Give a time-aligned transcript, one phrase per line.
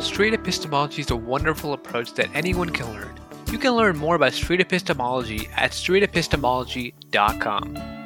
[0.00, 3.18] Street epistemology is a wonderful approach that anyone can learn.
[3.50, 8.01] You can learn more about street epistemology at streetepistemology.com.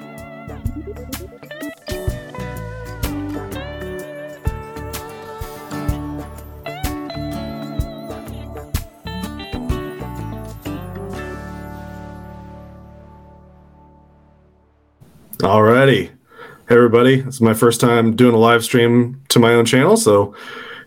[16.68, 17.20] everybody.
[17.20, 20.34] It's my first time doing a live stream to my own channel, so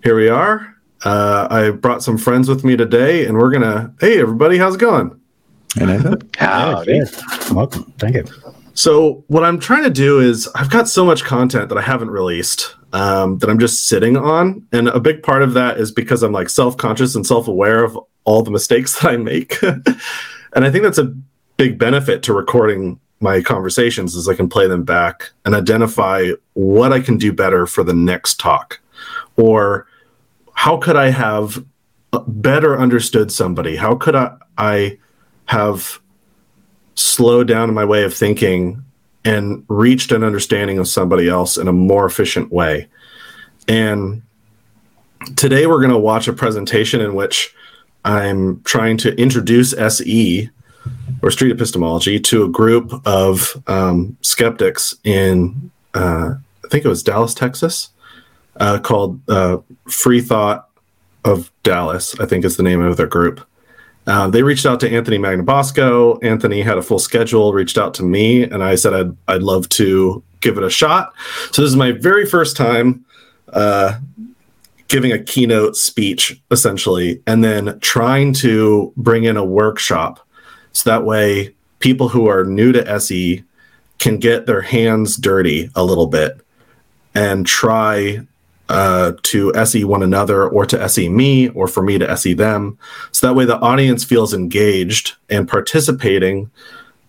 [0.03, 0.75] here we are.
[1.05, 3.93] Uh, I brought some friends with me today, and we're gonna.
[3.99, 5.19] Hey everybody, how's it going?
[6.38, 7.02] Howdy.
[7.52, 7.93] Welcome.
[7.97, 8.25] Thank you.
[8.73, 12.09] So what I'm trying to do is I've got so much content that I haven't
[12.09, 16.23] released um, that I'm just sitting on, and a big part of that is because
[16.23, 20.83] I'm like self-conscious and self-aware of all the mistakes that I make, and I think
[20.83, 21.16] that's a
[21.55, 26.94] big benefit to recording my conversations is I can play them back and identify what
[26.94, 28.80] I can do better for the next talk,
[29.36, 29.88] or
[30.53, 31.64] how could I have
[32.28, 33.75] better understood somebody?
[33.75, 34.97] How could I, I
[35.45, 36.00] have
[36.95, 38.84] slowed down my way of thinking
[39.25, 42.88] and reached an understanding of somebody else in a more efficient way?
[43.67, 44.23] And
[45.36, 47.53] today we're going to watch a presentation in which
[48.06, 50.50] I'm trying to introduce SE
[51.22, 57.03] or street epistemology to a group of um, skeptics in, uh, I think it was
[57.03, 57.89] Dallas, Texas,
[58.59, 59.57] uh, called uh,
[59.89, 60.69] Free Thought
[61.25, 63.45] of Dallas, I think is the name of their group.
[64.07, 66.23] Uh, they reached out to Anthony Magnabosco.
[66.23, 69.69] Anthony had a full schedule, reached out to me, and I said I'd, I'd love
[69.69, 71.13] to give it a shot.
[71.52, 73.05] So this is my very first time
[73.53, 74.00] uh,
[74.88, 80.25] giving a keynote speech, essentially, and then trying to bring in a workshop
[80.80, 83.44] so that way, people who are new to SE
[83.97, 86.40] can get their hands dirty a little bit
[87.13, 88.25] and try
[88.69, 92.78] uh, to SE one another or to SE me or for me to SE them.
[93.12, 96.50] So that way, the audience feels engaged and participating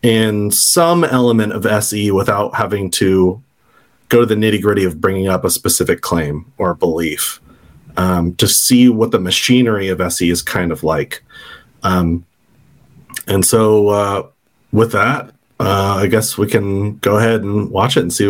[0.03, 3.41] in some element of SE without having to
[4.09, 7.41] go to the nitty gritty of bringing up a specific claim or belief
[7.97, 11.23] um, to see what the machinery of SE is kind of like.
[11.85, 12.27] Um,
[13.31, 14.27] and so, uh,
[14.73, 15.31] with that,
[15.61, 18.27] uh, I guess we can go ahead and watch it and see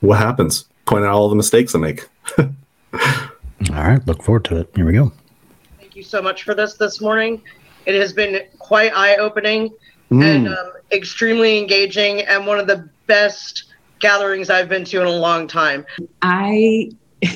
[0.00, 0.64] what happens.
[0.84, 2.08] Point out all the mistakes I make.
[2.38, 2.46] all
[3.70, 4.04] right.
[4.06, 4.70] Look forward to it.
[4.74, 5.12] Here we go.
[5.78, 7.40] Thank you so much for this this morning.
[7.86, 9.70] It has been quite eye opening
[10.10, 10.24] mm.
[10.24, 13.64] and um, extremely engaging, and one of the best
[14.00, 15.86] gatherings I've been to in a long time.
[16.20, 16.90] I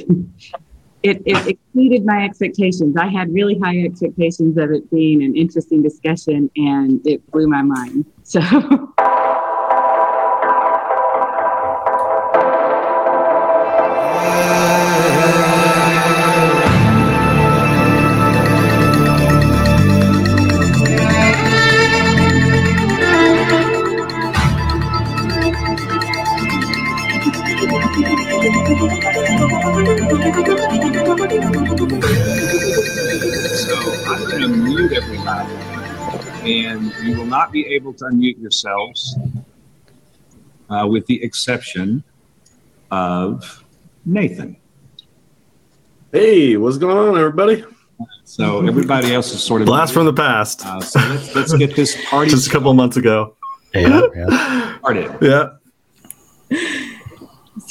[1.11, 2.97] it, it exceeded my expectations.
[2.97, 7.63] I had really high expectations of it being an interesting discussion, and it blew my
[7.63, 8.07] mind.
[8.23, 8.41] So.
[36.47, 39.17] and you will not be able to unmute yourselves
[40.71, 42.05] uh, with the exception
[42.91, 43.65] of
[44.05, 44.57] Nathan.
[46.13, 47.65] Hey, what's going on, everybody?
[48.25, 50.65] So everybody else is sort of blast from the past.
[50.65, 53.35] Uh, so let's, let's get this party just a couple months ago.
[53.75, 54.79] Yeah, yeah.
[54.79, 55.19] started.
[55.21, 55.49] Yeah.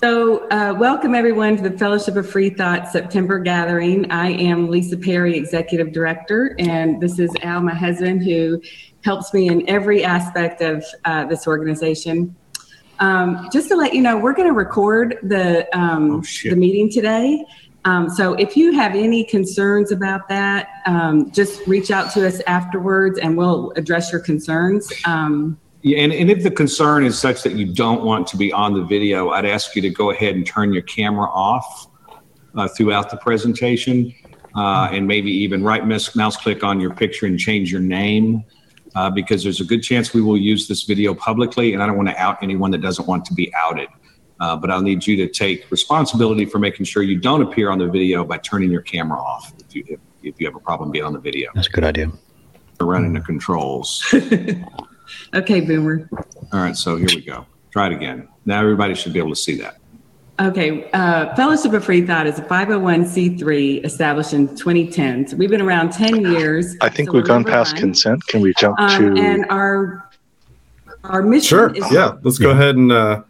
[0.06, 4.12] So, uh, welcome everyone to the Fellowship of Free Thought September gathering.
[4.12, 8.62] I am Lisa Perry, Executive Director, and this is Al, my husband, who
[9.04, 12.36] helps me in every aspect of uh, this organization.
[13.00, 16.92] Um, just to let you know, we're going to record the um, oh, the meeting
[16.92, 17.44] today.
[17.86, 22.42] Um, so, if you have any concerns about that, um, just reach out to us
[22.46, 24.88] afterwards, and we'll address your concerns.
[25.86, 28.74] Yeah, and, and if the concern is such that you don't want to be on
[28.74, 31.86] the video, I'd ask you to go ahead and turn your camera off
[32.56, 34.12] uh, throughout the presentation
[34.56, 38.44] uh, and maybe even right mouse, mouse click on your picture and change your name
[38.96, 41.98] uh, because there's a good chance we will use this video publicly and I don't
[41.98, 43.90] want to out anyone that doesn't want to be outed.
[44.40, 47.78] Uh, but I'll need you to take responsibility for making sure you don't appear on
[47.78, 50.90] the video by turning your camera off if you, if, if you have a problem
[50.90, 51.52] being on the video.
[51.54, 52.12] That's a good idea.
[52.82, 54.04] running the controls.
[55.34, 56.10] Okay, Boomer.
[56.54, 57.46] All right, so here we go.
[57.72, 58.28] Try it again.
[58.46, 59.78] Now everybody should be able to see that.
[60.40, 65.28] Okay, uh, Fellowship of Free Thought is a 501c3 established in 2010.
[65.28, 66.75] So we've been around 10 years.
[66.81, 67.81] I think so we've gone past one.
[67.84, 68.25] consent.
[68.28, 69.22] Can we jump Um, to?
[69.22, 70.10] and our
[71.06, 71.74] our mission Sure.
[71.74, 72.13] is Yeah.
[72.24, 73.22] Let's go ahead and uh,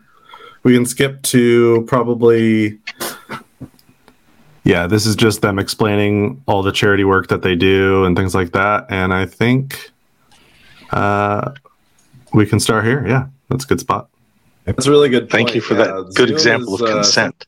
[0.63, 2.80] we can skip to probably.
[4.63, 8.33] Yeah, this is just them explaining all the charity work that they do and things
[8.33, 8.88] like that.
[8.89, 9.92] And I think
[10.92, 11.51] uh,
[12.35, 13.05] we can start here.
[13.07, 14.09] Yeah, that's a good spot.
[14.65, 15.29] That's a really good.
[15.29, 15.55] Thank point.
[15.55, 17.45] you for Yeah, that good example is, of uh, consent.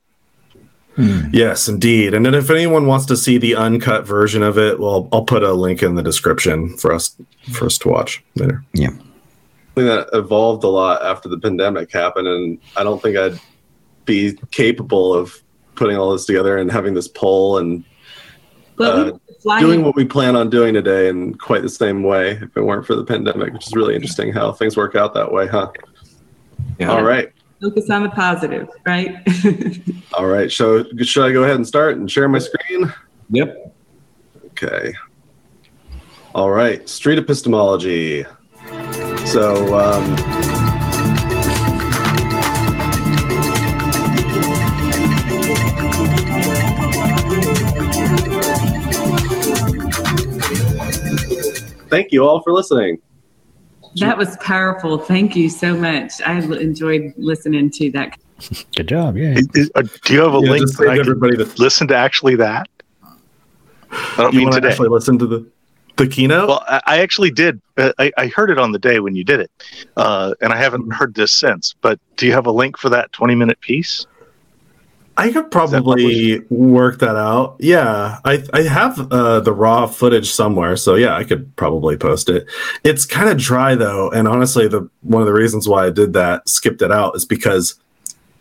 [1.32, 2.16] Yes, indeed.
[2.16, 5.44] And then if anyone wants to see the uncut version of it, well, I'll put
[5.44, 7.16] a link in the description for us
[7.52, 8.64] for us to watch later.
[8.74, 8.90] Yeah.
[8.90, 13.40] something that evolved a lot after the pandemic happened, and I don't think I'd
[14.06, 15.40] be capable of
[15.76, 17.84] putting all this together and having this poll and
[18.78, 21.70] well, we uh, were flying doing what we plan on doing today in quite the
[21.70, 24.96] same way if it weren't for the pandemic, which is really interesting how things work
[24.96, 25.72] out that way, huh?
[26.80, 26.92] Yeah.
[26.92, 27.32] All right.
[27.62, 29.16] focus on the positive, right?
[30.14, 30.52] All right.
[30.52, 32.94] So should I go ahead and start and share my screen?
[33.30, 33.76] Yep.
[34.48, 34.94] Okay.
[36.36, 36.88] All right.
[36.88, 38.26] Street epistemology.
[39.26, 40.57] So, um,
[51.90, 53.00] thank you all for listening.
[53.96, 54.98] that was powerful.
[54.98, 56.14] Thank you so much.
[56.26, 58.18] I enjoyed listening to that.
[58.76, 59.18] Good job.
[59.18, 59.32] Yeah.
[59.38, 61.38] Is- is- uh, do you have a Yeah, link just that save I can everybody
[61.38, 62.68] to listen to actually that?
[63.92, 64.70] I don't you mean to today.
[64.70, 65.46] actually listen to the
[65.96, 66.48] the keynote.
[66.48, 67.60] Well, I, I actually did.
[67.76, 69.50] Uh, I, I heard it on the day when you did it,
[69.96, 71.74] uh, and I haven't heard this since.
[71.82, 74.06] But do you have a link for that twenty-minute piece?
[75.20, 77.56] I could probably work that out.
[77.60, 82.30] Yeah, I I have uh, the raw footage somewhere, so yeah, I could probably post
[82.30, 82.46] it.
[82.84, 86.14] It's kind of dry though, and honestly, the one of the reasons why I did
[86.14, 87.76] that, skipped it out, is because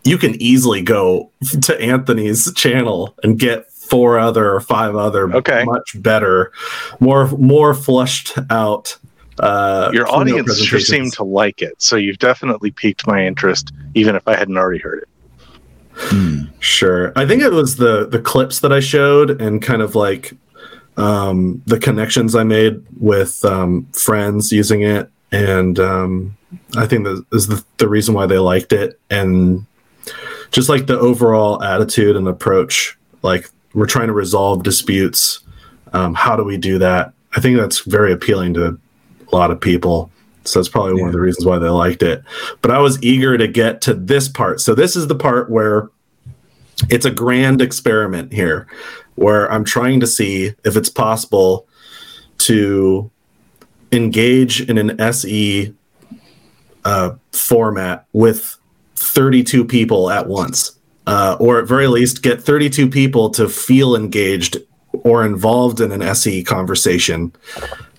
[0.03, 1.31] you can easily go
[1.63, 5.63] to Anthony's channel and get four other or five other Okay.
[5.63, 6.51] much better,
[6.99, 8.95] more more flushed out.
[9.39, 14.15] Uh, Your audience sure seemed to like it, so you've definitely piqued my interest, even
[14.15, 15.09] if I hadn't already heard it.
[16.59, 17.11] Sure.
[17.15, 20.33] I think it was the the clips that I showed and kind of like
[20.97, 26.37] um, the connections I made with um, friends using it, and um,
[26.75, 29.65] I think that is the, the reason why they liked it, and
[30.51, 32.97] just like the overall attitude and approach.
[33.21, 35.39] Like we're trying to resolve disputes.
[35.93, 37.13] Um, how do we do that?
[37.35, 38.79] I think that's very appealing to
[39.31, 40.11] a lot of people.
[40.47, 42.23] So that's probably one of the reasons why they liked it.
[42.61, 44.61] But I was eager to get to this part.
[44.61, 45.89] So this is the part where
[46.89, 48.67] it's a grand experiment here
[49.15, 51.67] where I'm trying to see if it's possible
[52.39, 53.09] to
[53.91, 55.73] engage in an SE
[56.85, 58.57] uh, format with
[58.95, 60.77] 32 people at once,
[61.07, 64.57] uh, or at very least get 32 people to feel engaged
[65.03, 67.33] or involved in an SE conversation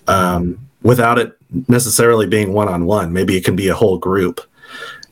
[0.07, 1.37] um, without it
[1.67, 3.13] necessarily being one on one.
[3.13, 4.41] Maybe it can be a whole group,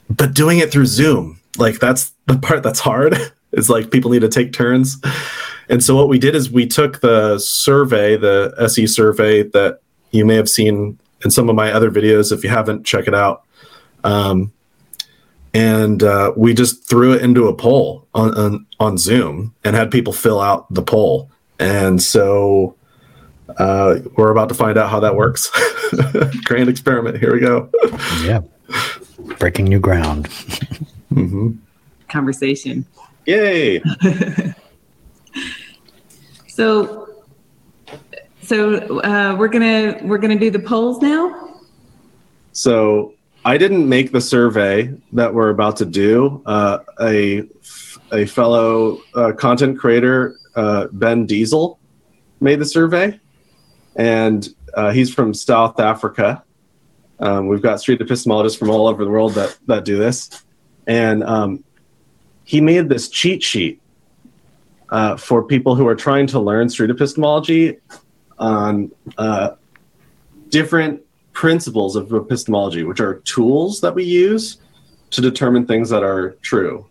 [0.09, 3.17] but doing it through Zoom, like that's the part that's hard.
[3.53, 5.01] Is like people need to take turns.
[5.69, 9.79] And so what we did is we took the survey, the SE survey that
[10.11, 12.33] you may have seen in some of my other videos.
[12.33, 13.43] If you haven't, check it out.
[14.03, 14.51] Um,
[15.53, 19.91] and uh, we just threw it into a poll on, on on Zoom and had
[19.91, 21.31] people fill out the poll.
[21.59, 22.75] And so
[23.57, 25.49] uh, we're about to find out how that works.
[26.45, 27.17] Grand experiment.
[27.17, 27.69] Here we go.
[28.23, 28.41] Yeah.
[29.39, 30.27] Breaking new ground.
[31.09, 31.51] hmm
[32.09, 32.85] conversation.
[33.25, 33.81] Yay!
[36.57, 37.07] So,
[38.41, 41.59] so uh, we're gonna we're gonna do the polls now.
[42.51, 43.13] So
[43.45, 46.41] I didn't make the survey that we're about to do.
[46.47, 47.43] Uh, a
[48.11, 51.77] a fellow uh, content creator, uh, Ben Diesel,
[52.41, 53.19] made the survey,
[53.97, 56.43] and uh, he's from South Africa.
[57.19, 60.43] Um, we've got street epistemologists from all over the world that that do this,
[60.85, 61.63] and um,
[62.43, 63.81] he made this cheat sheet
[64.89, 67.77] uh, for people who are trying to learn street epistemology
[68.39, 69.51] on uh,
[70.49, 71.01] different
[71.33, 74.57] principles of epistemology, which are tools that we use
[75.09, 76.85] to determine things that are true.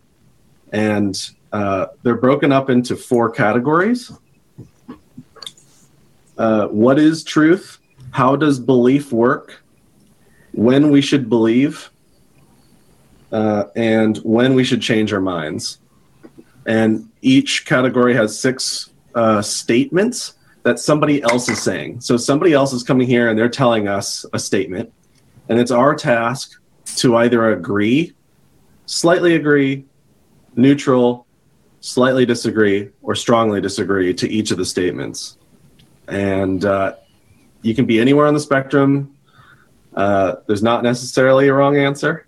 [0.72, 1.18] And
[1.52, 4.12] uh, they're broken up into four categories.
[6.38, 7.78] Uh, what is truth?
[8.10, 9.62] How does belief work?
[10.52, 11.90] When we should believe?
[13.32, 15.78] Uh, and when we should change our minds.
[16.66, 22.00] And each category has six uh, statements that somebody else is saying.
[22.00, 24.92] So somebody else is coming here and they're telling us a statement,
[25.48, 26.60] and it's our task
[26.96, 28.14] to either agree,
[28.86, 29.84] slightly agree,
[30.56, 31.26] neutral,
[31.80, 35.38] slightly disagree, or strongly disagree to each of the statements.
[36.08, 36.96] And uh,
[37.62, 39.16] you can be anywhere on the spectrum.
[39.94, 42.26] Uh, there's not necessarily a wrong answer,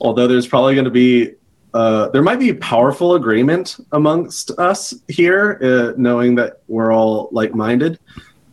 [0.00, 1.34] although there's probably going to be
[1.76, 7.98] uh, there might be powerful agreement amongst us here, uh, knowing that we're all like-minded.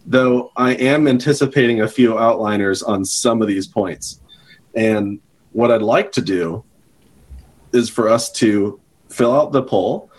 [0.05, 4.20] Though I am anticipating a few outliners on some of these points,
[4.75, 5.22] and
[5.53, 6.65] what I'd like to do
[7.72, 10.12] is for us to fill out the poll,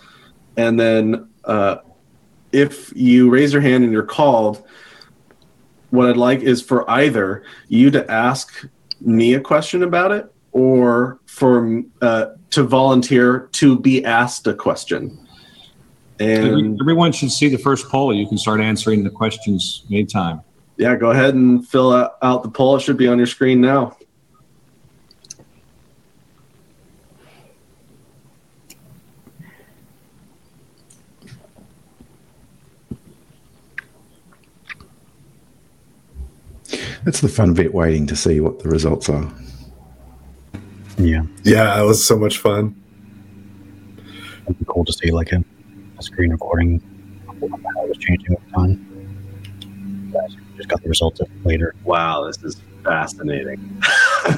[0.56, 1.76] and then uh,
[2.54, 4.62] if you raise your hand and you're called,
[5.90, 8.68] what I'd like is for either you to ask
[9.00, 15.18] me a question about it or for uh, to volunteer to be asked a question.
[16.20, 18.14] And everyone should see the first poll.
[18.14, 20.42] You can start answering the questions anytime.
[20.76, 22.76] Yeah, go ahead and fill out, out the poll.
[22.76, 23.96] It should be on your screen now.
[37.04, 39.30] That's the fun bit waiting to see what the results are.
[40.96, 41.24] Yeah.
[41.42, 42.74] Yeah, it was so much fun.
[44.44, 45.44] It'd be cool to see like a,
[45.98, 46.82] a screen recording
[47.40, 48.90] how it was changing over time.
[50.56, 51.74] Just got the results later.
[51.84, 53.82] Wow, this is fascinating.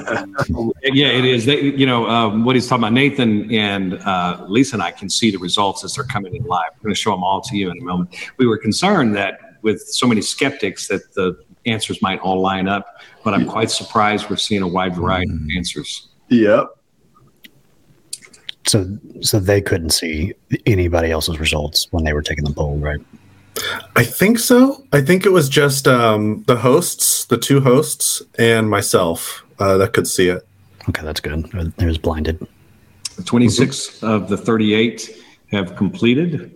[0.83, 1.45] yeah, it is.
[1.45, 5.09] They, you know, um, what he's talking about, Nathan and uh, Lisa and I can
[5.09, 6.71] see the results as they're coming in live.
[6.77, 8.15] We're going to show them all to you in a moment.
[8.37, 13.01] We were concerned that with so many skeptics that the answers might all line up,
[13.23, 16.07] but I'm quite surprised we're seeing a wide variety of answers.
[16.29, 16.67] Yep.
[18.65, 20.33] So, so they couldn't see
[20.65, 22.99] anybody else's results when they were taking the poll, right?
[23.95, 24.83] I think so.
[24.91, 29.93] I think it was just um, the hosts, the two hosts, and myself uh, that
[29.93, 30.45] could see it.
[30.89, 31.49] Okay, that's good.
[31.77, 32.45] It was blinded.
[33.25, 34.05] 26 mm-hmm.
[34.05, 36.53] of the 38 have completed.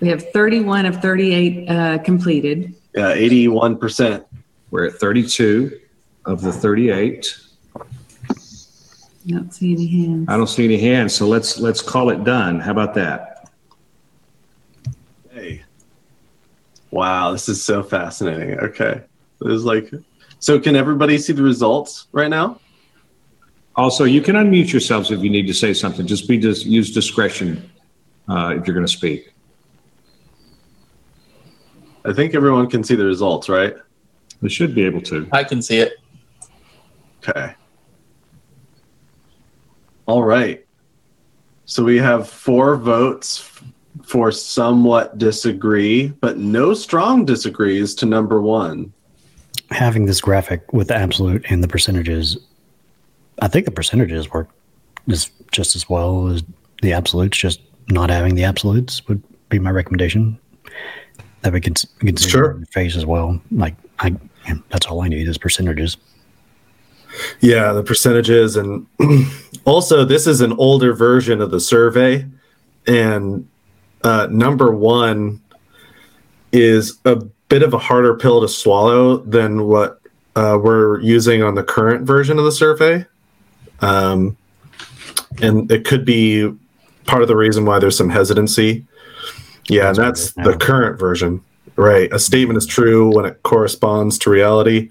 [0.00, 2.74] We have 31 of 38 uh, completed.
[2.94, 4.24] Yeah, 81%.
[4.70, 5.80] We're at 32
[6.24, 7.38] of the 38.
[7.76, 10.28] I don't see any hands.
[10.28, 12.58] I don't see any hands, so let's let's call it done.
[12.58, 13.50] How about that?
[15.30, 15.62] Hey.
[16.90, 18.58] Wow, this is so fascinating.
[18.58, 19.02] Okay.
[19.40, 19.92] There's like
[20.40, 22.60] so can everybody see the results right now?
[23.76, 26.06] Also, you can unmute yourselves if you need to say something.
[26.06, 27.70] Just be just use discretion
[28.28, 29.31] uh, if you're going to speak.
[32.04, 33.74] I think everyone can see the results, right?
[34.40, 35.28] They should be able to.
[35.32, 35.94] I can see it.
[37.18, 37.54] Okay.
[40.06, 40.66] All right.
[41.64, 43.48] So we have four votes
[44.02, 48.92] for somewhat disagree, but no strong disagrees to number one.
[49.70, 52.36] Having this graphic with the absolute and the percentages,
[53.40, 54.48] I think the percentages work
[55.06, 56.42] is just as well as
[56.82, 57.38] the absolutes.
[57.38, 60.38] Just not having the absolutes would be my recommendation
[61.42, 62.52] that we could we could see sure.
[62.52, 63.40] in face as well.
[63.50, 64.16] Like I,
[64.70, 65.96] that's all I need is percentages.
[67.40, 68.86] Yeah, the percentages, and
[69.64, 72.26] also this is an older version of the survey,
[72.86, 73.46] and
[74.02, 75.40] uh, number one
[76.52, 77.16] is a
[77.48, 80.00] bit of a harder pill to swallow than what
[80.36, 83.04] uh, we're using on the current version of the survey.
[83.80, 84.36] Um,
[85.40, 86.52] and it could be
[87.04, 88.86] part of the reason why there's some hesitancy
[89.68, 91.42] yeah, that's, that's the current version.
[91.76, 92.12] Right.
[92.12, 94.90] A statement is true when it corresponds to reality.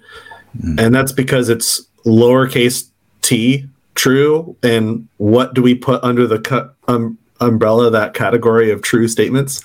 [0.60, 0.80] Mm.
[0.80, 2.88] And that's because it's lowercase
[3.20, 4.56] t true.
[4.62, 9.62] And what do we put under the cu- um, umbrella, that category of true statements?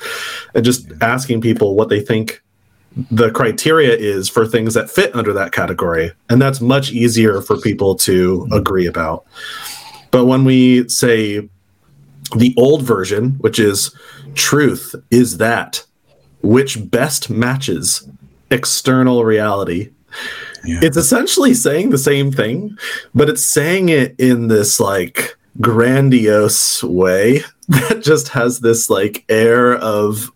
[0.54, 2.44] And just asking people what they think
[3.12, 6.12] the criteria is for things that fit under that category.
[6.30, 8.56] And that's much easier for people to mm.
[8.56, 9.26] agree about.
[10.12, 11.50] But when we say
[12.36, 13.96] the old version, which is
[14.36, 15.84] truth is that
[16.42, 18.08] which best matches
[18.52, 19.92] external reality.
[20.64, 20.80] Yeah.
[20.82, 22.78] It's essentially saying the same thing,
[23.14, 29.76] but it's saying it in this like grandiose way that just has this like air
[29.76, 30.32] of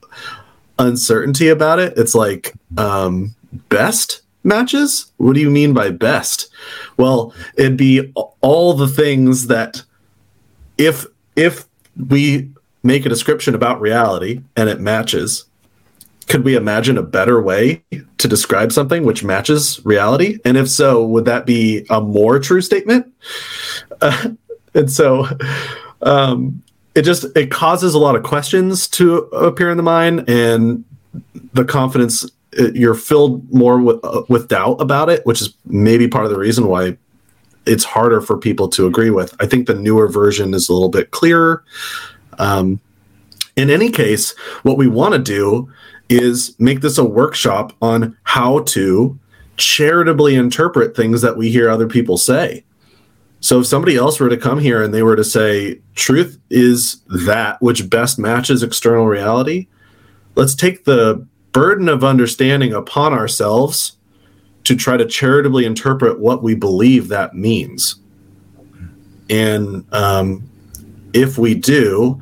[0.80, 1.94] uncertainty about it.
[1.98, 3.36] It's like um
[3.70, 5.12] best matches?
[5.18, 6.50] What do you mean by best?
[6.98, 9.84] Well, it'd be all the things that
[10.78, 11.06] if
[11.36, 11.66] if
[12.08, 12.52] we
[12.84, 15.46] make a description about reality and it matches,
[16.28, 17.84] could we imagine a better way
[18.18, 20.40] to describe something which matches reality?
[20.46, 23.12] And if so, would that be a more true statement?
[24.02, 24.30] Uh,
[24.74, 25.28] and so
[26.02, 26.64] um,
[26.96, 30.84] it just it causes a lot of questions to appear in the mind and
[31.54, 36.08] the confidence it, you're filled more with uh, with doubt about it, which is maybe
[36.08, 36.98] part of the reason why
[37.66, 39.36] it's harder for people to agree with.
[39.40, 41.64] I think the newer version is a little bit clearer.
[42.40, 42.80] Um,
[43.56, 44.32] in any case,
[44.64, 45.72] what we want to do
[46.10, 49.18] is make this a workshop on how to
[49.58, 52.64] charitably interpret things that we hear other people say.
[53.40, 57.02] So if somebody else were to come here and they were to say truth is
[57.26, 59.68] that which best matches external reality,
[60.36, 63.98] let's take the burden of understanding upon ourselves
[64.64, 67.96] to try to charitably interpret what we believe that means.
[69.30, 70.50] And um,
[71.14, 72.22] if we do,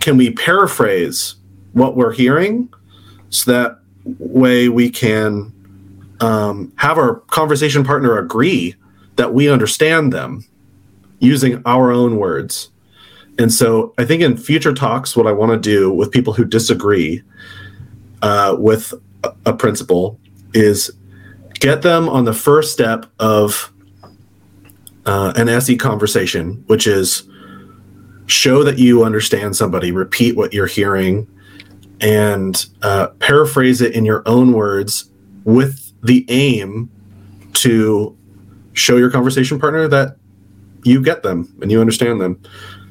[0.00, 1.36] can we paraphrase
[1.72, 2.72] what we're hearing
[3.30, 3.78] so that
[4.18, 5.52] way we can
[6.20, 8.74] um, have our conversation partner agree
[9.16, 10.44] that we understand them
[11.18, 12.70] using our own words.
[13.38, 16.44] And so I think in future talks, what I want to do with people who
[16.44, 17.22] disagree
[18.22, 18.94] uh, with
[19.24, 20.18] a, a principle
[20.52, 20.90] is
[21.54, 23.72] get them on the first step of
[25.06, 27.28] uh, an SE conversation, which is
[28.26, 31.28] show that you understand somebody, repeat what you're hearing,
[32.00, 35.10] and uh, paraphrase it in your own words
[35.44, 36.90] with the aim
[37.54, 38.16] to
[38.72, 40.16] show your conversation partner that
[40.84, 42.40] you get them and you understand them.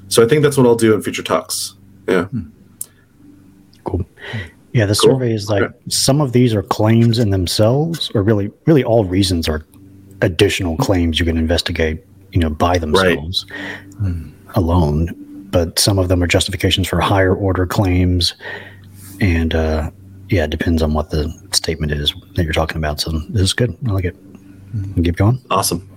[0.08, 1.75] So I think that's what I'll do in future talks.
[2.08, 2.27] Yeah.
[3.84, 4.05] Cool.
[4.73, 5.11] Yeah, the Cool.
[5.13, 5.73] survey is like Okay.
[5.89, 9.65] some of these are claims in themselves, or really, really all reasons are
[10.21, 13.45] additional claims you can investigate, you know, by themselves
[14.55, 15.09] alone.
[15.51, 18.33] But some of them are justifications for higher order claims,
[19.21, 19.91] and uh,
[20.29, 22.99] yeah, it depends on what the statement is that you're talking about.
[22.99, 23.77] So this is good.
[23.87, 24.15] I like it.
[24.95, 25.39] Keep going.
[25.51, 25.87] Awesome.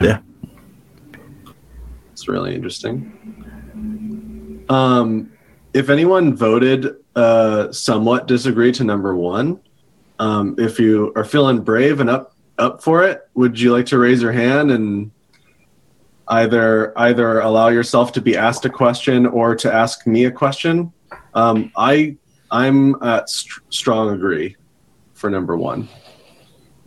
[0.00, 0.18] Yeah.
[2.12, 3.12] It's really interesting.
[4.68, 5.30] Um,
[5.74, 9.58] if anyone voted uh, somewhat disagree to number one,
[10.18, 13.98] um, if you are feeling brave and up up for it, would you like to
[13.98, 15.10] raise your hand and
[16.28, 20.92] either either allow yourself to be asked a question or to ask me a question?
[21.34, 22.16] Um, I
[22.50, 24.56] I'm at st- strong agree
[25.14, 25.88] for number one.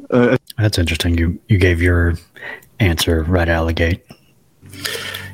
[0.09, 1.17] Uh, That's interesting.
[1.17, 2.15] You you gave your
[2.79, 4.03] answer right out of the gate.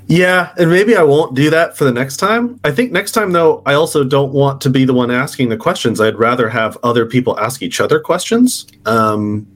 [0.08, 2.60] Yeah, and maybe I won't do that for the next time.
[2.64, 5.58] I think next time though, I also don't want to be the one asking the
[5.58, 6.00] questions.
[6.00, 8.68] I'd rather have other people ask each other questions.
[8.86, 9.48] Um,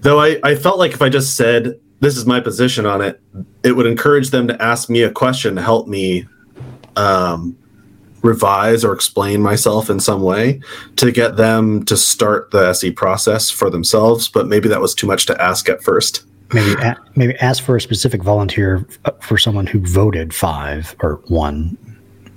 [0.00, 3.20] though I, I felt like if I just said this is my position on it,
[3.62, 6.26] it would encourage them to ask me a question to help me
[6.96, 7.56] um,
[8.22, 10.60] revise or explain myself in some way
[10.96, 14.28] to get them to start the SE process for themselves.
[14.28, 16.26] But maybe that was too much to ask at first.
[16.52, 21.20] Maybe a, maybe ask for a specific volunteer uh, for someone who voted five or
[21.28, 21.76] one.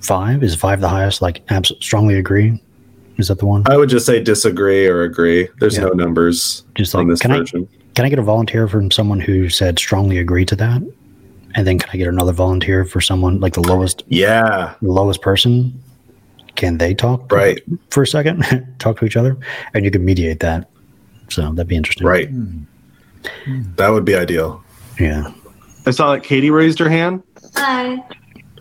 [0.00, 1.20] Five is five the highest?
[1.22, 2.62] Like abs- strongly agree.
[3.18, 3.62] Is that the one?
[3.66, 5.48] I would just say disagree or agree.
[5.58, 5.84] There's Yeah.
[5.84, 7.68] no numbers Just on like this can I version.
[7.94, 10.82] can I get a volunteer from someone who said strongly agree to that?
[11.54, 15.22] And then can I get another volunteer for someone like the lowest Yeah, the lowest
[15.22, 15.72] person?
[16.56, 18.44] Can they talk right, for a second?
[18.78, 19.36] talk to each other,
[19.74, 20.68] and you can mediate that.
[21.28, 22.06] So that'd be interesting.
[22.06, 22.28] right.
[23.76, 24.62] That would be ideal.
[24.98, 25.32] Yeah.
[25.86, 27.22] I saw that Katie raised her hand.
[27.54, 28.02] Hi.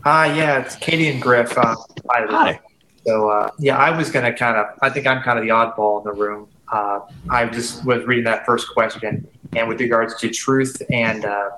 [0.03, 1.57] Hi, yeah, it's Katie and Griff.
[1.57, 1.75] Uh,
[2.09, 2.25] hi.
[2.29, 2.59] Hi.
[3.05, 5.51] So, uh, yeah, I was going to kind of, I think I'm kind of the
[5.51, 6.47] oddball in the room.
[6.71, 11.51] Uh, I just was reading that first question, and with regards to truth and uh,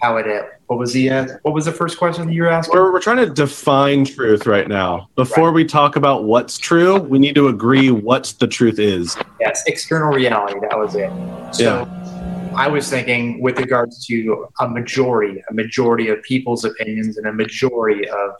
[0.00, 2.48] how it, uh, what was the, uh, what was the first question that you were
[2.48, 2.76] asking?
[2.76, 5.08] We're, we're trying to define truth right now.
[5.16, 9.16] Before we talk about what's true, we need to agree what the truth is.
[9.40, 10.58] Yes, external reality.
[10.68, 11.10] That was it.
[11.54, 11.88] So
[12.56, 17.32] I was thinking with regards to a majority, a majority of people's opinions and a
[17.32, 18.30] majority of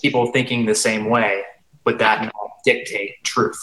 [0.00, 1.42] people thinking the same way,
[1.84, 3.58] would that not dictate truth?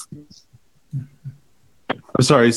[2.16, 2.52] I'm sorry,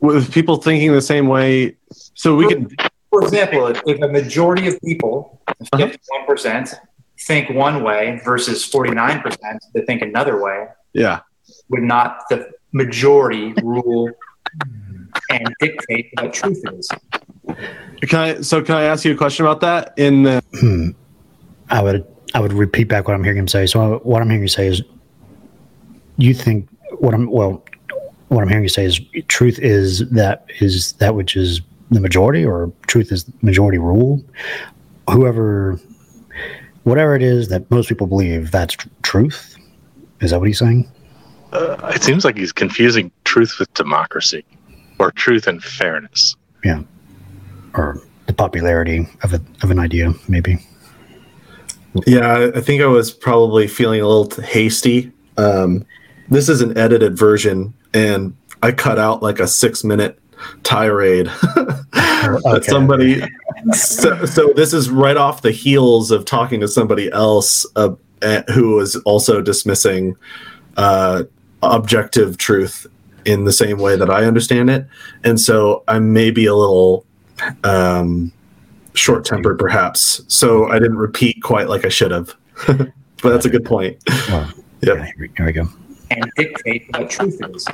[0.00, 1.76] with people thinking the same way.
[2.14, 2.68] So we can,
[3.16, 5.40] For example, if if a majority of people,
[5.72, 5.88] Uh-huh.
[6.28, 6.74] 51%,
[7.26, 9.22] think one way versus 49%
[9.74, 11.20] that think another way, yeah.
[11.70, 14.10] would not the majority rule
[15.30, 16.88] and dictate what truth is?
[18.02, 18.40] Can I?
[18.42, 19.94] So can I ask you a question about that?
[19.96, 20.90] In the Hmm.
[21.70, 23.66] I would I would repeat back what I'm hearing him say.
[23.66, 24.82] So what I'm hearing you say is,
[26.18, 27.64] you think what I'm well,
[28.28, 32.44] what I'm hearing you say is truth is that is that which is the majority,
[32.44, 34.22] or truth is majority rule.
[35.10, 35.78] Whoever,
[36.84, 39.56] whatever it is that most people believe, that's tr- truth.
[40.20, 40.90] Is that what he's saying?
[41.52, 44.44] Uh, it seems like he's confusing truth with democracy
[44.98, 46.34] or truth and fairness.
[46.64, 46.82] Yeah,
[47.74, 50.58] or the popularity of a, of an idea, maybe.
[52.06, 55.12] Yeah, I- I think I was probably feeling a little hasty.
[55.36, 55.84] Um,
[56.28, 60.18] this is an edited version, and I cut out like a six minute
[60.62, 62.66] tirade that okay.
[62.66, 63.22] somebody.
[63.72, 68.42] So, so this is right off the heels of talking to somebody else uh, eh,
[68.52, 70.14] who was also dismissing
[70.76, 71.24] uh,
[71.62, 72.86] objective truth
[73.24, 74.86] in the same way that I understand it,
[75.24, 77.04] and so I may be a little
[77.64, 78.30] um,
[78.94, 80.22] short tempered, perhaps.
[80.28, 82.34] So I didn't repeat quite like I should have.
[82.66, 83.96] but that's a good point.
[84.28, 84.48] Well,
[84.82, 84.96] Yep.
[84.98, 85.68] yeah, here, here we go.
[86.10, 87.66] and dictate what truth is.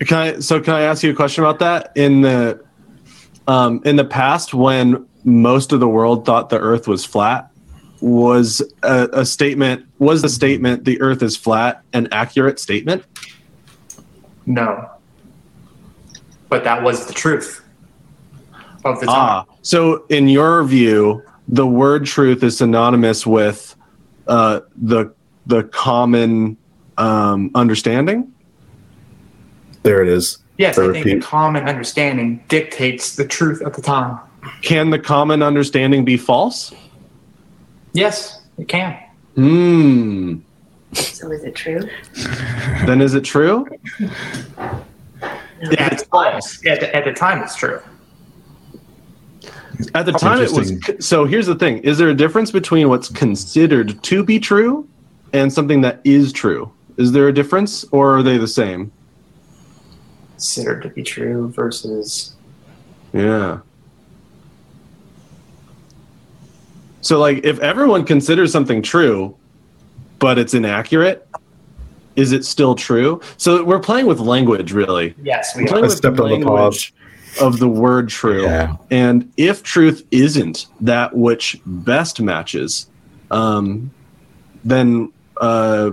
[0.00, 0.38] Can I?
[0.40, 1.92] So can I ask you a question about that?
[1.96, 2.64] In the
[3.46, 7.50] um, in the past, when most of the world thought the Earth was flat,
[8.00, 13.04] was a, a statement was the statement the Earth is flat an accurate statement?
[14.46, 14.90] No.
[16.48, 17.62] But that was the truth
[18.84, 19.14] of the time.
[19.16, 23.74] Ah, so in your view, the word truth is synonymous with
[24.26, 25.12] uh, the
[25.46, 26.56] the common
[26.98, 28.32] um, understanding.
[29.88, 30.36] There it is.
[30.58, 34.18] yes, to I think the common understanding dictates the truth at the time.
[34.60, 36.74] Can the common understanding be false?
[37.94, 39.02] Yes, it can.
[39.34, 40.40] Hmm.
[40.92, 41.88] So is it true?
[42.84, 43.66] Then is it true?
[45.22, 47.80] At the time, at the, at the time it's true.
[49.94, 50.74] At the That's time, it was.
[51.00, 54.86] So here's the thing: is there a difference between what's considered to be true
[55.32, 56.70] and something that is true?
[56.98, 58.92] Is there a difference, or are they the same?
[60.38, 62.36] Considered to be true versus
[63.12, 63.58] Yeah.
[67.00, 69.34] So, like, if everyone considers something true,
[70.20, 71.26] but it's inaccurate,
[72.14, 73.20] is it still true?
[73.36, 75.14] So we're playing with language, really.
[75.22, 75.70] yes, we We're are.
[75.70, 76.94] playing with stepped on the language
[77.40, 78.44] of the word true.
[78.44, 78.76] Yeah.
[78.92, 82.88] And if truth isn't that which best matches,
[83.32, 83.90] um,
[84.64, 85.90] then uh,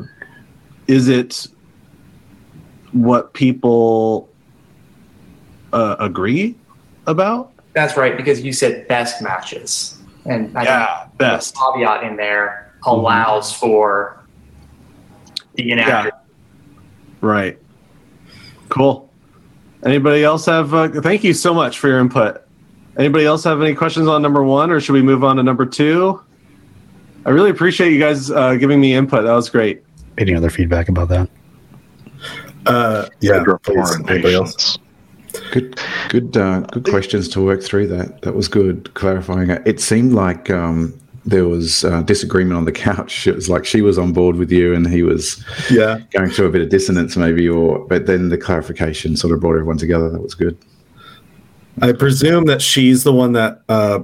[0.88, 1.48] is it
[2.92, 4.30] what people
[5.74, 6.56] uh, agree
[7.08, 7.52] about?
[7.74, 9.98] That's right, because you said best matches.
[10.26, 10.66] And I
[11.06, 11.54] think best.
[11.54, 14.24] the caveat in there allows for
[15.56, 16.14] the inaccurate.
[17.22, 17.60] Right.
[18.70, 19.10] Cool.
[19.84, 20.74] Anybody else have?
[20.74, 22.42] Uh, thank you so much for your input.
[22.98, 25.66] Anybody else have any questions on number one, or should we move on to number
[25.66, 26.22] two?
[27.26, 29.24] I really appreciate you guys uh, giving me input.
[29.24, 29.84] That was great.
[30.18, 31.30] Any other feedback about that?
[32.66, 33.44] Uh, yeah.
[33.64, 33.96] Please.
[34.08, 34.80] Anybody else?
[35.52, 37.88] Good, good, uh, good questions to work through.
[37.88, 39.50] That that was good clarifying.
[39.50, 39.62] it.
[39.66, 40.94] It seemed like um,
[41.26, 43.28] there was uh, disagreement on the couch.
[43.28, 46.00] It was like she was on board with you, and he was Yeah.
[46.12, 47.48] going through a bit of dissonance, maybe.
[47.50, 50.10] Or but then the clarification sort of brought everyone together.
[50.10, 50.58] That was good.
[51.82, 54.00] I presume that she's the one that uh,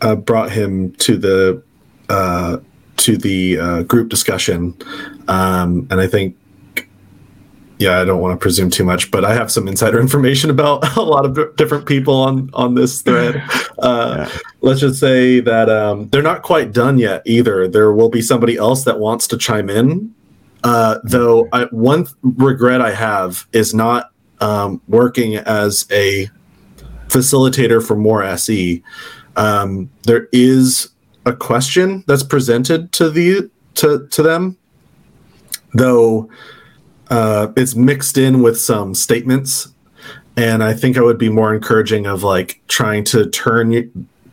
[0.00, 1.62] uh, brought him to the
[2.08, 2.58] uh,
[2.98, 4.74] to the uh, group discussion,
[5.28, 6.36] um, and I think,
[7.80, 10.96] yeah, I don't want to presume too much, but I have some insider information about
[10.96, 13.42] a lot of different people on on this thread.
[13.80, 14.38] Uh, Yeah.
[14.60, 17.66] Let's just say that um, they're not quite done yet either.
[17.66, 20.14] There will be somebody else that wants to chime in.
[20.62, 24.12] Uh, though I, one th- regret I have is not
[24.42, 26.28] um, working as a
[27.08, 28.82] facilitator for more SE,
[29.36, 30.90] um, there is
[31.24, 34.58] a question that's presented to the to to them,
[35.72, 36.28] though
[37.10, 39.68] uh, it's mixed in with some statements,
[40.36, 43.88] and I think I would be more encouraging of like trying to turn y-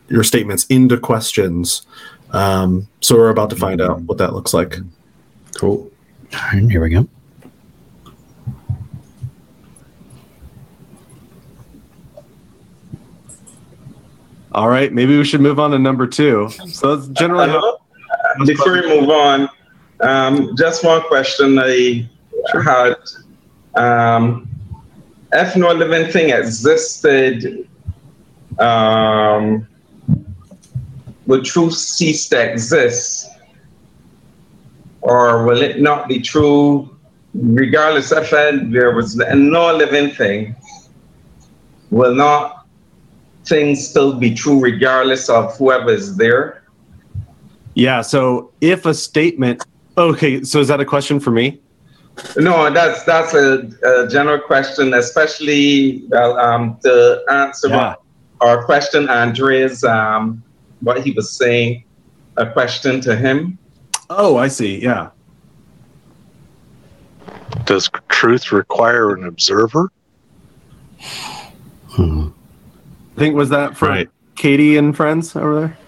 [0.08, 1.86] your statements into questions.
[2.30, 4.76] Um, so we're about to find out what that looks like.
[5.56, 5.90] Cool.
[6.34, 7.08] All right, here we go.
[14.52, 16.48] All right, maybe we should move on to number two.
[16.68, 19.48] So that's generally Uh, Before we move on,
[20.00, 22.08] um, just one question I
[22.54, 22.96] had.
[23.74, 24.48] Um,
[25.32, 27.68] if no living thing existed,
[28.58, 29.66] um,
[31.26, 33.28] would truth cease to exist?
[35.02, 36.96] Or will it not be true,
[37.34, 40.56] regardless if there was no living thing?
[41.90, 42.66] Will not
[43.44, 46.58] things still be true regardless of whoever is there?
[47.78, 48.00] yeah.
[48.00, 49.64] So if a statement,
[49.96, 51.60] okay, so is that a question for me?
[52.36, 57.76] No, that's that's a, a general question, especially well, um, to answer Yeah.
[57.90, 58.02] what
[58.40, 60.42] our question, Andre's um,
[60.80, 61.84] what he was saying,
[62.36, 63.58] a question to him.
[64.10, 64.80] Oh, I see.
[64.80, 65.10] Yeah.
[67.64, 69.90] Does truth require an observer?
[71.90, 72.28] Hmm.
[73.16, 74.08] I think was that from Right.
[74.36, 75.78] Katie and friends over there.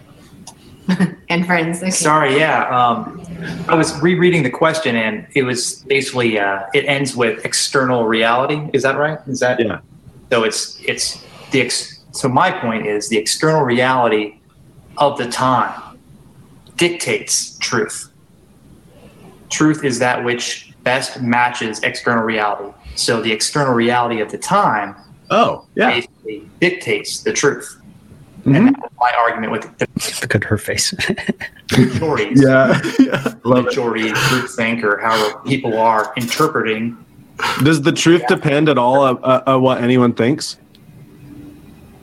[1.28, 1.80] And friends.
[1.80, 1.90] Okay.
[1.90, 2.64] Sorry, yeah.
[2.76, 3.24] Um,
[3.68, 8.68] I was rereading the question, and it was basically uh, it ends with external reality.
[8.72, 9.18] Is that right?
[9.28, 9.78] Is that Yeah.
[10.30, 14.38] So it's it's the ex- so my point is the external reality
[14.96, 15.98] of the time
[16.76, 18.10] dictates truth.
[19.50, 22.72] Truth is that which best matches external reality.
[22.96, 24.96] So the external reality of the time
[25.30, 25.90] Oh, yeah.
[25.90, 27.79] basically dictates the truth.
[28.50, 28.56] Mhm.
[28.56, 29.86] And that's my argument with the
[30.22, 30.92] Look at her face.
[31.76, 32.42] majorities.
[32.42, 32.80] Yeah.
[32.98, 33.34] yeah.
[33.44, 33.64] Love it.
[33.66, 36.96] majority groupthink or however people are interpreting.
[37.62, 40.56] Does the truth depend at all on, uh, on what anyone thinks?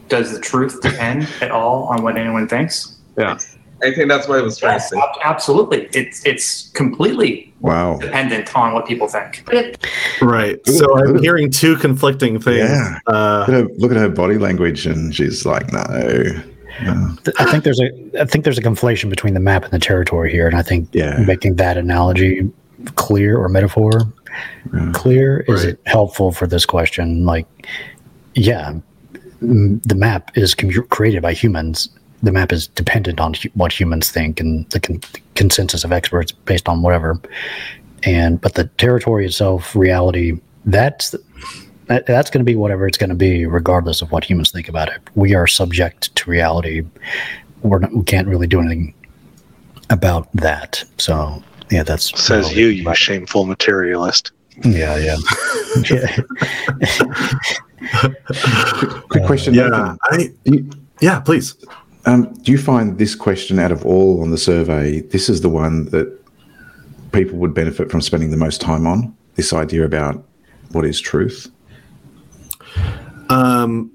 [0.10, 2.96] Does the truth depend at all on what anyone thinks?
[3.18, 3.38] Yeah.
[3.84, 5.02] I think that's what I was trying Yes, to say.
[5.02, 5.88] ab- absolutely.
[5.94, 7.98] It's it's completely Wow.
[8.00, 9.44] dependent on what people think.
[9.46, 9.88] But it,
[10.22, 10.60] Right.
[10.68, 12.70] Ooh, So I'm hearing two conflicting things.
[12.70, 13.00] Yeah.
[13.08, 15.84] Uh, Look at, her, look at her body language, and she's like, no.
[16.84, 17.18] no.
[17.40, 17.90] I think there's a
[18.22, 20.90] I think there's a conflation between the map and the territory here, and I think
[20.94, 21.18] Yeah.
[21.26, 22.50] making that analogy
[22.96, 23.92] clear or metaphor
[24.74, 24.92] Yeah.
[24.94, 25.74] clear is Right.
[25.74, 27.26] it helpful for this question?
[27.26, 27.48] Like,
[28.36, 28.74] yeah,
[29.42, 31.90] m- the map is commu- created by humans.
[32.24, 35.02] The map is dependent on hu- what humans think and the con-
[35.36, 37.20] consensus of experts based on whatever.
[38.04, 41.16] And but the territory itself, reality, that's
[41.88, 44.68] that, that's going to be whatever it's going to be, regardless of what humans think
[44.68, 45.00] about it.
[45.16, 46.84] We are subject to reality.
[47.62, 48.94] We're not, we can't really do anything
[49.90, 50.84] about that.
[50.98, 54.32] So yeah, that's Says you, you shameful materialist.
[54.66, 55.18] Yeah, yeah.
[55.90, 56.18] yeah.
[59.10, 59.54] Quick question.
[59.54, 59.96] yeah.
[60.04, 61.56] I, You- yeah, please.
[62.08, 65.50] Um, do you find this question out of all on the survey, this is the
[65.50, 66.08] one that
[67.12, 69.14] people would benefit from spending the most time on?
[69.36, 70.26] This idea about
[70.72, 71.52] what is truth?
[73.30, 73.92] Um,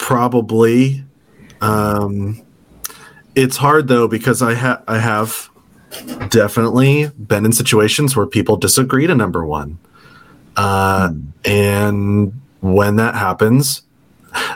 [0.00, 1.04] probably.
[1.60, 2.42] Um,
[3.36, 5.48] it's hard though because I have I have
[6.30, 9.78] definitely been in situations where people disagree to number one,
[10.56, 11.12] uh,
[11.44, 13.82] and when that happens,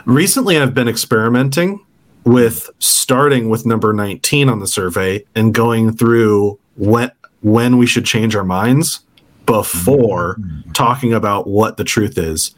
[0.05, 1.79] recently I've been experimenting
[2.23, 8.05] with starting with number 19 on the survey and going through when when we should
[8.05, 8.99] change our minds
[9.47, 10.37] before
[10.73, 12.53] talking about what the truth is.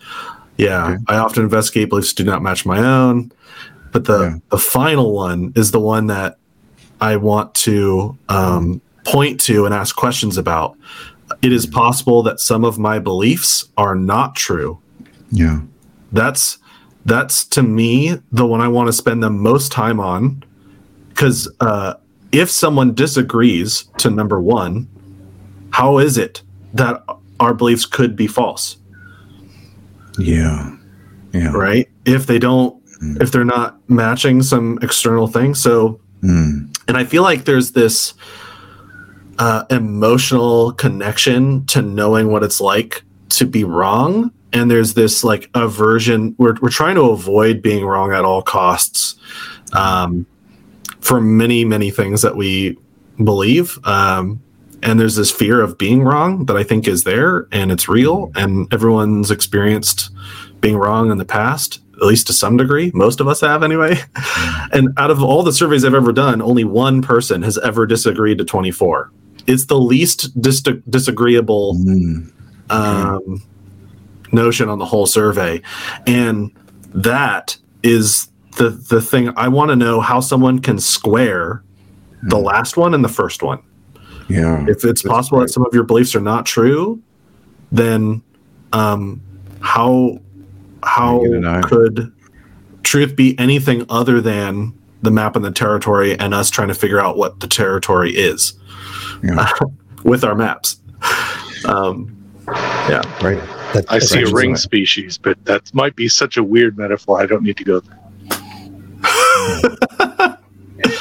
[0.58, 0.98] Yeah, Okay.
[1.08, 3.32] I often investigate beliefs do not match my own,
[3.92, 4.36] but the Yeah.
[4.50, 6.38] the final one is the one that
[7.02, 10.76] I want to um, point to and ask questions about.
[11.42, 14.78] It is possible that some of my beliefs are not true.
[15.32, 15.62] Yeah.
[16.12, 16.58] That's
[17.06, 20.44] that's to me the one I want to spend the most time on
[21.10, 21.96] because uh,
[22.32, 24.88] if someone disagrees to number one,
[25.72, 26.42] how is it
[26.74, 27.04] that
[27.40, 28.78] our beliefs could be false?
[30.18, 30.76] Yeah.
[31.34, 31.52] Yeah.
[31.52, 31.90] right?
[32.06, 33.22] If they don't, Mm.
[33.22, 35.56] if they're not matching some external thing.
[35.56, 36.70] So, Mm.
[36.88, 38.14] and I feel like there's this
[39.40, 44.32] uh, emotional connection to knowing what it's like to be wrong.
[44.54, 46.36] And there's this like aversion.
[46.38, 49.16] We're, we're trying to avoid being wrong at all costs
[49.74, 50.26] um,
[51.02, 52.78] for many, many things that we
[53.24, 53.80] believe.
[53.86, 54.42] Um,
[54.84, 58.32] and there's this fear of being wrong that I think is there and it's real.
[58.36, 60.12] And everyone's experienced
[60.62, 62.92] being wrong in the past, at least to some degree.
[62.94, 63.96] Most of us have anyway.
[64.72, 68.38] and out of all the surveys I've ever done, only one person has ever disagreed
[68.38, 69.12] to 24.
[69.48, 72.32] It's the least dis- disagreeable Mm.
[72.70, 73.42] um,
[74.34, 75.62] notion on the whole survey.
[76.08, 76.52] And
[76.94, 81.64] that is the, the thing I want to know how someone can square
[82.24, 83.62] the last one and the first one.
[84.30, 84.66] Yeah.
[84.68, 87.02] If it's possible that some of your beliefs are not true,
[87.72, 88.22] then
[88.72, 89.22] um,
[89.60, 90.20] how
[90.84, 91.68] how How are you gonna know?
[91.68, 92.14] could
[92.84, 97.00] truth be anything other than the map and the territory and us trying to figure
[97.02, 98.54] out what the territory is
[99.24, 99.50] Yeah.
[100.04, 100.78] with our maps?
[101.66, 102.16] Um,
[102.90, 103.02] yeah.
[103.20, 103.40] Great.
[103.74, 107.20] That- I see a that's- ring species, but that might be such a weird metaphor.
[107.22, 108.00] I don't need to go there.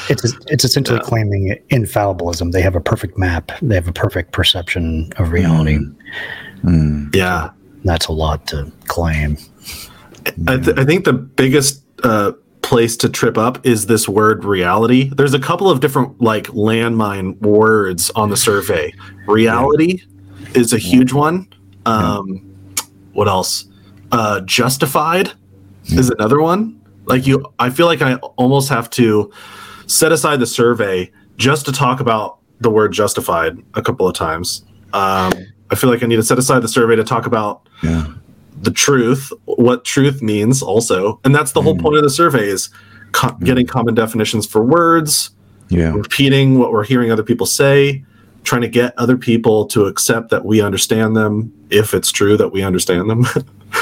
[0.09, 2.53] It's it's essentially claiming infallibilism.
[2.53, 3.51] They have a perfect map.
[3.63, 5.79] They have a perfect perception of reality.
[6.63, 7.15] Mm.
[7.15, 7.51] Yeah.
[7.85, 9.39] That's a lot to claim.
[10.47, 15.11] I, th- I think the biggest uh, place to trip up is this word reality.
[15.15, 18.93] There's a couple of different like landmine words on the survey.
[19.27, 20.03] Reality
[20.55, 21.49] is a huge one.
[21.87, 22.52] Um,
[23.13, 23.67] What else?
[24.11, 25.33] Uh, justified
[25.87, 26.81] is another one.
[27.07, 29.33] Like you, I feel like I almost have to
[29.87, 34.65] set aside the survey just to talk about the word justified a couple of times.
[34.93, 35.33] Um,
[35.71, 38.07] I feel like I need to set aside the survey to talk about Yeah.
[38.63, 41.19] the truth, what truth means also.
[41.25, 42.69] And that's the whole point of the survey is
[43.13, 45.31] co- getting common definitions for words,
[45.71, 45.93] Yeah.
[45.95, 48.05] repeating what we're hearing other people say,
[48.45, 52.49] trying to get other people to accept that we understand them if it's true that
[52.51, 53.27] we understand them.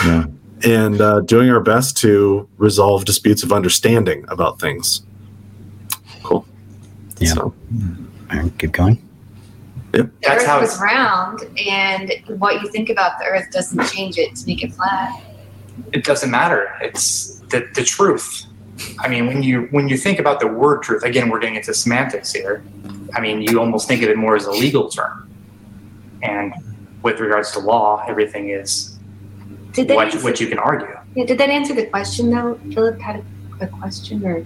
[0.05, 0.27] Yeah.
[0.63, 5.03] and uh, doing our best to resolve disputes of understanding about things.
[6.23, 6.47] Cool.
[7.19, 7.33] Yeah.
[7.35, 7.41] So,
[8.31, 9.03] All right, keep going.
[9.91, 10.81] The That's Earth how was it's.
[10.81, 15.21] round, and what you think about the Earth doesn't change it to make it flat.
[15.93, 16.73] It doesn't matter.
[16.81, 18.47] It's the the truth.
[18.99, 21.75] I mean, when you when you think about the word truth, again, we're getting into
[21.75, 22.63] semantics here.
[23.15, 25.29] I mean, you almost think of it more as a legal term.
[26.23, 26.53] And
[27.03, 28.97] with regards to law, everything is
[29.73, 30.95] Did that what answer, what you can argue.
[31.15, 32.59] yeah, did that answer the question though?
[32.75, 33.25] Philip had
[33.61, 34.45] a, a question, or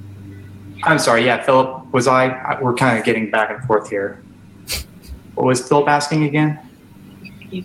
[0.84, 1.24] I'm sorry.
[1.24, 2.28] Yeah, Philip, was I?
[2.28, 4.22] I- We're kind of getting back and forth here.
[5.34, 6.58] What was Philip asking again?
[7.50, 7.64] This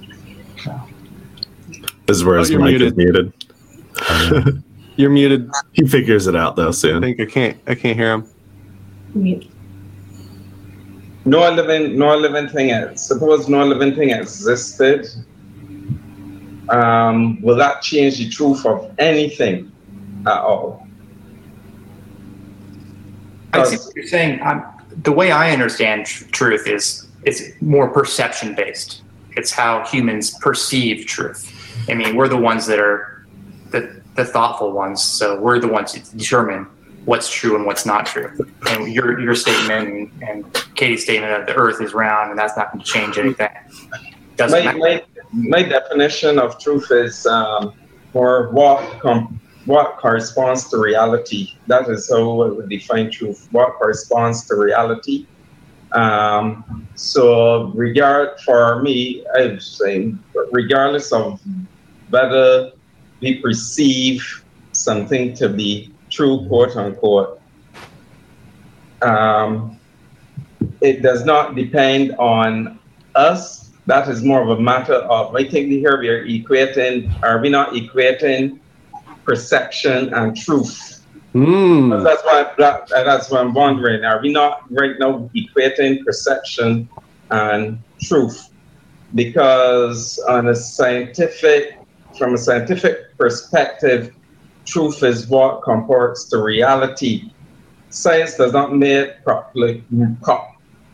[2.18, 3.34] is oh, where Oh, his you're mic is muted.
[5.00, 5.50] You're muted.
[5.72, 7.02] He figures it out though soon.
[7.02, 7.58] I think I can't.
[7.68, 9.46] I can't hear him.
[11.24, 12.72] No living, no living thing.
[12.72, 15.08] ex- Suppose no living thing existed.
[16.68, 19.72] Um, will that change the truth of anything
[20.28, 20.86] at all?
[23.54, 24.42] I see what you're saying.
[24.42, 24.66] Um,
[25.04, 29.04] the way I understand tr- truth is it's more perception based.
[29.38, 31.56] It's how humans perceive truth.
[31.90, 33.26] I mean, we're the ones that are
[33.72, 36.68] the, the thoughtful ones, so we're the ones that determine
[37.06, 38.32] what's true and what's not true.
[38.68, 39.88] And your your statement
[40.22, 43.18] and, and Katie's statement that the Earth is round and that's not going to change
[43.18, 43.50] anything
[44.40, 45.04] doesn't my, my,
[45.34, 47.74] my definition of truth is um,
[48.14, 51.54] for what com- what corresponds to reality.
[51.68, 53.48] That is how I would define truth.
[53.52, 55.28] What corresponds to reality.
[55.92, 60.16] Um, so, regard for me, I would say,
[60.52, 61.42] regardless of
[62.10, 62.72] whether
[63.22, 67.42] we perceive something to be true, quote unquote,
[69.02, 69.80] um,
[70.82, 72.80] it does not depend on
[73.16, 73.70] us.
[73.86, 77.50] That is more of a matter of, I think here we are equating, are we
[77.50, 78.60] not equating
[79.24, 81.06] perception and truth?
[81.34, 82.04] Mm.
[82.04, 84.04] That's why that, that's what I'm wondering.
[84.04, 86.90] Are we not right now equating perception
[87.32, 88.50] and truth?
[89.16, 91.79] Because on a scientific,
[92.18, 94.16] from a scientific perspective,
[94.66, 97.32] truth is what comports to reality.
[97.90, 99.84] Science does not make properly,
[100.22, 100.48] co-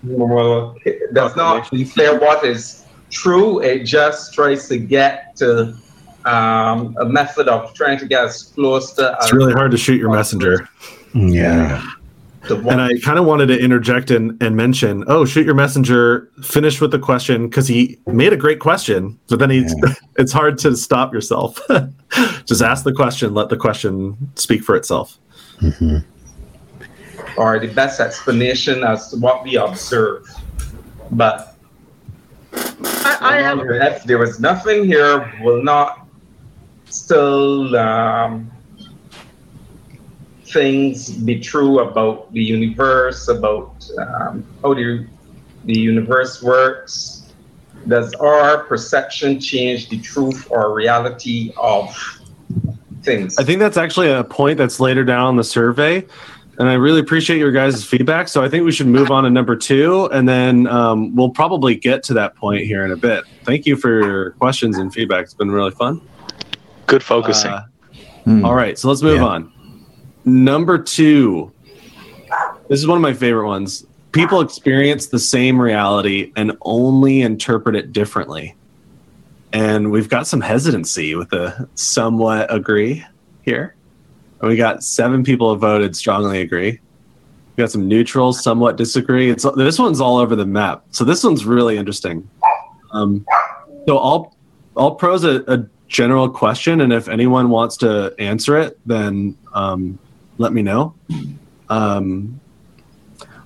[0.04, 0.75] well,
[1.13, 3.62] does not declare what is true.
[3.62, 5.75] It just tries to get to
[6.25, 9.17] um, a method of trying to get as close to.
[9.21, 10.67] It's really hard to shoot your messenger.
[11.13, 11.86] Yeah.
[12.49, 16.79] And I kind of wanted to interject and, and mention, oh, shoot your messenger, finish
[16.79, 19.65] with the question because he made a great question, but then he
[20.17, 21.60] it's hard to stop yourself.
[22.45, 25.17] Just ask the question, let the question speak for itself.
[27.38, 30.25] or the best explanation as to what we observe.
[31.12, 31.55] But
[32.53, 36.08] I, I have if there was nothing here, will not
[36.86, 38.51] still um,
[40.56, 45.06] things be true about the universe, about um, how the,
[45.65, 47.34] the universe works?
[47.88, 51.94] Does our perception change the truth or reality of
[53.04, 53.38] things?
[53.38, 56.06] I think that's actually a point that's later down on the survey.
[56.58, 58.30] And I really appreciate your guys' feedback.
[58.30, 61.76] So I think we should move on to number two, and then um, we'll probably
[61.76, 63.26] get to that point here in a bit.
[63.44, 65.26] Thank you for your questions and feedback.
[65.26, 66.02] It's been really fun.
[66.88, 67.52] Good focusing.
[67.52, 67.65] Uh,
[68.46, 69.52] All right, so let's move on.
[70.26, 71.52] Number two.
[72.68, 73.86] This is one of my favorite ones.
[74.12, 78.56] People experience the same reality and only interpret it differently.
[79.54, 83.06] And we've got some hesitancy with a somewhat agree
[83.44, 83.76] here.
[84.42, 86.80] And we got seven people have voted strongly agree.
[87.56, 89.30] We got some neutrals, somewhat disagree.
[89.30, 90.84] It's this one's all over the map.
[90.92, 92.28] So this one's really interesting.
[92.92, 93.26] Um,
[93.88, 94.36] so I'll
[94.76, 99.98] I'll pose a, a general question, and if anyone wants to answer it, then um,
[100.38, 100.95] let me know.
[101.69, 102.39] Um,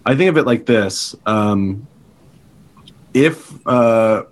[0.06, 1.88] I think of it like this: um,
[3.14, 4.24] if uh,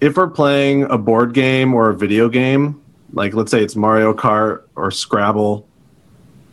[0.00, 4.12] if we're playing a board game or a video game, like let's say it's Mario
[4.14, 5.66] Kart or Scrabble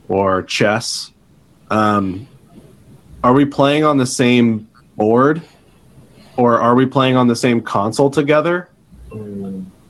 [0.07, 1.11] or chess,
[1.69, 2.27] um,
[3.23, 5.41] are we playing on the same board
[6.37, 8.69] or are we playing on the same console together?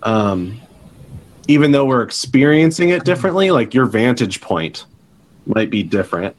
[0.01, 0.61] Um,
[1.49, 4.85] even though we're experiencing it differently, like your vantage point
[5.47, 6.35] might be different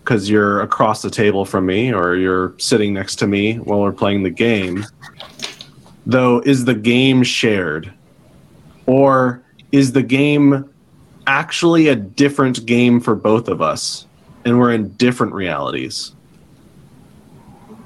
[0.00, 3.92] because you're across the table from me or you're sitting next to me while we're
[3.92, 4.84] playing the game.
[6.06, 7.92] Though, is the game shared?
[8.86, 10.68] Or is the game
[11.28, 14.06] actually a different game for both of us
[14.44, 16.16] and we're in different realities?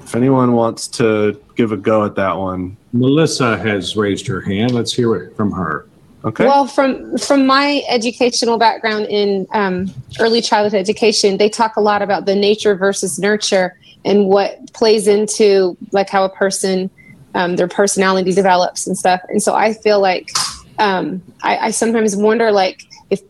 [0.01, 4.71] If anyone wants to give a go at that one, Melissa has raised her hand.
[4.71, 5.85] Let's hear it from her.
[6.23, 6.45] Okay.
[6.45, 12.01] Well, from from my educational background in um, early childhood education, they talk a lot
[12.01, 16.91] about the nature versus nurture, and what plays into like how a person
[17.33, 19.21] um, their personality develops and stuff.
[19.29, 20.29] And so I feel like
[20.77, 23.21] um, I, I sometimes wonder like if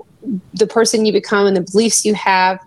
[0.53, 2.59] the person you become and the beliefs you have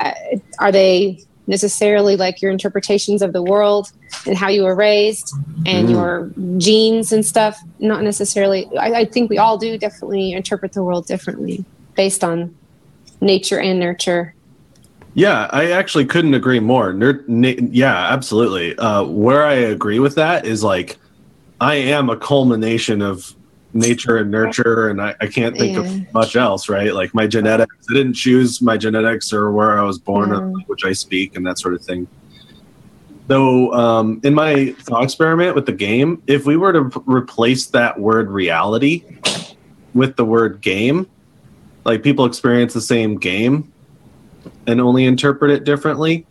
[0.00, 0.12] uh,
[0.58, 3.88] are they necessarily like your interpretations of the world
[4.26, 5.32] and how you were raised
[5.66, 5.90] and Mm.
[5.90, 10.82] your genes and stuff not necessarily I, I think we all do definitely interpret the
[10.82, 11.64] world differently
[11.96, 12.54] based on
[13.20, 14.34] nature and nurture
[15.14, 16.92] Yeah, I actually couldn't agree more.
[16.92, 18.76] Na- yeah, absolutely.
[18.78, 20.98] Uh, where I agree with that is like,
[21.60, 23.34] I am a culmination of
[23.72, 25.80] nature and nurture, and I, I can't think Yeah.
[25.82, 26.92] of much else, right?
[26.94, 30.84] Like my genetics, I didn't choose my genetics or where I was born or which
[30.84, 32.08] I speak and that sort of thing.
[33.28, 37.66] Though, um, in my thought experiment with the game, if we were to p- replace
[37.66, 39.04] that word reality
[39.94, 41.06] with the word game,
[41.84, 43.72] like people experience the same game,
[44.66, 46.26] and only interpret it differently.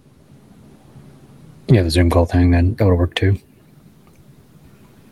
[1.67, 3.37] Yeah, the Zoom call thing, then that would work too.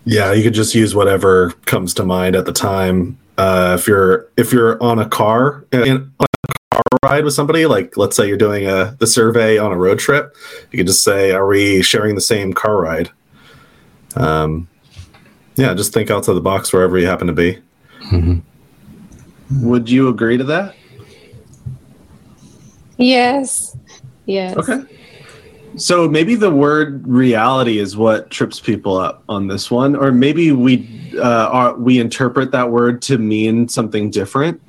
[0.10, 3.18] Yeah, you could just use whatever comes to mind at the time.
[3.38, 7.66] Uh, if you're if you're on a car in on a car ride with somebody,
[7.66, 10.34] like let's say you're doing a the survey on a road trip,
[10.72, 13.10] you could just say, "Are we sharing the same car ride?"
[14.16, 14.70] Um,
[15.58, 17.60] yeah, just think outside the box wherever you happen to be.
[19.62, 20.76] Would you agree to that?
[22.97, 23.78] yes
[24.26, 24.84] yes Okay.
[25.76, 30.51] So maybe the word reality is what trips people up on this one, or maybe
[30.51, 34.61] we uh, are, we interpret that word to mean something different.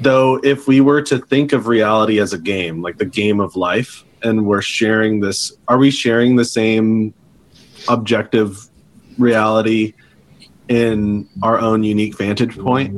[0.00, 3.54] Though, if we were to think of reality as a game, like the game of
[3.54, 7.14] life, and we're sharing this, are we sharing the same
[7.88, 8.68] objective
[9.18, 9.94] reality
[10.68, 12.92] in our own unique vantage point?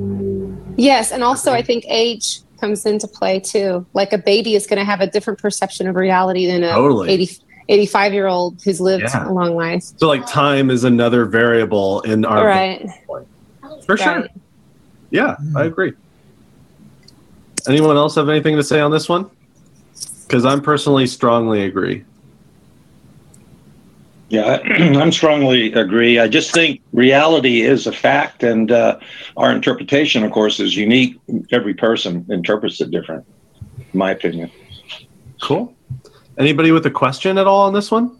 [0.78, 3.86] Yes, and also I think age comes into play too.
[3.92, 7.10] Like a baby is going to have a different perception of reality than a Totally.
[7.10, 7.38] 80,
[7.68, 9.28] 85 year old who's lived Yeah.
[9.28, 9.82] a long life.
[9.96, 12.88] So, like, time is another variable in our right.
[13.84, 14.20] For sure.
[14.20, 14.30] Right.
[15.10, 15.68] Yeah, I hmm.
[15.68, 15.92] agree.
[17.68, 19.30] Anyone else have anything to say on this one?
[20.26, 22.04] Because I'm personally strongly agree.
[24.28, 24.60] Yeah, I-
[25.00, 26.18] I'm strongly agree.
[26.18, 28.98] I just think reality is a fact, and uh,
[29.36, 31.16] our interpretation, of course, is unique.
[31.52, 33.24] Every person interprets it different,
[33.92, 34.50] in my opinion.
[35.42, 35.74] Cool.
[36.38, 38.18] Anybody with a question at all on this one?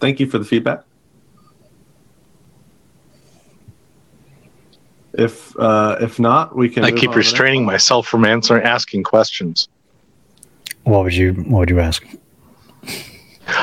[0.00, 0.82] Thank you for the feedback.
[5.16, 6.84] If uh, if not, we can.
[6.84, 9.68] I keep on to the next restraining myself from answering asking questions.
[10.82, 12.04] What would you What would you ask?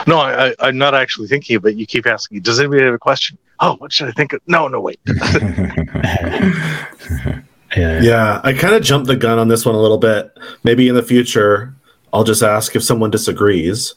[0.08, 1.76] No, I, I, I'm not actually thinking of it.
[1.76, 2.42] You keep asking.
[2.42, 3.38] Does anybody have a question?
[3.60, 4.42] Oh, what should I think of?
[4.48, 5.00] No, no, wait.
[7.76, 10.38] Yeah, I kind of jumped the gun on this one a little bit.
[10.64, 11.74] Maybe in the future,
[12.12, 13.96] I'll just ask if someone disagrees.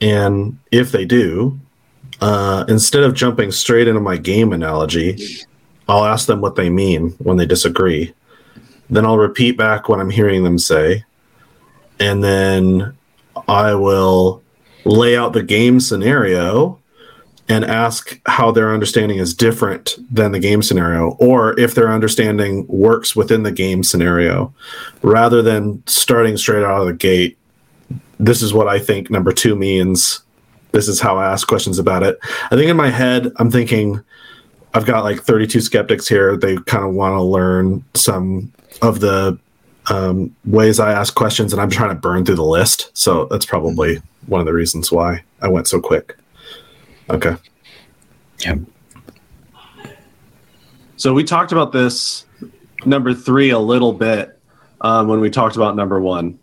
[0.00, 1.58] And if they do,
[2.20, 5.18] uh, instead of jumping straight into my game analogy,
[5.88, 8.14] I'll ask them what they mean when they disagree.
[8.90, 11.04] Then I'll repeat back what I'm hearing them say.
[12.00, 12.96] And then
[13.46, 14.42] I will
[14.88, 16.78] lay out the game scenario
[17.48, 22.66] and ask how their understanding is different than the game scenario or if their understanding
[22.68, 24.52] works within the game scenario
[25.02, 27.38] rather than starting straight out of the gate
[28.18, 30.22] this is what i think number two means.
[30.72, 32.18] This is how i ask questions about it.
[32.50, 34.02] I think in my head i'm thinking
[34.74, 36.36] i've got like 32 skeptics here.
[36.36, 39.38] They kind of want to learn some of the
[39.90, 43.46] um, ways i ask questions and i'm trying to burn through the list so that's
[43.46, 46.16] probably one of the reasons why i went so quick
[47.10, 47.34] okay
[48.40, 48.56] Yeah.
[50.96, 52.26] So we talked about this
[52.84, 54.36] number three a little bit
[54.80, 56.38] um, when we talked about number one.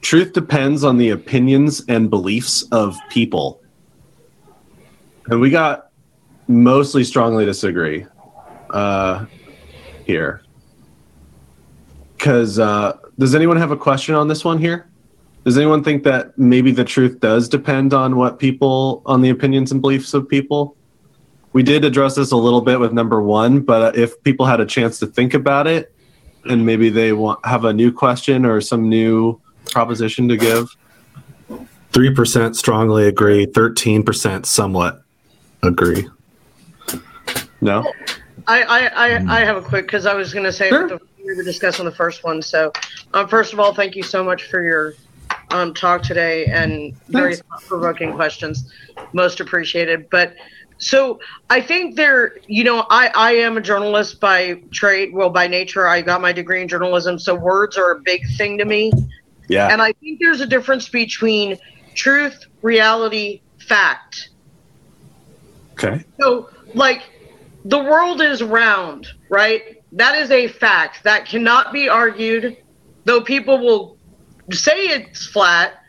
[0.00, 3.60] Truth depends on the opinions and beliefs of people.
[5.26, 5.90] And we got
[6.46, 8.06] mostly strongly disagree
[8.70, 9.26] uh,
[10.06, 10.42] here.
[12.20, 14.86] Because uh, does anyone have a question on this one here?
[15.44, 19.72] Does anyone think that maybe the truth does depend on what people, on the opinions
[19.72, 20.76] and beliefs of people?
[21.52, 24.60] we did address this a little bit with number one, but uh, if people had
[24.60, 25.92] a chance to think about it
[26.44, 30.68] and maybe they want have a new question or some new proposition to give.
[31.92, 35.02] 3% strongly agree, 13% somewhat
[35.62, 36.08] agree.
[37.60, 37.92] No?
[38.46, 40.88] I, I, I, I have a quick because I was going to say it with
[40.88, 42.42] the, we were discussing the first one.
[42.42, 42.72] So,
[43.14, 44.94] um, first of all, thank you so much for your
[45.50, 48.72] um, talk today and very thought provoking questions.
[49.12, 50.08] Most appreciated.
[50.10, 50.34] But
[50.78, 55.12] so I think there, you know, I, I am a journalist by trade.
[55.12, 57.18] Well, by nature, I got my degree in journalism.
[57.18, 58.92] So words are a big thing to me.
[59.48, 59.68] Yeah.
[59.68, 61.58] And I think there's a difference between
[61.94, 64.30] truth, reality, fact.
[65.72, 66.04] Okay.
[66.20, 67.02] So, like,
[67.64, 69.79] the world is round, right?
[69.92, 72.56] That is a fact that cannot be argued,
[73.04, 73.96] though people will
[74.52, 75.82] say it's flat.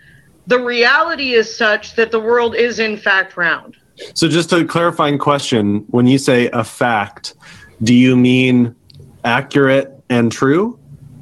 [0.48, 3.78] The reality is such that the world is, in fact, round.
[4.16, 7.36] So, just a clarifying question: When you say a fact,
[7.84, 8.76] do you mean
[9.24, 10.80] accurate and true?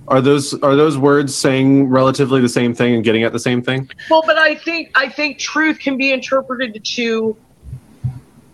[0.07, 3.61] Are those are those words saying relatively the same thing and getting at the same
[3.61, 3.89] thing?
[4.09, 7.37] Well, but I think I think truth can be interpreted to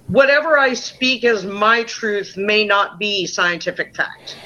[0.08, 4.38] whatever I speak as my truth may not be scientific fact.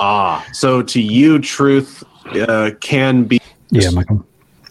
[0.00, 3.40] Ah, so to you, truth uh, can be.
[3.70, 4.24] Yeah, Michael.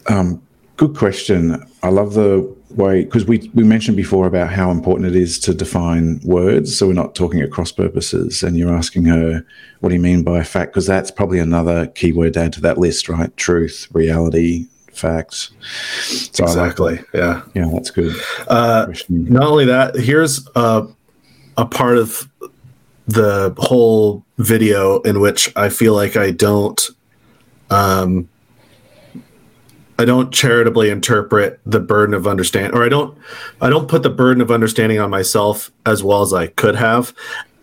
[0.08, 0.42] Um,
[0.76, 1.62] good question.
[1.82, 5.54] I love the way because we we mentioned before about how important it is to
[5.54, 8.42] define words, so we're not talking at cross purposes.
[8.42, 9.44] And you're asking her,
[9.80, 12.60] "What do you mean by fact?" Because that's probably another key word to add to
[12.62, 13.34] that list, right?
[13.36, 14.66] Truth, reality,
[14.98, 15.50] facts.
[16.32, 17.00] So I like exactly.
[17.14, 17.42] yeah.
[17.54, 18.14] Yeah, that's good.
[18.48, 20.86] Uh, not only that, here's a,
[21.56, 22.28] a part of
[23.06, 26.80] the whole video in which I feel like I don't,
[27.70, 28.28] um,
[29.98, 33.18] I don't charitably interpret the burden of understand, or I don't,
[33.60, 37.14] I don't put the burden of understanding on myself as well as I could have,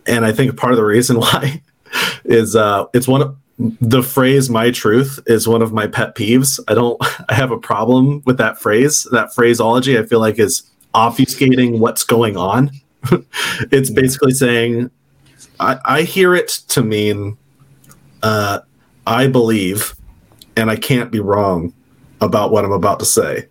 [0.08, 1.62] and I think part of the reason why
[2.26, 6.60] is uh, it's one of the phrase "my truth" is one of my pet peeves.
[6.68, 9.08] I don't, I have a problem with that phrase.
[9.12, 12.72] That phraseology, I feel like, is obfuscating what's going on.
[13.72, 14.90] it's basically saying,
[15.60, 17.38] I, I hear it to mean,
[18.24, 18.60] uh,
[19.06, 19.96] I believe,
[20.56, 21.74] and I can't be wrong
[22.22, 23.48] about what I'm about to say.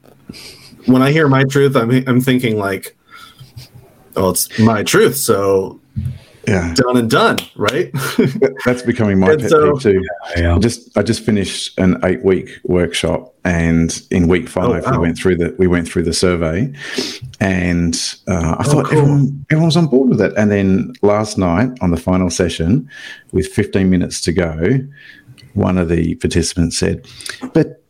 [0.87, 2.97] When I hear my truth, I'm I'm thinking like,
[4.17, 5.81] oh, it's my truth, so
[6.47, 7.91] yeah, done and done, right?
[8.65, 10.03] That's becoming my And pet so- peeve too.
[10.37, 14.93] I just I just finished an eight week workshop, and in week five Oh, wow.
[14.93, 16.73] we went through the we went through the survey,
[17.41, 17.95] and
[18.29, 18.99] uh, I Oh, thought cool.
[18.99, 20.33] everyone everyone was on board with it.
[20.37, 22.89] And then last night on the final session,
[23.33, 24.79] with fifteen minutes to go,
[25.55, 27.07] one of the participants said,
[27.53, 27.81] "But."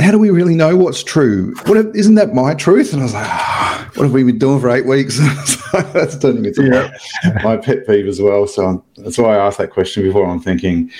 [0.00, 1.54] How do we really know what's true?
[1.66, 2.92] What if, isn't that my truth?
[2.92, 5.18] And I was like, "Ah, what have we been doing for eight weeks?
[5.72, 8.46] That's turning into my, my pet peeve as well.
[8.46, 10.26] So I'm- that's why I asked that question before.
[10.26, 10.90] I'm thinking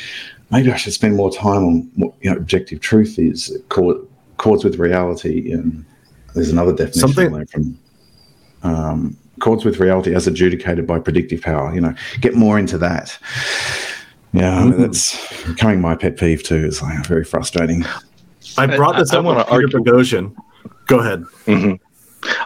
[0.50, 3.96] maybe I should spend more time on what you know objective truth is, chord,
[4.36, 5.84] chords with reality, and
[6.34, 7.78] there's another definition Something- there from
[8.62, 11.74] um, chords with reality as adjudicated by predictive power.
[11.74, 13.16] You know, get more into that.
[14.32, 14.78] Yeah, Mhm.
[14.78, 16.64] that's becoming my pet peeve too.
[16.64, 17.84] It's like very frustrating.
[18.60, 20.34] I brought this I- I with wanna Peter argue- Boghossian.
[20.86, 21.24] Go ahead.
[21.46, 21.72] hmm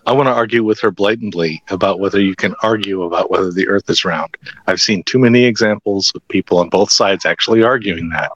[0.06, 3.66] I want to argue with her blatantly about whether you can argue about whether the
[3.66, 4.36] Earth is round.
[4.68, 8.30] I've seen too many examples of people on both sides actually arguing that.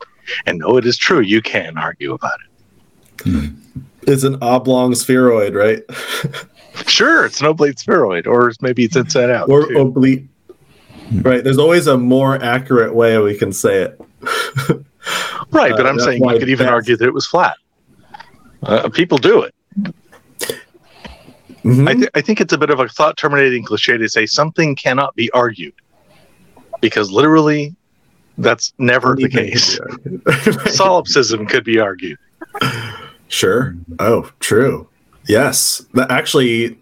[0.47, 1.21] And no, it is true.
[1.21, 2.39] You can argue about
[3.25, 3.53] it.
[4.03, 5.83] It's an oblong spheroid, right?
[6.87, 9.49] Sure, it's an oblate spheroid, or maybe it's inside out.
[9.51, 9.79] or too.
[9.81, 10.25] oblique.
[11.13, 11.43] Right.
[11.43, 14.01] There's always a more accurate way we can say it.
[15.51, 17.57] right, but uh, I'm saying you could even argue that it was flat.
[18.63, 19.55] Uh, people do it.
[21.65, 21.89] Mm-hmm.
[21.89, 24.77] I, th- I think it's a bit of a thought terminating cliche to say something
[24.77, 25.75] cannot be argued
[26.81, 27.75] because literally
[28.39, 29.79] that's never the case.
[30.75, 32.19] Solipsism could be argued.
[33.29, 33.77] Sure.
[33.99, 34.89] Oh, true.
[35.27, 35.87] Yes.
[35.95, 36.79] That actually,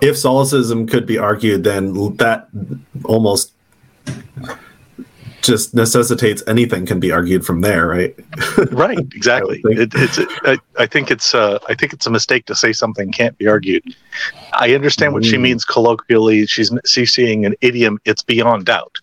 [0.00, 2.48] if solipsism could be argued, then that
[3.04, 3.52] almost
[5.42, 8.14] just necessitates anything can be argued from there, right?
[8.72, 12.54] right exactly it, it's I, I think it's uh, i think it's a mistake to
[12.54, 13.82] say something can't be argued
[14.54, 15.42] i understand what she Mm.
[15.42, 18.98] means colloquially she's she's seeing an idiom it's beyond doubt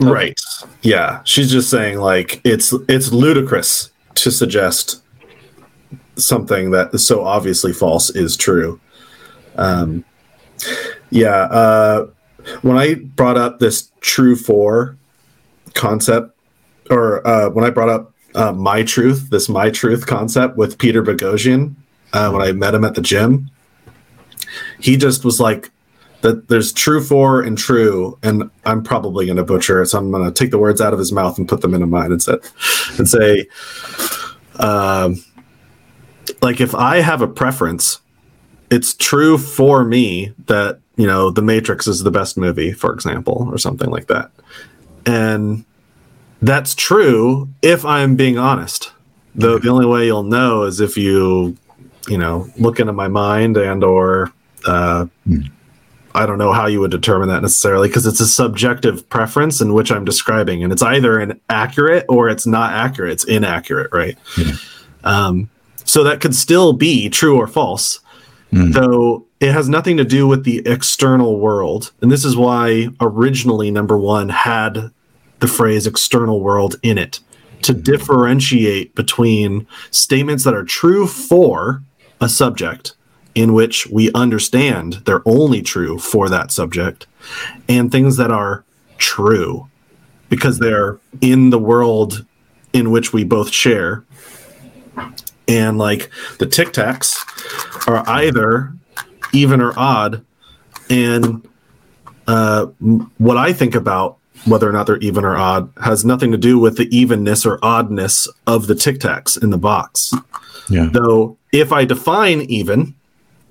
[0.00, 0.38] Right.
[0.82, 1.22] Yeah.
[1.24, 5.02] She's just saying like it's it's ludicrous to suggest
[6.14, 8.78] something that is so obviously false is true.
[9.56, 10.04] Um
[11.10, 12.06] yeah, uh
[12.62, 14.96] when I brought up this true for
[15.74, 16.36] concept
[16.90, 21.02] or uh when I brought up uh, my truth, this my truth concept with Peter
[21.02, 21.74] Boghossian,
[22.12, 23.50] uh, when I met him at the gym,
[24.78, 25.70] he just was like,
[26.20, 30.10] that there's true for and true, and I'm probably going to butcher it, so I'm
[30.10, 32.22] going to take the words out of his mouth and put them into mine and
[32.22, 32.34] say,
[32.98, 33.46] and say,
[34.58, 35.22] um,
[36.42, 38.00] like if I have a preference,
[38.70, 43.48] it's true for me that you know The Matrix is the best movie, for example,
[43.50, 44.30] or something like that,
[45.08, 45.64] and
[46.42, 48.92] that's true if I'm being honest.
[49.34, 51.56] Though the only way you'll know is if you,
[52.08, 54.32] you know, look into my mind and or.
[54.66, 55.06] Uh,
[56.14, 59.72] I don't know how you would determine that necessarily because it's a subjective preference in
[59.72, 63.12] which I'm describing, and it's either inaccurate or it's not accurate.
[63.12, 64.18] It's inaccurate, right?
[65.04, 65.48] Um,
[65.84, 68.00] So that could still be true or false.
[68.72, 71.92] Though it has nothing to do with the external world.
[72.00, 74.90] And this is why originally number one had
[75.40, 77.20] the phrase external world in it
[77.62, 81.82] to differentiate between statements that are true for
[82.20, 82.94] a subject
[83.34, 87.06] in which we understand they're only true for that subject
[87.68, 88.64] and things that are
[88.96, 89.68] true
[90.28, 92.24] because they're in the world
[92.72, 94.04] in which we both share.
[95.46, 97.16] And like the tic tacs
[97.88, 98.72] are either
[99.32, 100.24] even or odd.
[100.90, 101.46] And
[102.26, 102.66] uh,
[103.16, 104.18] what i think about
[104.48, 107.58] whether or not they're even or odd has nothing to do with the evenness or
[107.62, 110.12] oddness of the tic tacs in the box.
[110.70, 110.90] Yeah.
[110.92, 112.94] though if i define even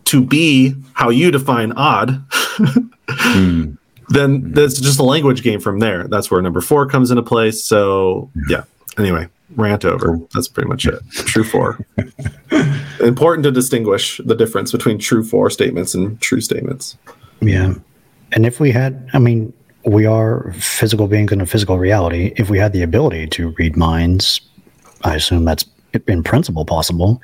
[0.06, 2.24] to be how you define odd
[4.10, 6.08] then that's just a language game from there.
[6.08, 8.64] That's where number four comes into place so yeah.
[8.98, 10.20] anyway rant over.
[10.34, 11.00] That's pretty much it.
[11.12, 11.80] True for.
[13.00, 16.98] Important to distinguish the difference between true for statements and true statements.
[17.42, 17.76] Yeah.
[18.34, 19.54] And if we had, I mean,
[19.88, 22.34] we are physical beings in a physical reality.
[22.36, 24.42] If we had the ability to read minds,
[25.04, 25.66] I assume that's
[26.08, 27.22] in principle possible,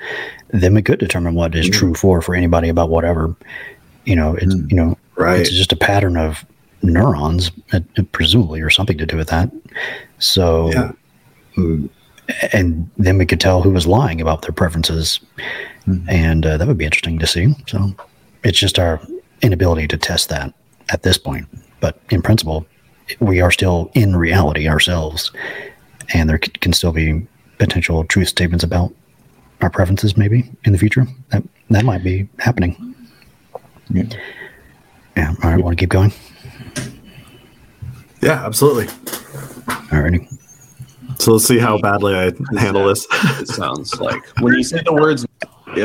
[0.50, 3.36] then we could determine what is true for for anybody about whatever.
[4.06, 5.42] You know, it's, you know, right.
[5.42, 6.46] it's just a pattern of
[6.82, 7.82] neurons, uh,
[8.14, 9.52] presumably, or something to do with that.
[10.20, 10.72] So,
[11.58, 11.90] mm,
[12.54, 15.20] and then we could tell who was lying about their preferences.
[16.08, 17.54] And uh, that would be interesting to see.
[17.68, 17.94] So,
[18.46, 19.02] it's just our
[19.42, 20.54] inability to test that
[20.90, 21.48] at this point.
[21.84, 22.66] But in principle,
[23.20, 25.34] we are still in reality ourselves,
[26.14, 27.28] and there can still be
[27.58, 28.94] potential truth statements about
[29.60, 31.06] our preferences, maybe in the future.
[31.32, 32.96] That that might be happening.
[33.90, 34.06] Yeah.
[35.18, 35.36] Yeah.
[35.44, 35.62] All right.
[35.62, 36.14] Want to keep going?
[38.22, 38.86] yeah absolutely
[39.92, 40.26] Alrighty.
[41.20, 43.06] so let's see how badly i handle this
[43.42, 45.26] it sounds like when you say the words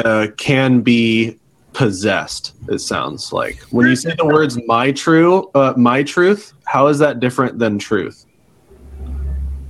[0.04, 1.36] uh, can be
[1.78, 6.88] possessed it sounds like when you say the words my true uh, my truth how
[6.88, 8.26] is that different than truth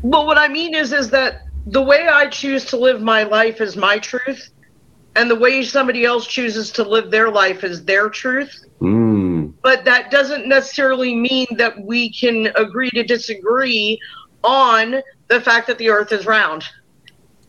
[0.03, 3.61] Well, what I mean is, is that the way I choose to live my life
[3.61, 4.49] is my truth,
[5.17, 8.55] and the way somebody else chooses to live their life is their truth.
[8.81, 9.53] mm.
[9.63, 13.99] But that doesn't necessarily mean that we can agree to disagree
[14.45, 16.65] on the fact that the Earth is round.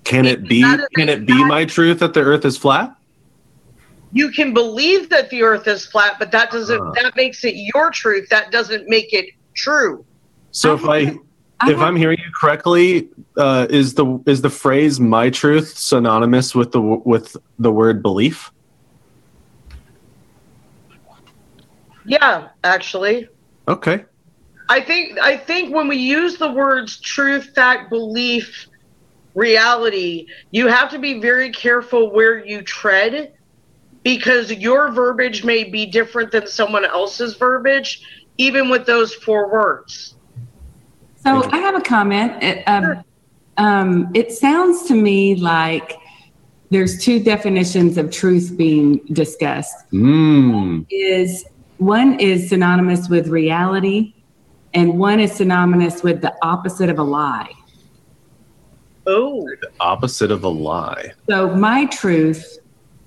[0.03, 0.61] can it be
[0.97, 2.95] can it be my truth that the earth is flat
[4.11, 6.81] You can believe that the Earth is flat, but that doesn't.
[6.81, 6.91] Ah.
[7.03, 8.27] That makes it your truth.
[8.29, 10.05] That doesn't make it true.
[10.51, 10.99] so if i
[11.67, 16.71] if i'm hearing you correctly uh, is the is the phrase my truth synonymous with
[16.71, 18.51] the with the word belief
[22.05, 23.27] Yeah, actually.
[23.67, 24.05] okay
[24.69, 28.67] I think I think when we use the words truth, fact, belief,
[29.35, 33.33] reality, you have to be very careful where you tread
[34.03, 38.05] because your verbiage may be different than someone else's verbiage,
[38.37, 40.15] even with those four words.
[41.23, 42.41] So I have a comment.
[42.41, 43.03] It, um,
[43.57, 45.97] um, it sounds to me like
[46.69, 49.75] there's two definitions of truth being discussed.
[49.91, 50.85] mm.
[50.89, 51.45] Is
[51.77, 54.13] one is synonymous with reality,
[54.73, 57.51] and one is synonymous with the opposite of a lie.
[59.07, 62.58] Oh, the opposite of a lie So my truth,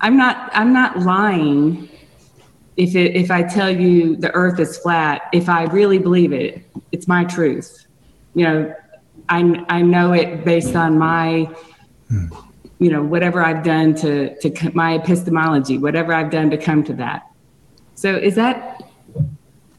[0.03, 1.89] I'm not I'm not lying
[2.77, 6.65] if it if I tell you the earth is flat, if I really believe it,
[6.91, 7.87] it's my truth.
[8.35, 8.75] You know,
[9.29, 11.49] I I know it based on my
[12.79, 16.95] you know, whatever I've done to to my epistemology, whatever I've done to come to
[16.95, 17.23] that.
[17.95, 18.83] So is that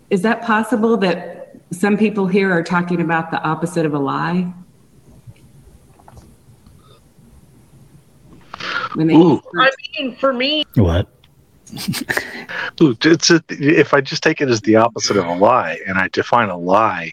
[0.10, 4.54] is that possible that some people here are talking about the opposite of a lie?
[8.96, 11.08] When they I mean, for me, What?
[12.82, 15.98] Ooh, it's a, if I just take it as the opposite of a lie, and
[15.98, 17.12] I define a lie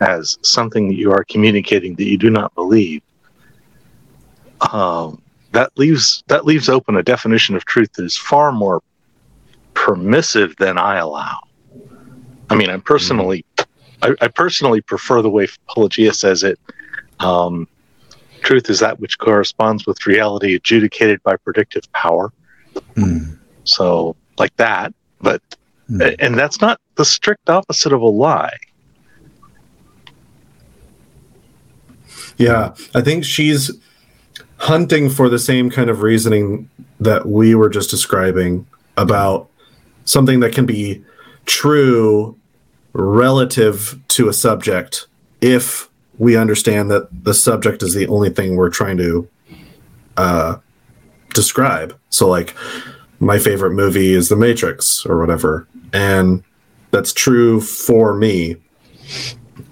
[0.00, 3.02] as something that you are communicating that you do not believe,
[4.72, 5.22] um,
[5.52, 8.82] that leaves that leaves open a definition of truth that is far more
[9.72, 11.38] permissive than I allow.
[12.50, 13.44] I mean, I personally,
[14.02, 16.58] I, I personally prefer the way Pelagia says it.
[17.20, 17.68] Um,
[18.44, 22.32] truth is that which corresponds with reality adjudicated by predictive power.
[22.94, 23.34] Hmm.
[23.64, 25.42] So, like that, but
[25.88, 26.02] hmm.
[26.18, 28.56] and that's not the strict opposite of a lie.
[32.36, 33.70] Yeah, I think she's
[34.58, 36.68] hunting for the same kind of reasoning
[37.00, 38.66] that we were just describing
[38.96, 39.48] about
[40.04, 41.04] something that can be
[41.46, 42.36] true
[42.92, 45.06] relative to a subject
[45.40, 45.88] if
[46.18, 49.28] we understand that the subject is the only thing we're trying to
[50.16, 50.56] uh,
[51.32, 51.98] describe.
[52.10, 52.54] So, like,
[53.20, 55.66] my favorite movie is The Matrix or whatever.
[55.92, 56.42] And
[56.90, 58.56] that's true for me,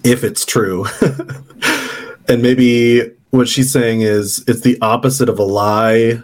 [0.05, 0.86] if it's true.
[2.28, 6.22] and maybe what she's saying is it's the opposite of a lie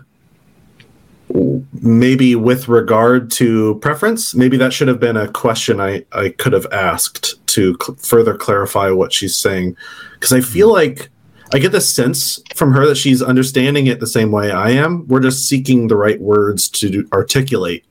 [1.83, 6.53] maybe with regard to preference maybe that should have been a question i i could
[6.53, 9.77] have asked to cl- further clarify what she's saying
[10.15, 10.99] because i feel mm-hmm.
[10.99, 11.11] like
[11.53, 15.07] i get the sense from her that she's understanding it the same way i am
[15.09, 17.85] we're just seeking the right words to do- articulate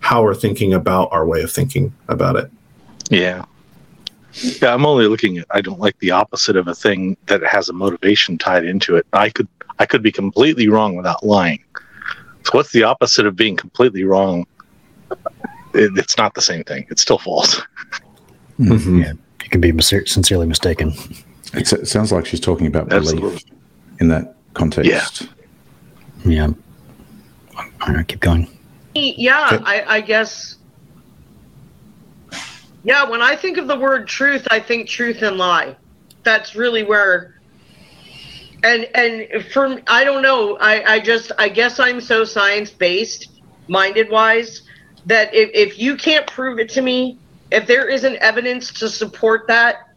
[0.00, 2.50] how we're thinking about our way of thinking about it
[3.10, 3.44] Yeah.
[4.60, 7.68] Yeah, I'm only looking at I don't like the opposite of a thing that has
[7.68, 9.06] a motivation tied into it.
[9.12, 9.46] I could
[9.78, 11.62] I could be completely wrong without lying.
[12.44, 14.46] So what's the opposite of being completely wrong?
[15.72, 16.86] It, it's not the same thing.
[16.90, 17.60] It's still false.
[18.60, 19.00] Mm-hmm.
[19.00, 20.92] Yeah, you can be mis- sincerely mistaken.
[21.54, 23.42] It's, it sounds like she's talking about belief
[24.00, 25.28] in that context.
[26.24, 26.48] Yeah.
[27.56, 28.48] All right, keep going.
[28.94, 29.64] Yeah, Okay.
[29.64, 30.56] I, I guess.
[32.84, 35.76] Yeah, when I think of the word truth, I think truth and lie.
[36.22, 37.33] That's really where.
[38.64, 40.56] And and for I don't know.
[40.56, 43.28] I I just I guess I'm so science based,
[43.68, 44.62] minded wise,
[45.04, 47.18] that if if you can't prove it to me,
[47.52, 49.90] if there isn't evidence to support that,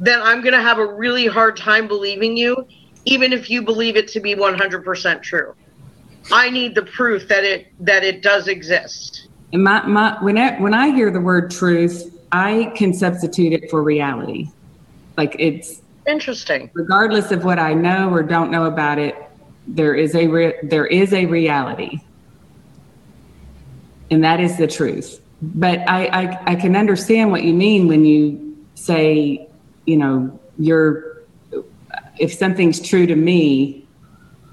[0.00, 2.66] then I'm gonna have a really hard time believing you,
[3.04, 5.54] even if you believe it to be 100% true.
[6.32, 9.28] I need the proof that it that it does exist.
[9.52, 13.70] And my, my when I, when I hear the word truth, I can substitute it
[13.70, 14.48] for reality.
[15.16, 16.70] Like it's interesting.
[16.74, 19.16] Regardless of what I know or don't know about it,
[19.66, 22.00] there is a re- there is a reality,
[24.10, 25.20] and that is the truth.
[25.42, 29.46] But I, I I can understand what you mean when you say,
[29.86, 31.10] you know, you're
[32.18, 33.86] if something's true to me,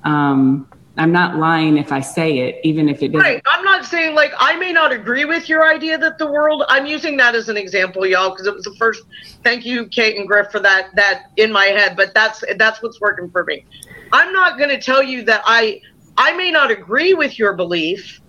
[0.03, 0.67] um,
[0.97, 3.23] I'm not lying if I say it, even if it doesn't.
[3.25, 3.43] Right.
[3.77, 6.63] Not saying like I may not agree with your idea that the world.
[6.67, 9.03] I'm using that as an example, y'all, because it was the first.
[9.43, 10.95] Thank you, Kate and Griff, for that.
[10.95, 13.65] That in my head, but that's that's what's working for me.
[14.11, 15.79] I'm not going to tell you that I
[16.17, 18.19] I may not agree with your belief,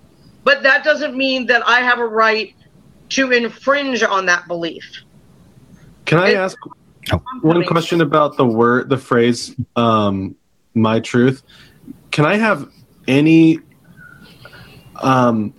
[0.45, 2.55] but that doesn't mean that I have a right
[3.11, 4.85] to infringe on that belief.
[6.05, 6.59] Can I ask
[7.41, 10.37] one question about the word, the phrase, um,
[10.75, 11.43] "my truth"?
[12.11, 12.69] Can I have
[13.07, 13.61] any?
[15.03, 15.55] Um,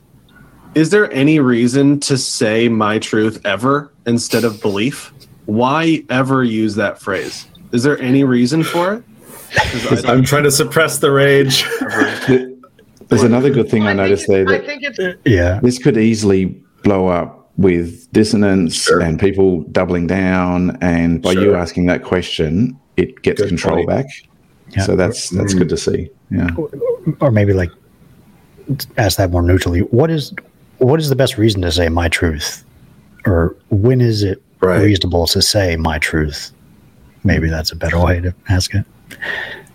[0.75, 5.11] is there any reason to say "my truth" ever instead of belief?
[5.45, 7.47] Why ever use that phrase?
[7.71, 9.03] Is there any reason for it?
[9.57, 11.65] I i'm trying to suppress the rage
[13.07, 15.59] There's another good thing I, noticed there I that think it's Yeah.
[15.63, 16.45] this could easily
[16.83, 20.77] blow up with dissonance and people doubling down.
[20.81, 23.87] And by you asking that question, it gets control point.
[23.89, 24.05] back.
[24.85, 26.09] So that's that's good to see.
[26.29, 26.49] Yeah.
[27.19, 27.71] Or maybe like
[28.97, 29.81] ask that more neutrally.
[29.81, 30.33] What is
[30.77, 32.63] what is the best reason to say my truth?
[33.25, 36.51] Or when is it reasonable to say my truth?
[37.23, 38.85] Maybe that's a better way to ask it.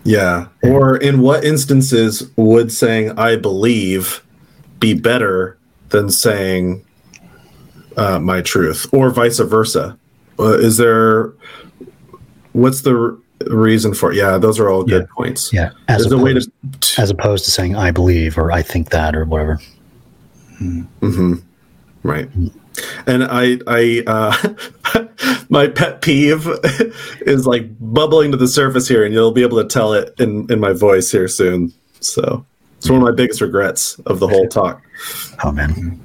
[0.03, 0.47] Yeah.
[0.63, 4.23] Or in what instances would saying I believe
[4.79, 5.57] be better
[5.89, 6.85] than saying
[7.97, 9.97] uh, my truth or vice versa?
[10.37, 11.33] Uh, is there,
[12.53, 14.15] what's the reason for it?
[14.17, 15.51] Yeah, those are all good points.
[15.53, 15.71] Yeah.
[15.87, 17.01] As There's a way opposed, to.
[17.01, 19.59] as opposed to saying I believe or I think that or whatever.
[20.57, 21.35] hmm
[22.03, 22.29] Right.
[23.07, 25.05] And I, I, uh,
[25.49, 26.47] my pet peeve
[27.21, 30.45] is like bubbling to the surface here, and you'll be able to tell it in
[30.51, 31.73] in my voice here soon.
[32.01, 32.45] So
[32.77, 34.81] it's one of my biggest regrets of the whole talk.
[35.43, 35.99] Oh man.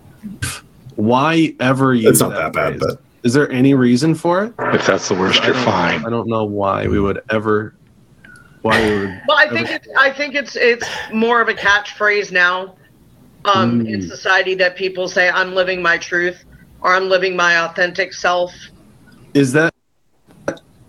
[0.96, 2.96] Why ever use It's not that bad, phrase?
[2.96, 4.54] but is there any reason for it?
[4.58, 6.04] If that's the worst, you're fine.
[6.04, 7.74] I don't know why we would ever.
[8.62, 9.20] Why we would.
[9.28, 12.76] Well, I think it's, I think it's it's more of a catchphrase now
[13.44, 14.08] um, in Mm.
[14.08, 16.44] society that people say I'm living my truth
[16.82, 18.52] or I'm living my authentic self.
[19.34, 19.72] is that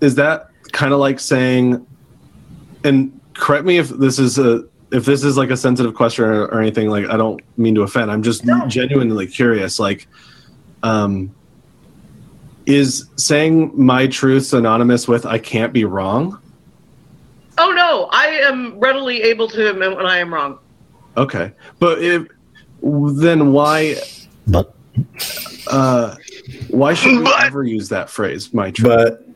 [0.02, 1.86] is that kind of like saying
[2.84, 6.46] and correct me if this is a if this is like a sensitive question or,
[6.46, 10.08] or anything like i don't mean to offend i'm just genuinely curious like
[10.82, 11.34] um
[12.66, 16.38] is saying my truth synonymous with i can't be wrong
[17.58, 20.58] Oh no, I am readily able to admit when I am wrong.
[21.18, 22.28] okay but if
[22.82, 23.98] then why
[24.48, 24.74] but
[25.68, 26.16] uh
[26.70, 29.28] why should we ever use that phrase my truth but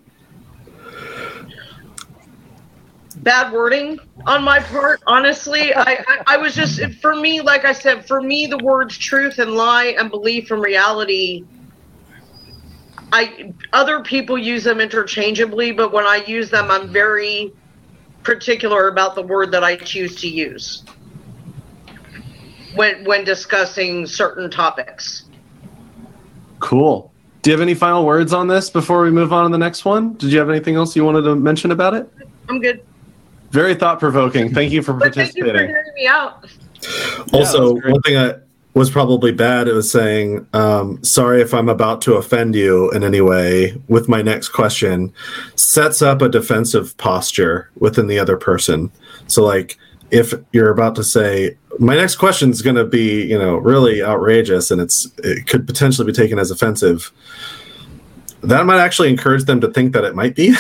[3.17, 3.97] Bad wording
[4.28, 5.01] on my part.
[5.07, 8.97] Honestly, I, I I was just for me, like I said, for me the words
[8.97, 11.43] truth and lie and belief and reality.
[13.16, 16.93] I other people use them interchangeably, but when I use them, I'm mm-hmm.
[16.93, 17.53] very
[18.24, 20.84] particular about the word that I choose to use.
[22.76, 25.26] when when discussing certain topics.
[26.59, 27.13] Cool.
[27.41, 29.86] Do you have any final words on this before we move on to the next
[29.86, 30.16] one?
[30.16, 32.11] Did you have anything else you wanted to mention about it?
[32.49, 32.84] I'm good.
[33.51, 34.53] Very thought provoking.
[34.53, 35.70] Thank you for But thank you for participating.
[35.70, 36.49] hearing me out.
[37.32, 38.36] Also, one thing I
[38.76, 39.67] was probably bad.
[39.67, 44.07] It was saying, um, "Sorry if I'm about to offend you in any way." With
[44.07, 45.11] my next question,
[45.55, 48.91] sets up a defensive posture within the other person.
[49.28, 49.78] So, like,
[50.11, 54.03] if you're about to say, "My next question is going to be," you know, really
[54.03, 57.11] outrageous, and it's it could potentially be taken as offensive.
[58.41, 60.53] That might actually encourage them to think that it might be.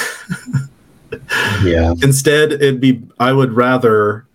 [1.63, 1.93] Yeah.
[2.01, 4.25] Instead, it'd be I would rather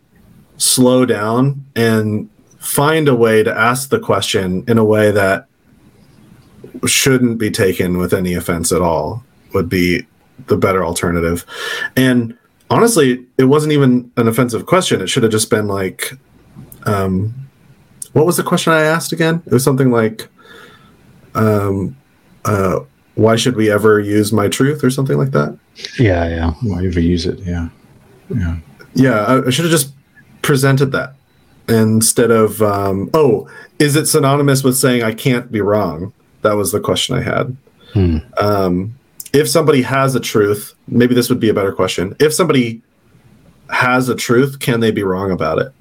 [0.56, 2.29] slow down and
[2.60, 5.46] find a way to ask the question in a way that
[6.86, 10.06] shouldn't be taken with any offense at all would be
[10.46, 11.44] the better alternative.
[11.96, 12.36] And
[12.68, 15.00] honestly, it wasn't even an offensive question.
[15.00, 16.12] It should have just been like
[16.84, 17.34] um
[18.12, 19.42] what was the question I asked again?
[19.46, 20.28] It was something like
[21.34, 21.96] um
[22.44, 22.80] uh
[23.14, 25.58] why should we ever use my truth or something like that?
[25.98, 26.50] Yeah, yeah.
[26.62, 27.38] Why ever use it?
[27.40, 27.68] Yeah.
[28.28, 28.56] Yeah.
[28.94, 29.94] Yeah, I, I should have just
[30.42, 31.14] presented that
[31.70, 33.48] instead of, um, oh,
[33.78, 36.12] is it synonymous with saying I can't be wrong?
[36.42, 37.56] That was the question I had.
[37.92, 38.18] Hmm.
[38.38, 38.98] Um,
[39.32, 42.16] if somebody has a truth, maybe this would be a better question.
[42.18, 42.82] If somebody
[43.68, 45.72] has a truth, can they be wrong about it?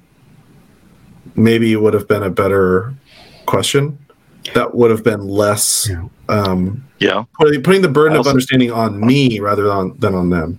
[1.34, 2.94] Maybe it would have been a better
[3.46, 3.98] question.
[4.54, 5.90] That would have been less,
[6.28, 10.58] um, yeah, putting, putting the burden of understanding on me rather than than on them.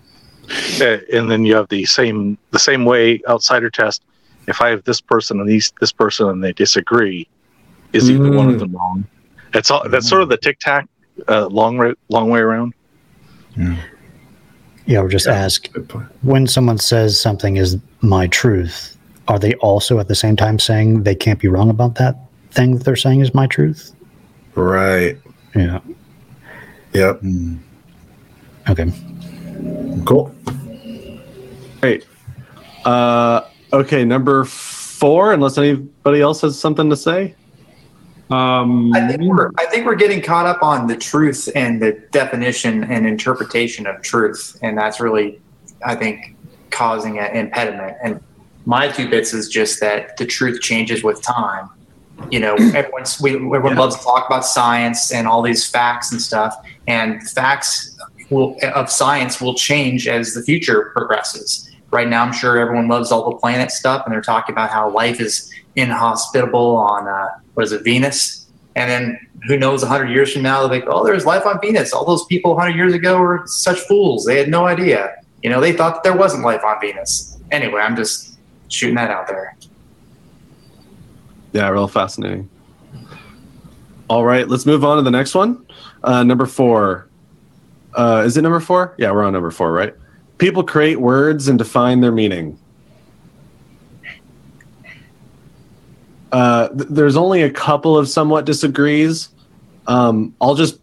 [0.79, 4.03] Uh, and then you have the same the same way outsider test.
[4.47, 7.27] If I have this person and these this person and they disagree,
[7.93, 9.05] is either one of them wrong?
[9.53, 9.87] That's all.
[9.87, 10.87] That's sort of the tic tac
[11.27, 12.73] uh, long long way around.
[14.85, 15.67] Yeah, or just ask
[16.21, 21.03] when someone says something is my truth, are they also at the same time saying
[21.03, 22.17] they can't be wrong about that
[22.51, 23.93] thing that they're saying is my truth?
[24.55, 25.17] Right.
[25.55, 25.79] Yeah.
[26.93, 27.21] Yep.
[28.69, 28.91] Okay.
[30.05, 30.35] Cool.
[31.79, 32.05] Great.
[32.83, 33.41] Uh,
[33.73, 35.33] okay, number four.
[35.33, 37.35] Unless anybody else has something to say.
[38.31, 41.93] Um, I think we're I think we're getting caught up on the truth and the
[42.11, 45.41] definition and interpretation of truth, and that's really,
[45.85, 46.35] I think,
[46.69, 47.97] causing an impediment.
[48.01, 48.23] And
[48.65, 51.69] my two bits is just that the truth changes with time.
[52.29, 56.21] You know, everyone's we everyone loves to talk about science and all these facts and
[56.21, 56.55] stuff,
[56.87, 57.97] and facts
[58.29, 61.69] will of science will change as the future progresses.
[61.91, 64.89] Right now, I'm sure everyone loves all the planet stuff, and they're talking about how
[64.89, 68.47] life is inhospitable on uh, what is it, Venus?
[68.75, 71.59] And then who knows, 100 years from now, they'll be like, oh, there's life on
[71.59, 71.91] Venus.
[71.93, 74.25] All those people 100 years ago were such fools.
[74.25, 75.15] They had no idea.
[75.43, 77.39] You know, they thought that there wasn't life on Venus.
[77.51, 78.37] Anyway, I'm just
[78.69, 79.57] shooting that out there.
[81.51, 82.49] Yeah, real fascinating.
[84.07, 85.65] All right, let's move on to the next one.
[86.03, 87.07] Uh, number four.
[87.93, 88.95] Uh, is it number four?
[88.97, 89.93] Yeah, we're on number four, right?
[90.41, 92.57] People create words and define their meaning.
[96.31, 99.29] Uh, th- there's only a couple of somewhat disagrees.
[99.85, 100.79] Um, I'll just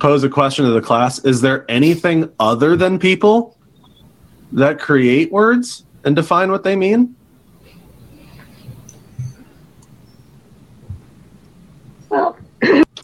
[0.00, 1.20] pose a question to the class.
[1.20, 3.56] Is there anything other than people
[4.50, 7.14] that create words and define what they mean?
[12.08, 12.36] Well,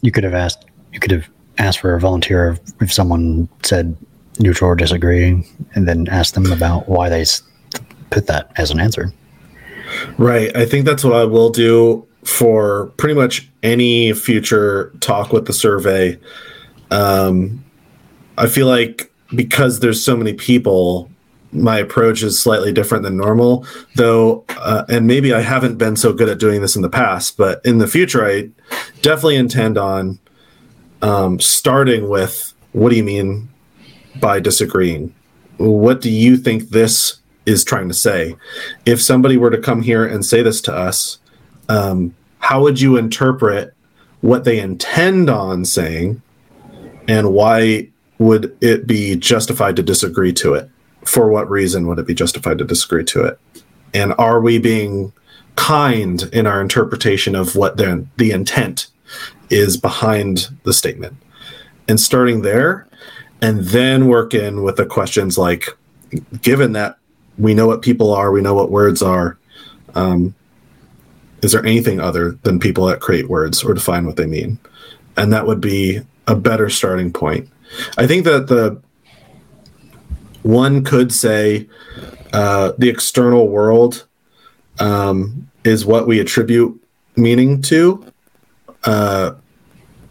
[0.01, 0.65] you could have asked.
[0.91, 3.95] You could have asked for a volunteer if, if someone said
[4.41, 7.25] neutral or disagree, and then ask them about why they
[8.09, 9.13] put that as an answer.
[10.17, 10.55] Right.
[10.55, 15.53] I think that's what I will do for pretty much any future talk with the
[15.53, 16.19] survey.
[16.91, 17.63] Um,
[18.37, 21.09] I feel like because there's so many people,
[21.51, 23.65] my approach is slightly different than normal,
[23.95, 24.45] though.
[24.49, 27.61] Uh, and maybe I haven't been so good at doing this in the past, but
[27.65, 28.49] in the future, I
[29.01, 30.19] definitely intend on
[31.01, 33.49] um, starting with what do you mean
[34.19, 35.13] by disagreeing?
[35.57, 38.35] What do you think this is trying to say?
[38.85, 41.19] If somebody were to come here and say this to us,
[41.69, 43.73] um, how would you interpret
[44.21, 46.21] what they intend on saying,
[47.07, 47.89] and why
[48.19, 50.69] would it be justified to disagree to it?
[51.05, 53.39] For what reason would it be justified to disagree to it?
[53.93, 55.11] And are we being
[55.55, 58.87] kind in our interpretation of what the, the intent
[59.49, 61.17] is behind the statement?
[61.87, 62.87] And starting there,
[63.41, 65.69] and then work in with the questions like,
[66.41, 66.97] given that
[67.37, 69.37] we know what people are, we know what words are,
[69.95, 70.35] um,
[71.41, 74.59] is there anything other than people that create words or define what they mean?
[75.17, 77.49] And that would be a better starting point.
[77.97, 78.79] I think that the
[80.43, 81.67] one could say
[82.33, 84.05] uh, the external world
[84.79, 86.79] um, is what we attribute
[87.15, 88.05] meaning to
[88.83, 89.33] uh,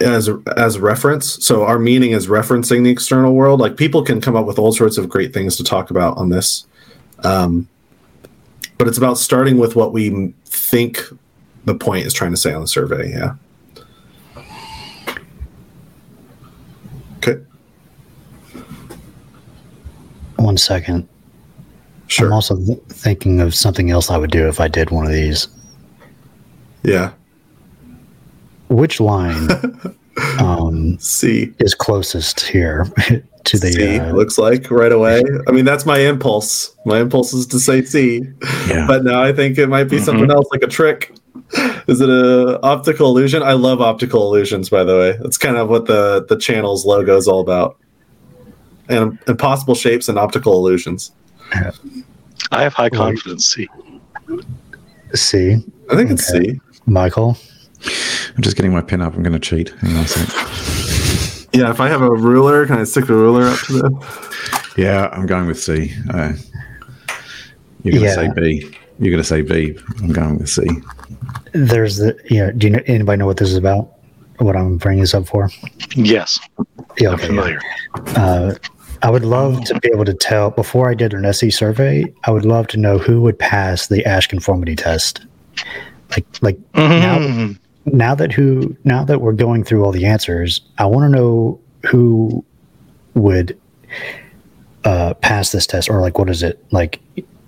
[0.01, 1.45] as as reference.
[1.45, 3.61] So our meaning is referencing the external world.
[3.61, 6.31] Like people can come up with all sorts of great things to talk about on
[6.31, 6.67] this,
[7.25, 7.69] um,
[8.79, 11.03] but it's about starting with what we think
[11.65, 13.11] the point is trying to say on the survey.
[13.11, 13.35] Yeah.
[17.19, 17.41] Okay.
[20.37, 21.07] One second.
[22.07, 22.29] Sure.
[22.29, 25.13] I'm also th- thinking of something else I would do if I did one of
[25.13, 25.49] these.
[26.83, 27.13] Yeah.
[28.71, 29.49] Which line
[30.39, 32.85] um, C is closest here
[33.45, 33.73] to the?
[33.73, 35.23] C uh, looks like right away.
[35.49, 36.75] I mean, that's my impulse.
[36.87, 38.23] My impulse is to say C,
[38.69, 38.87] Yeah.
[38.87, 40.05] but now I think it might be Mhm.
[40.05, 41.13] something else, like a trick.
[41.89, 43.43] Is it a optical illusion?
[43.43, 45.19] I love optical illusions, by the way.
[45.21, 47.77] That's kind of what the the channel's logo is all about.
[48.89, 51.11] And impossible shapes and optical illusions.
[52.53, 53.47] I have high confidence.
[53.53, 53.69] C.
[55.15, 55.65] C.
[55.91, 56.61] I think it's C.
[56.87, 57.37] Michael.
[58.37, 59.15] I'm just getting my pen up.
[59.15, 59.71] I'm going to cheat.
[59.81, 61.49] Hang on a sec.
[61.53, 64.73] Yeah, if I have a ruler, can I stick the ruler up to the?
[64.77, 65.93] Yeah, I'm going with C.
[66.13, 66.33] Uh,
[67.83, 68.15] you're going to Yeah.
[68.15, 68.77] say B.
[68.99, 69.77] You're going to say B.
[69.99, 70.63] I'm going with C.
[71.53, 72.51] There's the yeah.
[72.53, 73.95] Do you know, anybody know what this is about?
[74.39, 75.51] What I'm bringing this up for?
[75.97, 76.39] Yes.
[76.99, 77.61] Yeah, I'm okay, familiar.
[78.17, 78.55] Uh,
[79.03, 82.05] I would love to be able to tell before I did an SE survey.
[82.25, 85.27] I would love to know who would pass the Asch conformity test.
[86.11, 87.51] Like, like now,
[87.87, 91.61] now that who now that we're going through all the answers, I want to know
[91.87, 92.45] who
[93.15, 93.59] would
[94.85, 97.01] uh, pass this test, or like what is it like?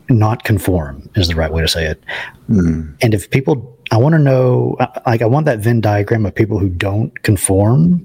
[0.08, 2.02] Not conform is the right way to say it.
[2.48, 2.90] Hmm.
[3.00, 4.76] And if people, I want to know,
[5.06, 8.04] like, I want that Venn diagram of people who don't conform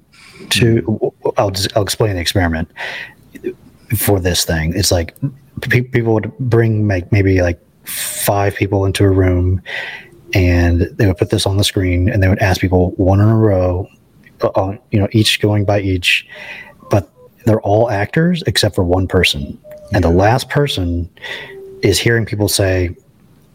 [0.52, 1.14] to.
[1.38, 2.72] I'll just, I'll explain the experiment
[3.98, 4.74] for this thing.
[4.74, 5.18] It's like
[5.62, 9.62] pe- people would bring like maybe like five people into a room,
[10.34, 13.28] and they would put this on the screen, and they would ask people one in
[13.28, 13.88] a row,
[14.42, 16.28] uh, on you know, each going by each,
[16.90, 17.10] but
[17.46, 19.58] they're all actors except for one person,
[19.94, 21.10] and the last person
[21.82, 22.96] is hearing people say,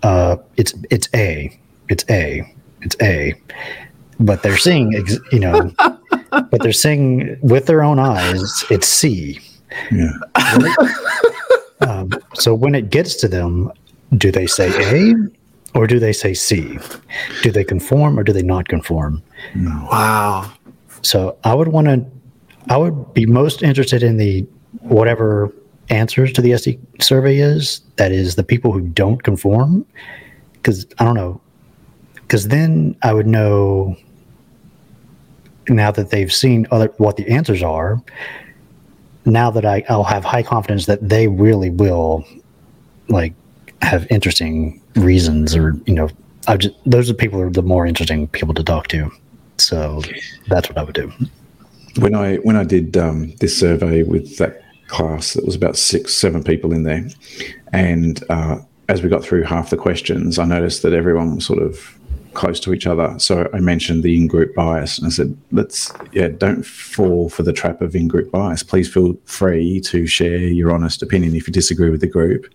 [0.03, 1.59] uh, "It's it's A,
[1.89, 2.43] it's A,
[2.81, 3.35] it's A,"
[4.19, 5.73] but they're seeing, ex- you know,
[6.31, 9.41] but they're seeing with their own eyes, it's C.
[9.91, 10.13] Yeah.
[11.83, 13.73] Um, so when it gets to them,
[14.17, 15.15] do they say A
[15.75, 16.79] or do they say C?
[17.43, 19.23] Do they conform or do they not conform?
[19.57, 20.53] Wow.
[21.03, 22.05] So I would want to,
[22.69, 24.47] I would be most interested in the
[24.81, 25.53] whatever
[25.89, 27.81] answers to the SE survey is.
[27.97, 29.85] That is the people who don't conform,
[30.55, 31.41] because I don't know,
[32.15, 33.97] because then I would know
[35.69, 38.03] now that they've seen other what the answers are.
[39.25, 42.25] Now that I, I'll have high confidence that they really will,
[43.09, 43.35] like,
[43.83, 46.09] have interesting reasons or you know,
[46.49, 49.11] I just those are people are the more interesting people to talk to.
[49.59, 50.03] So
[50.49, 51.13] that's what I would do.
[51.99, 56.15] when I when I did um, this survey with that class, that was about six,
[56.15, 57.07] seven people in there,
[57.73, 58.59] and uh,
[58.89, 61.99] as we got through half the questions, I noticed that everyone was sort of
[62.35, 63.15] close to each other.
[63.19, 67.53] So I mentioned the in-group bias, and I said, "Let's yeah, don't fall for the
[67.53, 68.63] trap of in-group bias.
[68.63, 71.35] Please feel free to share your honest opinion.
[71.35, 72.47] If you disagree with the group,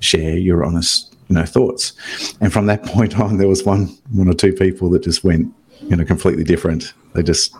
[0.00, 1.92] share your honest." You know, thoughts,
[2.40, 5.54] and from that point on, there was one, one or two people that just went,
[5.82, 6.92] you know, completely different.
[7.14, 7.54] They just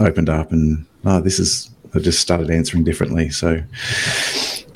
[0.00, 3.30] opened up and oh, this is I just started answering differently.
[3.30, 3.62] So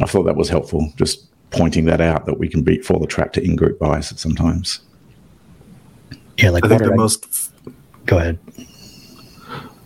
[0.01, 3.07] I thought that was helpful, just pointing that out that we can be fall the
[3.07, 4.81] trap to in-group bias sometimes.
[6.43, 7.53] Yeah, like I think the are- most.
[8.07, 8.39] Go ahead.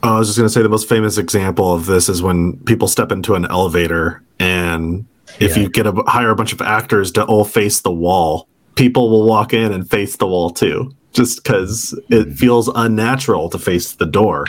[0.03, 2.89] I was just going to say the most famous example of this is when people
[2.89, 5.07] step into an elevator, and
[5.41, 5.63] if Yeah.
[5.65, 9.27] you get a hire a bunch of actors to all face the wall, people will
[9.27, 14.05] walk in and face the wall too, just because it feels unnatural to face the
[14.07, 14.45] door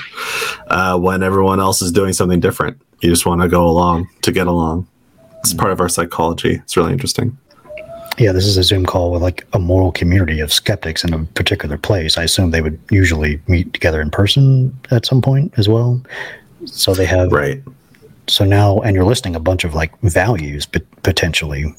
[0.67, 2.77] uh, when everyone else is doing something different.
[3.01, 4.87] You just want to go along to get along.
[5.39, 6.55] It's part of our psychology.
[6.55, 7.37] It's really interesting.
[8.17, 11.25] Yeah, this is a Zoom call with like a moral community of skeptics in a
[11.25, 12.17] particular place.
[12.17, 16.01] I assume they would usually meet together in person at some point as well.
[16.65, 17.61] So they have right.
[18.27, 21.75] So now, and you're listing a bunch of like values, but potentially.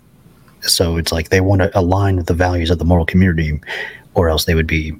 [0.60, 3.58] So it's like they want to align with the values of the moral community,
[4.14, 4.94] or else they would be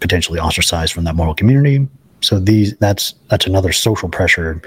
[0.00, 1.86] potentially ostracized from that moral community.
[2.22, 4.60] So these that's that's another social pressure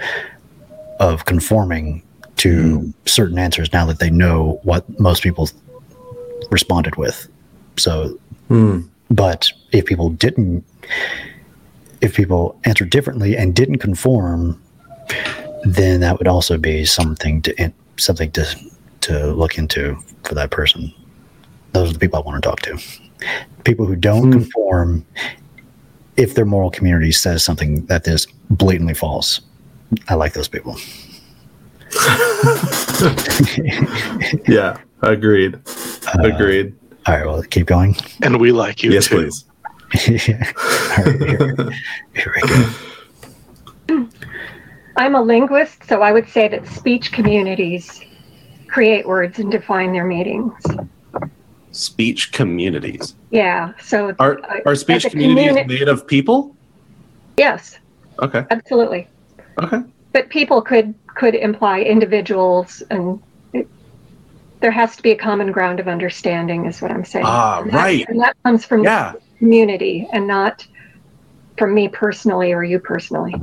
[0.99, 2.03] of conforming
[2.37, 2.89] to hmm.
[3.05, 5.49] certain answers now that they know what most people
[6.49, 7.27] responded with.
[7.77, 8.81] So, hmm.
[9.09, 10.63] but if people didn't,
[12.01, 14.61] if people answered differently and didn't conform,
[15.63, 18.45] then that would also be something to something to
[19.01, 20.93] to look into for that person.
[21.73, 22.79] Those are the people I want to talk to.
[23.63, 24.31] People who don't hmm.
[24.31, 25.05] conform,
[26.17, 29.41] if their moral community says something that is blatantly false,
[30.07, 30.77] I like those people.
[34.47, 34.77] yeah,
[35.11, 35.55] agreed.
[35.55, 36.75] Uh, agreed.
[37.07, 37.95] All right, well, keep going.
[38.23, 39.29] And we like you yes, too.
[39.29, 39.45] please.
[44.97, 48.01] I'm a linguist, so I would say that speech communities
[48.67, 50.53] create words and define their meanings.
[51.71, 53.15] Speech communities.
[53.31, 56.55] Yeah, so Are uh, are speech a communities communi- made of people?
[57.37, 57.77] Yes,
[58.21, 58.45] Okay.
[58.49, 59.07] absolutely.
[59.61, 59.81] Okay.
[60.13, 63.19] But people could could imply individuals, and it,
[64.65, 67.23] there has to be a common ground of understanding, is what I'm saying.
[67.27, 68.03] Ah, And that- right.
[68.09, 69.11] And that comes from Yeah.
[69.13, 70.65] the community, and not
[71.55, 73.35] from me personally or you personally.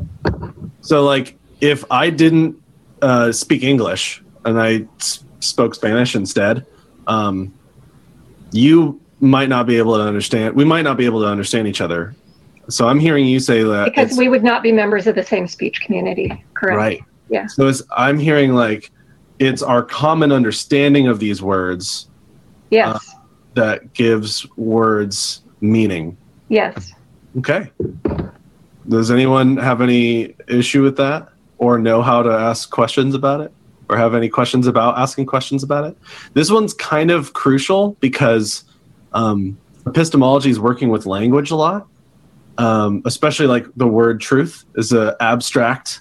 [0.81, 2.57] So, like, if I didn't
[3.03, 6.67] uh, speak English and I s- spoke Spanish instead,
[7.07, 7.53] um,
[8.51, 10.57] you might not be able to understand.
[10.57, 12.17] We might not be able to understand each other.
[12.69, 13.85] So, I'm hearing you say that.
[13.85, 16.77] Because we would not be members of the same speech community, correct?
[16.77, 17.01] Right.
[17.29, 17.47] Yeah.
[17.47, 18.91] So, it's, I'm hearing like
[19.39, 22.09] it's our common understanding of these words
[22.71, 22.95] Yes.
[22.95, 22.99] uh,
[23.55, 26.17] that gives words meaning.
[26.49, 26.93] yes.
[27.39, 27.71] Okay.
[28.89, 31.29] Does anyone have any issue with that
[31.59, 33.53] or know how to ask questions about it
[33.89, 35.97] or have any questions about asking questions about it?
[36.35, 38.65] This one's kind of crucial because
[39.13, 39.57] um,
[39.87, 41.87] epistemology is working with language a lot,
[42.59, 46.01] um, especially like the word truth is an abstract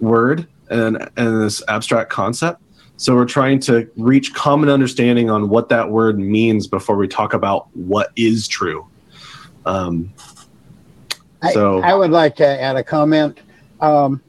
[0.00, 2.62] word and, and this abstract concept.
[2.98, 7.34] So we're trying to reach common understanding on what that word means before we talk
[7.34, 8.86] about what is true.
[9.66, 10.12] Um,
[11.52, 13.40] so I would like to add a comment.
[13.80, 14.22] Um,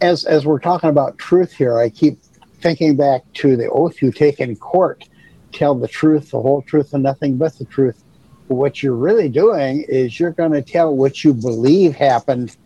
[0.00, 2.18] as as we're talking about truth here, I keep
[2.60, 5.08] thinking back to the oath you take in court:
[5.52, 8.02] tell the truth, the whole truth, and nothing but the truth.
[8.46, 12.56] What you're really doing is you're going to tell what you believe happened,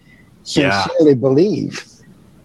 [0.45, 0.83] Yeah.
[0.83, 1.85] sincerely believe.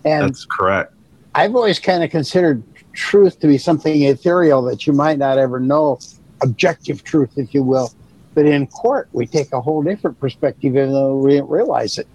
[0.05, 0.93] And that's correct.
[1.35, 5.59] I've always kind of considered truth to be something ethereal that you might not ever
[5.59, 5.99] know,
[6.41, 7.91] objective truth, if you will.
[8.33, 12.07] But in court, we take a whole different perspective, even though we didn't realize it.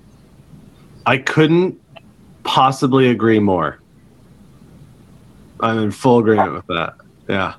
[1.07, 1.81] I couldn't
[2.45, 3.79] possibly agree more.
[5.61, 6.95] I'm in full agreement with that.
[7.29, 7.55] Yeah.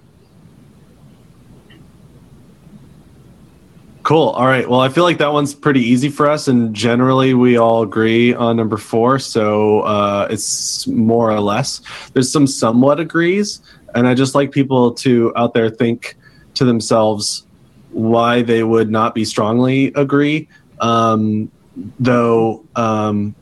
[4.05, 4.29] Cool.
[4.29, 4.69] All right.
[4.69, 8.35] Well, I feel like that one's pretty easy for us, and generally we all agree
[8.35, 9.17] on number four.
[9.17, 11.81] So uh, it's more or less.
[12.13, 13.61] There's some somewhat agrees,
[13.95, 16.17] and I just like people to out there think
[16.53, 17.47] to themselves
[17.93, 20.49] why they would not be strongly agree.
[20.81, 21.51] Um,
[21.99, 23.33] though um,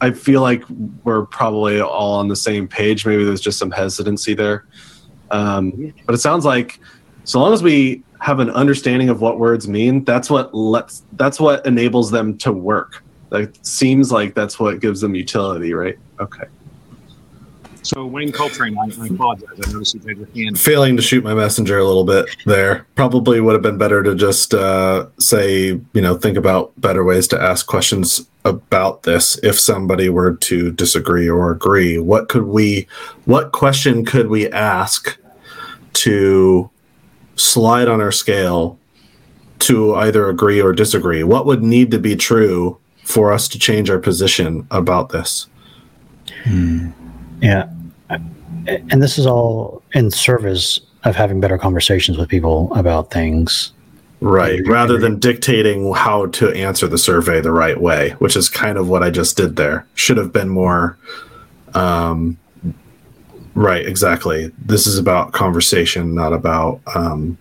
[0.00, 0.62] I feel like
[1.02, 3.04] we're probably all on the same page.
[3.04, 4.64] Maybe there's just some hesitancy there.
[5.32, 6.78] Um, but it sounds like
[7.30, 11.38] so long as we have an understanding of what words mean, that's what lets that's
[11.38, 13.04] what enables them to work.
[13.28, 15.96] That seems like that's what gives them utility, right?
[16.18, 16.46] Okay.
[17.82, 19.60] So Wayne Coltrane, I, I apologize.
[19.64, 20.58] I noticed you had your hand.
[20.58, 22.88] Failing to shoot my messenger a little bit there.
[22.96, 27.28] Probably would have been better to just uh, say, you know, think about better ways
[27.28, 31.96] to ask questions about this if somebody were to disagree or agree.
[31.96, 32.88] What could we,
[33.24, 35.16] what question could we ask
[35.92, 36.70] to
[37.40, 38.78] slide on our scale
[39.60, 41.22] to either agree or disagree?
[41.22, 45.46] What would need to be true for us to change our position about this?
[47.40, 47.68] Yeah.
[48.66, 53.72] And this is all in service of having better conversations with people about things.
[54.20, 54.60] Right.
[54.66, 58.88] Rather than dictating how to answer the survey the right way, which is kind of
[58.88, 59.86] what I just did there.
[59.94, 60.98] Should have been more.
[61.72, 62.36] Um,
[63.54, 63.86] right.
[63.86, 64.52] Exactly.
[64.58, 67.38] This is about conversation, not about um,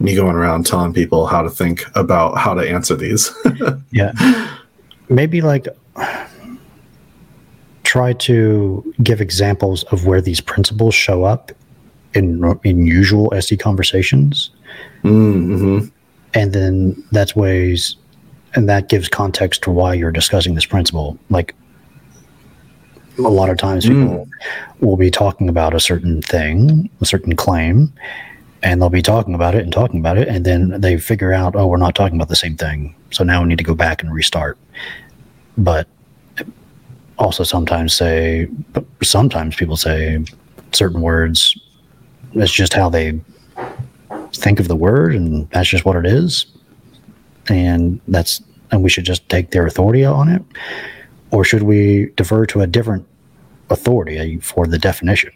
[0.00, 3.30] me going around telling people how to think about how to answer these.
[3.94, 4.12] Yeah.
[5.10, 5.68] Maybe like
[7.82, 11.52] try to give examples of where these principles show up
[12.14, 14.50] in in usual SE conversations.
[15.04, 15.88] Mm-hmm.
[16.32, 17.96] And then that's ways
[18.54, 21.18] and that gives context to why you're discussing this principle.
[21.30, 21.54] Like
[23.18, 24.30] a lot of times people mm.
[24.80, 27.92] will be talking about a certain thing, a certain claim,
[28.62, 31.56] and they'll be talking about it and talking about it, and then they figure out,
[31.56, 32.94] oh, we're not talking about the same thing.
[33.10, 34.56] So now we need to go back and restart.
[35.58, 35.86] But
[37.18, 38.48] also sometimes say,
[39.02, 40.24] sometimes people say
[40.72, 41.58] certain words.
[42.34, 43.20] That's just how they
[44.32, 46.46] think of the word, and that's just what it is.
[47.48, 50.42] And that's and we should just take their authority on it,
[51.32, 53.06] or should we defer to a different
[53.70, 55.32] authority for the definition?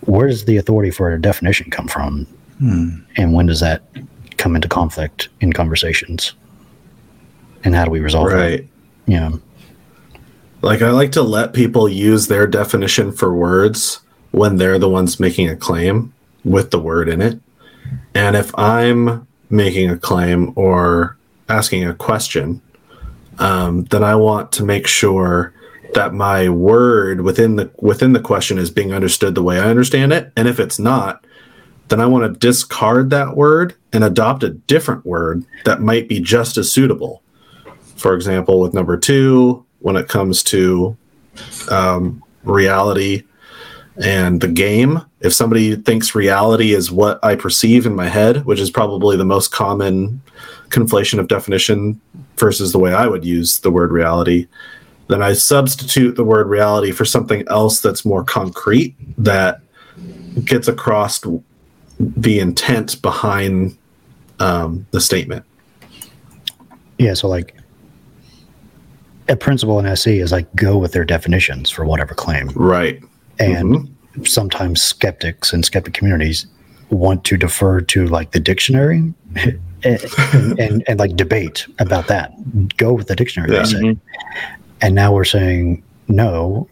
[0.00, 2.26] Where does the authority for a definition come from?
[2.58, 3.00] Hmm.
[3.16, 3.82] And when does that
[4.38, 6.32] come into conflict in conversations?
[7.62, 8.34] And how do we resolve it?
[8.34, 8.68] Right.
[9.06, 9.30] Yeah.
[10.62, 15.20] Like I like to let people use their definition for words when they're the ones
[15.20, 16.12] making a claim
[16.44, 17.40] with the word in it.
[18.14, 21.16] And if I'm making a claim or
[21.48, 22.62] asking a question,
[23.38, 25.54] um, then I want to make sure
[25.94, 30.12] that my word within the within the question is being understood the way I understand
[30.12, 30.32] it.
[30.36, 31.24] And if it's not,
[31.88, 36.20] then I want to discard that word and adopt a different word that might be
[36.20, 37.22] just as suitable.
[37.96, 40.96] For example, with number two, when it comes to
[41.70, 43.24] um, reality
[44.02, 48.58] and the game, if somebody thinks reality is what I perceive in my head, which
[48.58, 50.22] is probably the most common
[50.70, 52.00] conflation of definition
[52.36, 54.46] versus the way I would use the word reality,
[55.08, 59.60] then I substitute the word reality for something else that's more concrete that
[60.44, 61.22] gets across
[61.98, 63.76] the intent behind
[64.38, 65.44] um, the statement.
[66.98, 67.14] Yeah.
[67.14, 67.54] So, like,
[69.28, 72.48] a principle in SE is like go with their definitions for whatever claim.
[72.54, 73.02] Right.
[73.38, 73.94] And
[74.24, 76.46] sometimes skeptics and skeptic communities
[76.90, 79.12] want to defer to like the dictionary
[79.84, 82.32] and, and, and, like debate about that.
[82.76, 83.60] Go with the dictionary, Yeah.
[83.60, 83.78] they say.
[83.78, 84.54] Mm-hmm.
[84.80, 86.68] And now we're saying, no,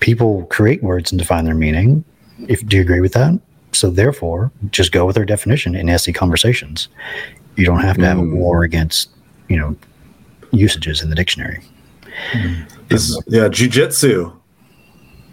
[0.00, 2.04] people create words and define their meaning.
[2.48, 3.38] If do you agree with that?
[3.72, 6.88] So therefore, just go with their definition in SE conversations.
[7.56, 8.34] You don't have to have a mm.
[8.34, 9.10] war against,
[9.48, 9.76] you know,
[10.50, 11.62] usages in the dictionary.
[12.32, 12.88] Mm.
[12.88, 14.34] This, yeah, jujitsu.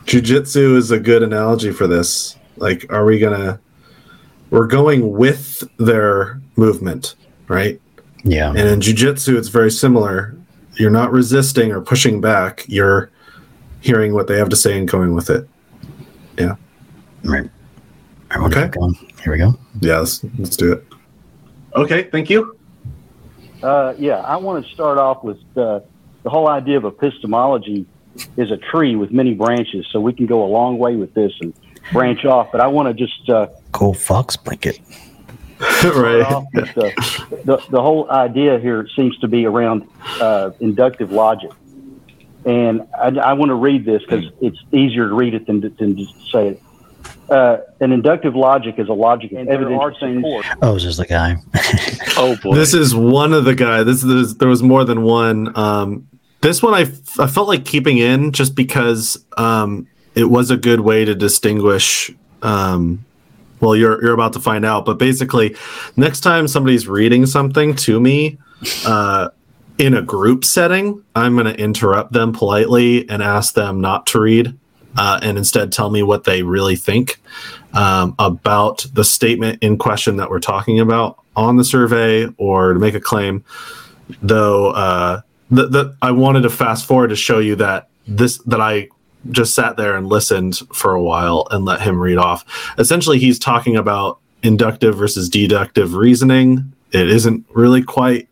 [0.05, 2.37] Jujitsu is a good analogy for this.
[2.57, 3.59] Like, are we gonna?
[4.49, 7.15] We're going with their movement,
[7.47, 7.79] right?
[8.23, 8.49] Yeah.
[8.49, 10.35] And in jujitsu, it's very similar.
[10.75, 12.65] You're not resisting or pushing back.
[12.67, 13.09] You're
[13.81, 15.47] hearing what they have to say and going with it.
[16.37, 16.55] Yeah.
[17.23, 17.49] Right.
[18.35, 18.69] Okay.
[19.23, 19.57] Here we go.
[19.79, 20.85] Yeah, let's, let's do it.
[21.75, 22.57] Okay, thank you.
[23.63, 25.79] Uh, yeah, I want to start off with uh,
[26.23, 27.85] the whole idea of epistemology
[28.35, 31.31] is a tree with many branches, so we can go a long way with this
[31.39, 31.53] and
[31.91, 32.51] branch off.
[32.51, 34.79] But I want to just uh, Cool fox blanket.
[35.83, 36.21] right.
[36.21, 39.87] off with the, the the whole idea here seems to be around
[40.21, 41.51] uh, inductive logic,
[42.45, 45.69] and I, I want to read this because it's easier to read it than to,
[45.69, 46.61] than to say it.
[47.29, 50.45] Uh, an inductive logic is a logic of evidential support.
[50.61, 51.35] Oh, is the guy?
[52.17, 52.55] oh boy.
[52.55, 53.85] This is one of the guys.
[53.85, 55.57] This is there was more than one.
[55.57, 56.07] Um,
[56.41, 60.57] this one I, f- I felt like keeping in just because um, it was a
[60.57, 62.11] good way to distinguish.
[62.41, 63.03] Um,
[63.59, 65.55] well, you're you're about to find out, but basically,
[65.95, 68.37] next time somebody's reading something to me
[68.85, 69.29] uh,
[69.77, 74.19] in a group setting, I'm going to interrupt them politely and ask them not to
[74.19, 74.57] read,
[74.97, 77.19] uh, and instead tell me what they really think
[77.73, 82.79] um, about the statement in question that we're talking about on the survey or to
[82.79, 83.43] make a claim.
[84.21, 85.21] Though uh,
[86.01, 88.89] I wanted to fast forward to show you that this that I
[89.31, 92.45] just sat there and listened for a while and let him read off.
[92.77, 96.73] Essentially, he's talking about inductive versus deductive reasoning.
[96.91, 98.27] It isn't really quite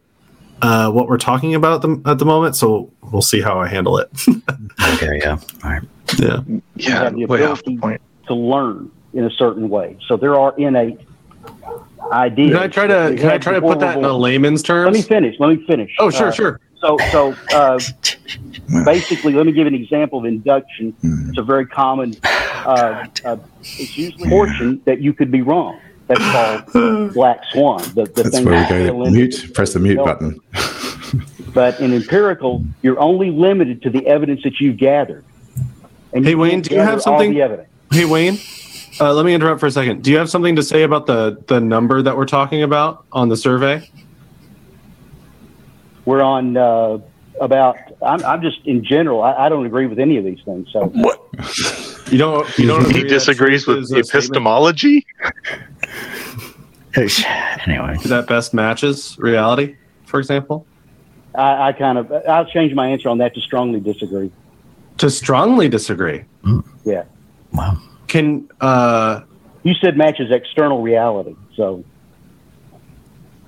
[0.62, 3.68] uh, what we're talking about at the, at the moment, so we'll see how I
[3.68, 4.10] handle it.
[4.94, 5.38] okay, yeah.
[5.64, 5.82] All right.
[6.18, 6.42] Yeah.
[6.76, 7.80] you have the ability
[8.28, 9.98] to learn in a certain way.
[10.08, 11.00] So there are innate
[12.12, 12.52] ideas.
[12.52, 14.86] Can I try to can I try to put that in a layman's terms?
[14.86, 15.36] Let me finish.
[15.40, 15.92] Let me finish.
[16.00, 16.60] Oh, sure, Uh, sure.
[16.86, 17.80] So, so uh,
[18.86, 20.95] basically, let me give an example of induction.
[21.02, 22.16] It's a very common.
[22.24, 25.80] Uh, uh, it's usually fortune that you could be wrong.
[26.07, 26.22] That's
[26.72, 27.82] called black swan.
[27.95, 30.40] The, the That's thing where we that go to mute, press the mute button.
[31.53, 35.24] But in empirical, you're only limited to the evidence that you've gathered.
[36.12, 37.34] And Hey you Wayne, do you have something?
[37.34, 37.70] the evidence.
[37.91, 38.38] Hey Wayne,
[38.99, 40.03] uh, let me interrupt for a second.
[40.03, 43.30] Do you have something to say about the the number that we're talking about on
[43.30, 43.90] the survey?
[46.06, 46.99] We're on uh,
[47.40, 47.77] about.
[48.02, 49.22] I'm, I'm just in general.
[49.22, 50.69] I, I don't agree with any of these things.
[50.72, 51.22] So what?
[52.11, 52.57] You don't.
[52.57, 52.95] You don't.
[52.95, 55.06] he disagrees with epistemology.
[56.95, 59.76] anyway, that best matches reality,
[60.06, 60.65] for example.
[61.34, 62.11] I, I kind of.
[62.27, 64.32] I'll change my answer on that to strongly disagree.
[64.99, 66.23] To strongly disagree.
[66.86, 67.03] Yeah.
[67.52, 67.82] Wow.
[68.07, 69.22] Can uh,
[69.64, 71.36] you said matches external reality?
[71.56, 71.84] So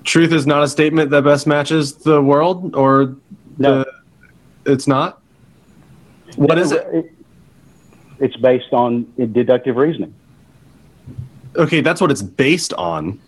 [0.08, 3.14] truth is not a statement that best matches the world, or
[3.58, 3.84] no,
[4.64, 5.20] it's not.
[6.36, 7.12] What is it?
[8.18, 10.14] It's based on deductive reasoning.
[11.56, 13.20] Okay, that's what it's based on.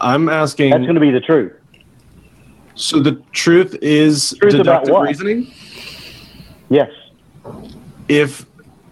[0.00, 0.70] I'm asking.
[0.70, 1.52] That's going to be the truth.
[2.74, 5.52] So the truth is Truth deductive reasoning.
[6.70, 6.90] Yes.
[8.08, 8.46] If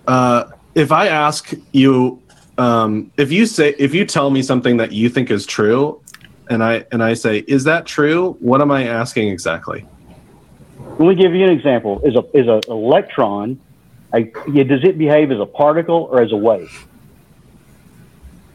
[0.07, 2.21] uh, if I ask you
[2.59, 6.03] um, if you say if you tell me something that you think is true,
[6.51, 8.37] and I and I say, is that true?
[8.41, 9.87] What am I asking exactly?
[10.99, 12.01] Let me give you an example.
[12.05, 13.59] Is a is an electron?
[14.13, 16.87] A, yeah, does it behave as a particle or as a wave?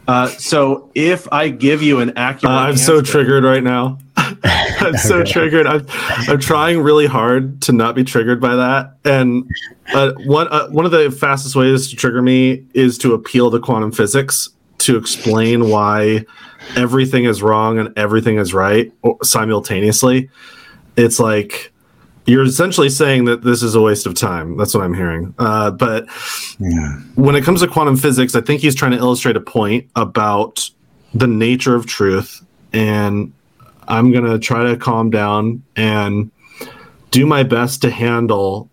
[0.08, 3.98] Uh, so if I give you an accurate, Uh, I'm so triggered right now.
[4.18, 5.66] I'm so triggered.
[5.66, 5.88] I'm,
[6.28, 8.98] I'm trying really hard to not be triggered by that.
[9.04, 9.50] And
[9.94, 13.60] uh, one uh, one of the fastest ways to trigger me is to appeal to
[13.60, 14.50] quantum physics
[14.86, 16.26] to explain why
[16.76, 18.92] everything is wrong and everything is right
[19.24, 20.30] simultaneously.
[20.96, 21.72] It's like
[22.26, 24.58] you're essentially saying that this is a waste of time.
[24.58, 25.34] That's what I'm hearing.
[25.38, 26.10] Uh, but
[27.16, 30.70] when it comes to quantum physics, I think he's trying to illustrate a point about
[31.14, 32.44] the nature of truth.
[32.74, 33.32] And
[33.88, 36.32] I'm going to try to calm down and
[37.12, 38.70] do my best to handle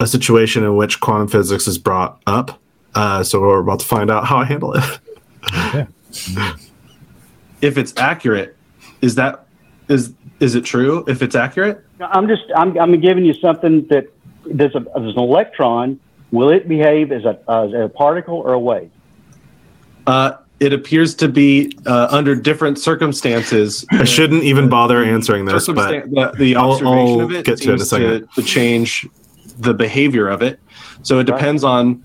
[0.00, 2.60] a situation in which quantum physics is brought up.
[2.94, 4.82] Uh, so we're about to find out how I handle it.
[7.60, 8.56] if it's accurate,
[9.02, 9.46] is that
[9.88, 11.04] is is it true?
[11.08, 14.06] If it's accurate, I'm just I'm I'm giving you something that
[14.44, 16.00] there's a there's an electron.
[16.32, 18.90] Will it behave as a as a particle or a wave?
[20.06, 23.84] uh, it appears to be uh, under different circumstances.
[23.90, 27.44] I shouldn't even bother answering this, but Circumstan- the, the I'll- observation I'll of it
[27.44, 28.28] get to it in a second.
[28.34, 29.06] to, to change
[29.58, 30.58] the behavior of it.
[31.02, 32.02] So it depends on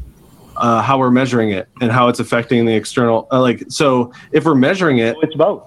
[0.62, 3.28] uh, how we're measuring it and how it's affecting the external.
[3.32, 5.64] Uh, like so, if we're measuring it, it's both.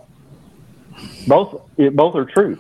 [1.27, 2.59] Both it, both are true.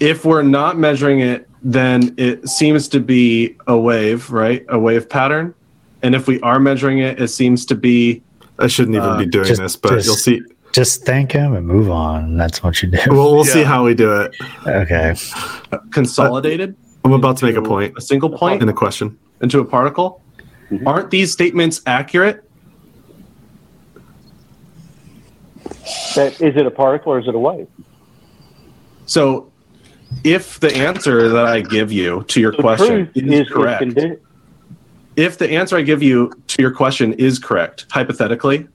[0.00, 4.64] If we're not measuring it, then it seems to be a wave, right?
[4.68, 5.54] A wave pattern.
[6.02, 8.22] And if we are measuring it, it seems to be.
[8.58, 10.42] I shouldn't even be doing Just- this, but just- you'll see.
[10.72, 12.36] Just thank him and move on.
[12.36, 12.98] That's what you do.
[13.08, 14.36] We'll, we'll see how we do it.
[14.66, 15.14] Okay.
[15.90, 16.76] consolidated.
[17.02, 17.94] I'm about to make a point.
[17.96, 20.20] A single point in a question into a particle.
[20.70, 20.86] Mm-hmm.
[20.86, 22.42] Aren't these statements accurate?
[26.16, 27.68] That is it a particle or is it a wave?
[29.06, 29.52] So,
[30.24, 33.82] if the answer that I give you to your The question is, is- is correct,
[33.82, 34.18] condi-
[35.16, 38.66] if the answer I give you to your question is correct, hypothetically,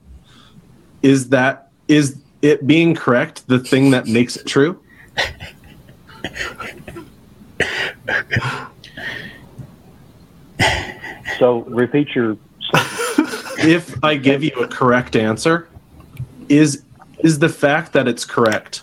[1.02, 4.80] is that is it being correct the thing that makes it true?
[11.38, 12.36] So repeat your.
[13.58, 15.68] if I give you a correct answer,
[16.48, 16.82] is
[17.20, 18.82] is the fact that it's correct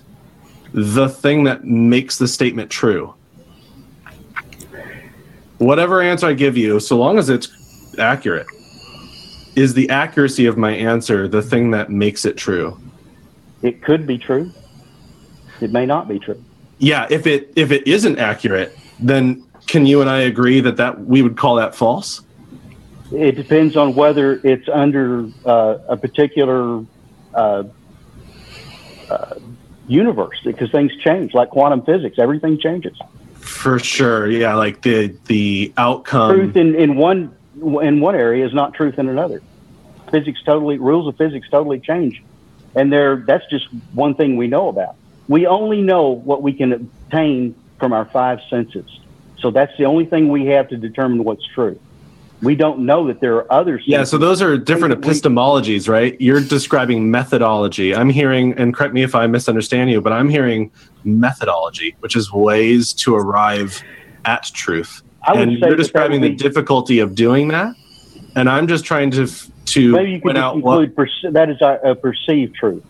[0.73, 3.13] the thing that makes the statement true?
[5.57, 7.49] Whatever answer I give you, so long as it's
[7.97, 8.47] accurate,
[9.55, 12.79] is the accuracy of my answer the thing that makes it true?
[13.61, 14.51] It could be true.
[15.59, 16.41] It may not be true.
[16.77, 21.01] Yeah, if it if it isn't accurate, then can you and I agree that that
[21.05, 22.21] we would call that false?
[23.11, 26.85] It depends on whether it's under uh, a particular
[27.33, 27.63] uh,
[29.09, 29.35] uh,
[29.87, 32.19] universe because things change, like quantum physics.
[32.19, 32.97] Everything changes.
[33.39, 34.29] For sure.
[34.29, 38.99] Yeah, like the the outcome truth in, in one in one area is not truth
[38.99, 39.41] in another.
[40.11, 42.23] Physics totally rules of physics totally change,
[42.75, 44.95] and there that's just one thing we know about.
[45.27, 48.87] We only know what we can obtain from our five senses,
[49.39, 51.79] so that's the only thing we have to determine what's true.
[52.41, 53.83] We don't know that there are others.
[53.85, 56.19] Yeah, so those are different epistemologies, right?
[56.21, 57.93] You're describing methodology.
[57.93, 60.71] I'm hearing, and correct me if I misunderstand you, but I'm hearing
[61.03, 63.83] methodology, which is ways to arrive
[64.23, 65.01] at truth.
[65.23, 67.75] I would and say you're describing the difficulty of doing that.
[68.35, 69.27] And I'm just trying to
[69.65, 72.83] to Maybe you could out what include perce- that is a, a perceived truth.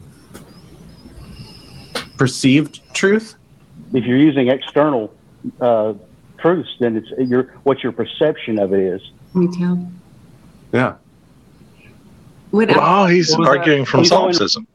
[2.18, 3.36] perceived truth.
[3.94, 5.12] If you're using external
[5.60, 5.94] uh,
[6.38, 9.02] truths, then it's your what your perception of it is.
[9.34, 9.90] Retail.
[10.72, 10.96] Yeah.
[12.52, 13.58] What Oh, he's What was that?
[13.60, 14.68] arguing from He's going- solipsism.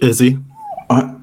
[0.00, 0.38] Is he?
[0.90, 1.14] I,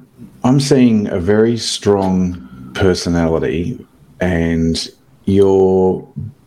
[0.44, 3.84] I'm seeing a very strong personality,
[4.20, 4.88] and
[5.24, 6.06] you're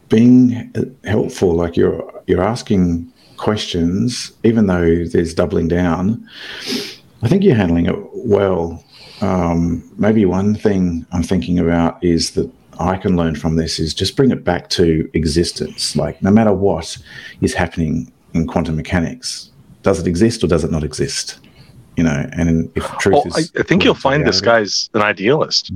[0.09, 0.71] being
[1.03, 1.53] helpful.
[1.55, 6.23] Like you're you're asking questions, even though there's doubling down.
[7.23, 8.83] I think you're handling it well.
[9.21, 12.49] Um, maybe one thing I'm thinking about is that
[12.79, 15.95] I can learn from this is just bring it back to existence.
[15.95, 16.97] Like no matter what
[17.41, 19.51] is happening in quantum mechanics,
[19.83, 21.39] does it exist or does it not exist?
[21.97, 25.01] You know, and if truth Well, I, is, I think you'll find this guy's an
[25.01, 25.71] idealist.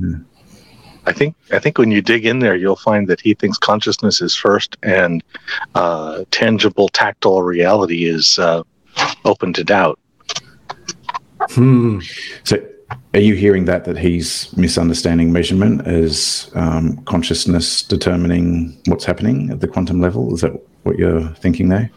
[1.05, 4.21] I think I think when you dig in there, you'll find that he thinks consciousness
[4.21, 5.21] is first, and
[5.75, 8.63] uh, tangible, tactile reality is uh,
[9.25, 9.99] open to doubt.
[11.49, 11.99] Hmm.
[12.45, 12.65] So,
[13.14, 19.60] are you hearing that that he's misunderstanding measurement as um, consciousness determining what's happening at
[19.60, 20.34] the quantum level?
[20.34, 20.53] Is that
[20.84, 21.91] what you're thinking there?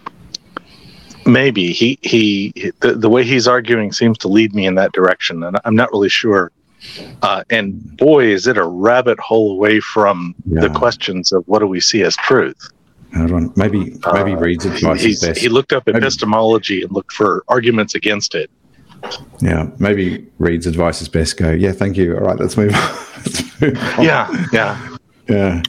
[1.25, 5.43] Maybe he he the, the way he's arguing seems to lead me in that direction,
[5.43, 6.53] and I'm not really sure.
[7.23, 11.67] Uh, and boy, is it a rabbit hole away from the questions of what do
[11.67, 12.71] we see as truth.
[13.11, 15.41] Maybe maybe Uh, Reid's advice is he's- best.
[15.41, 18.51] He looked up epistemology and looked for arguments against it.
[19.41, 21.37] Yeah, maybe Reid's advice is best.
[21.37, 21.51] Go.
[21.51, 22.15] Yeah, thank you.
[22.17, 22.75] All right, let's move.
[22.75, 22.81] on.
[23.17, 24.05] let's move on.
[24.05, 24.97] Yeah, yeah.
[25.29, 25.63] Yeah.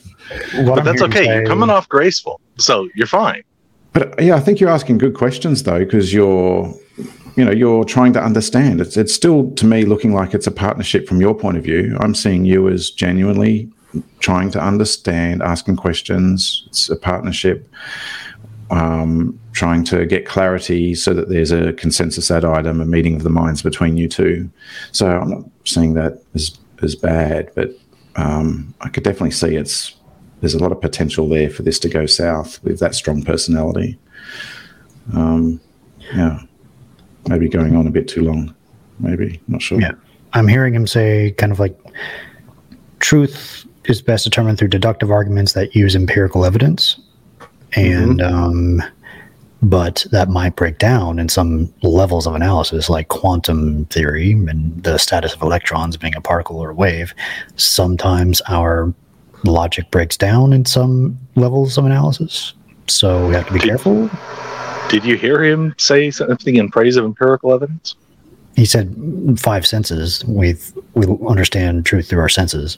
[0.65, 1.25] but that's okay.
[1.25, 3.43] You're coming off graceful, so you're fine.
[3.93, 6.71] But yeah, I think you're asking good questions though, because you're,
[7.35, 8.79] you know, you're trying to understand.
[8.79, 11.97] It's it's still to me looking like it's a partnership from your point of view.
[11.99, 13.71] I'm seeing you as genuinely
[14.19, 16.65] trying to understand, asking questions.
[16.67, 17.67] It's a partnership,
[18.69, 23.23] um, trying to get clarity so that there's a consensus ad idem, a meeting of
[23.23, 24.49] the minds between you two.
[24.91, 27.71] So I'm not saying that as as bad, but
[28.15, 29.95] um, I could definitely see it's
[30.41, 33.97] there's a lot of potential there for this to go south with that strong personality.
[35.13, 35.59] Um,
[36.13, 36.41] yeah,
[37.27, 38.53] maybe going on a bit too long.
[38.99, 39.79] Maybe not sure.
[39.79, 39.93] Yeah,
[40.33, 41.77] I'm hearing him say kind of like
[42.99, 46.99] truth is best determined through deductive arguments that use empirical evidence,
[47.75, 48.81] and um,
[49.61, 54.97] but that might break down in some levels of analysis, like quantum theory and the
[54.97, 57.13] status of electrons being a particle or a wave.
[57.55, 58.93] Sometimes our
[59.43, 62.53] logic breaks down in some levels of analysis,
[62.87, 64.09] so we have to be careful.
[64.89, 67.95] Did you hear him say something in praise of empirical evidence?
[68.55, 68.95] He said
[69.37, 70.23] five senses.
[70.25, 70.55] We
[70.93, 72.77] we understand truth through our senses.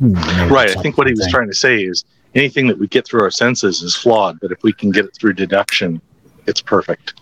[0.00, 0.76] right.
[0.76, 3.30] I think what he was trying to say is anything that we get through our
[3.30, 6.00] senses is flawed, but if we can get it through deduction,
[6.46, 7.14] it's perfect.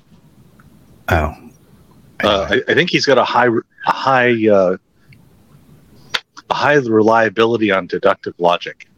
[1.09, 1.35] Oh.
[2.23, 4.77] Uh, I, I think he's got a high, a high, uh,
[6.51, 8.89] a high reliability on deductive logic,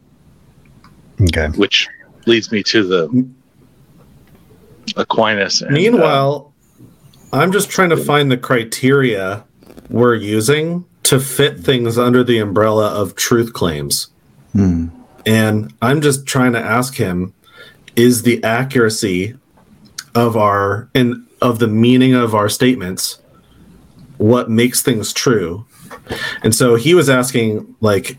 [1.21, 1.47] Okay.
[1.57, 1.87] which
[2.25, 3.27] leads me to the
[4.97, 5.61] Aquinas.
[5.61, 6.53] And, uh, Meanwhile,
[7.31, 9.45] I'm just trying to find the criteria
[9.89, 14.09] we're using to fit things under the umbrella of truth claims.
[14.53, 14.87] Hmm.
[15.25, 17.33] And I'm just trying to ask him
[17.95, 19.35] is the accuracy
[20.15, 23.19] of our and of the meaning of our statements
[24.17, 25.65] what makes things true?
[26.43, 28.17] And so he was asking like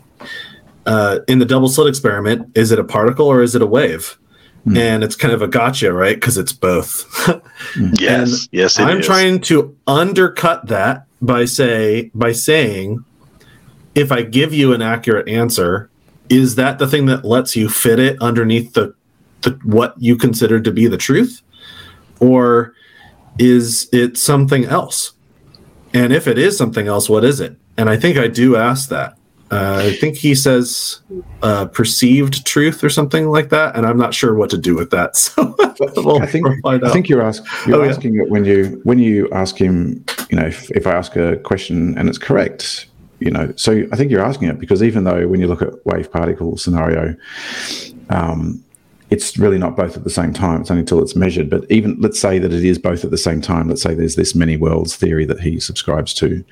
[0.85, 4.17] uh, in the double slit experiment, is it a particle or is it a wave?
[4.75, 6.15] And it's kind of a gotcha, right?
[6.15, 7.05] Because it's both.
[7.99, 9.05] yes, yes, it I'm is.
[9.05, 13.05] trying to undercut that by say by saying
[13.93, 15.91] if I give you an accurate answer,
[16.29, 18.93] is that the thing that lets you fit it underneath the,
[19.41, 21.41] the what you consider to be the truth?
[22.19, 22.73] Or
[23.37, 25.13] is it something else?
[25.93, 27.55] And if it is something else, what is it?
[27.77, 29.17] And I think I do ask that.
[29.51, 31.01] Uh, I think he says
[31.43, 34.89] uh, perceived truth or something like that, and I'm not sure what to do with
[34.91, 35.15] that.
[35.77, 38.23] So we'll I think find I think you're asking you're Oh, yeah.
[38.23, 41.97] it when you when you ask him, you know, if, if I ask a question
[41.97, 42.87] and it's correct,
[43.25, 45.83] you know, so I think you're asking it because even though when you look at
[45.83, 47.15] wave particle scenario,
[48.11, 48.63] um,
[49.09, 50.61] it's really not both at the same time.
[50.61, 51.49] It's only until it's measured.
[51.49, 53.67] But even let's say that it is both at the same time.
[53.67, 56.45] Let's say there's this many worlds theory that he subscribes to,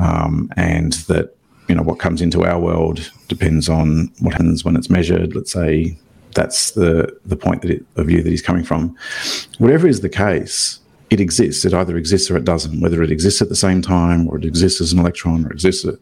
[0.00, 1.36] um, and that
[1.68, 5.36] you know what comes into our world depends on what happens when it's measured.
[5.36, 5.96] Let's say
[6.34, 8.96] that's the the point that it, of view that he's coming from.
[9.58, 11.64] Whatever is the case, it exists.
[11.64, 12.80] It either exists or it doesn't.
[12.80, 15.84] Whether it exists at the same time, or it exists as an electron, or exists.
[15.84, 15.94] At,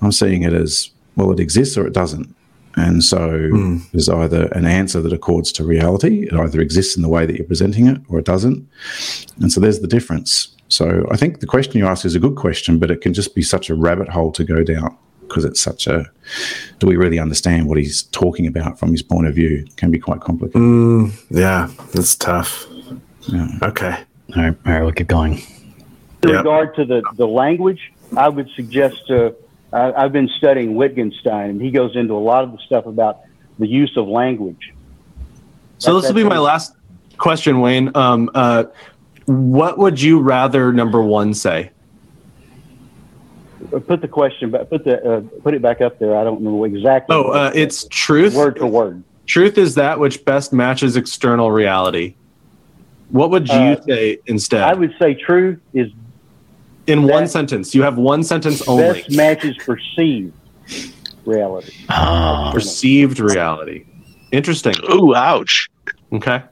[0.00, 1.32] I'm seeing it as well.
[1.32, 2.34] It exists or it doesn't.
[2.76, 3.48] And so
[3.92, 6.26] there's either an answer that accords to reality.
[6.26, 8.68] It either exists in the way that you're presenting it, or it doesn't.
[9.40, 10.48] And so there's the difference.
[10.68, 13.34] So I think the question you ask is a good question, but it can just
[13.34, 16.10] be such a rabbit hole to go down because it's such a.
[16.80, 19.64] Do we really understand what he's talking about from his point of view?
[19.66, 20.60] It can be quite complicated.
[20.60, 22.66] Mm, yeah, that's tough.
[23.28, 23.48] Yeah.
[23.62, 23.98] Okay.
[24.36, 25.42] All right, all right, we'll keep going.
[26.22, 29.30] In regard to the, the language, I would suggest uh,
[29.72, 33.20] I, I've been studying Wittgenstein, and he goes into a lot of the stuff about
[33.58, 34.72] the use of language.
[35.78, 36.74] So this will be my last
[37.18, 37.90] question, Wayne.
[37.94, 38.64] Um, uh,
[39.26, 41.70] what would you rather number one say?
[43.72, 44.70] Uh, Put the question back.
[44.70, 46.16] Put the uh, put it back up there.
[46.16, 47.14] I don't know exactly.
[47.14, 48.34] Oh, uh, it's truth.
[48.34, 49.02] Word for word.
[49.26, 52.14] Truth is that which best matches external reality.
[53.10, 54.62] What would you Uh, say instead?
[54.62, 55.90] I would say truth is
[56.86, 57.74] in one sentence.
[57.74, 59.02] You have one sentence only.
[59.02, 60.32] best matches perceived
[61.24, 61.72] reality.
[62.52, 63.84] Perceived reality.
[64.32, 64.74] Interesting.
[64.90, 65.70] Ooh, ouch.
[66.12, 66.42] Okay.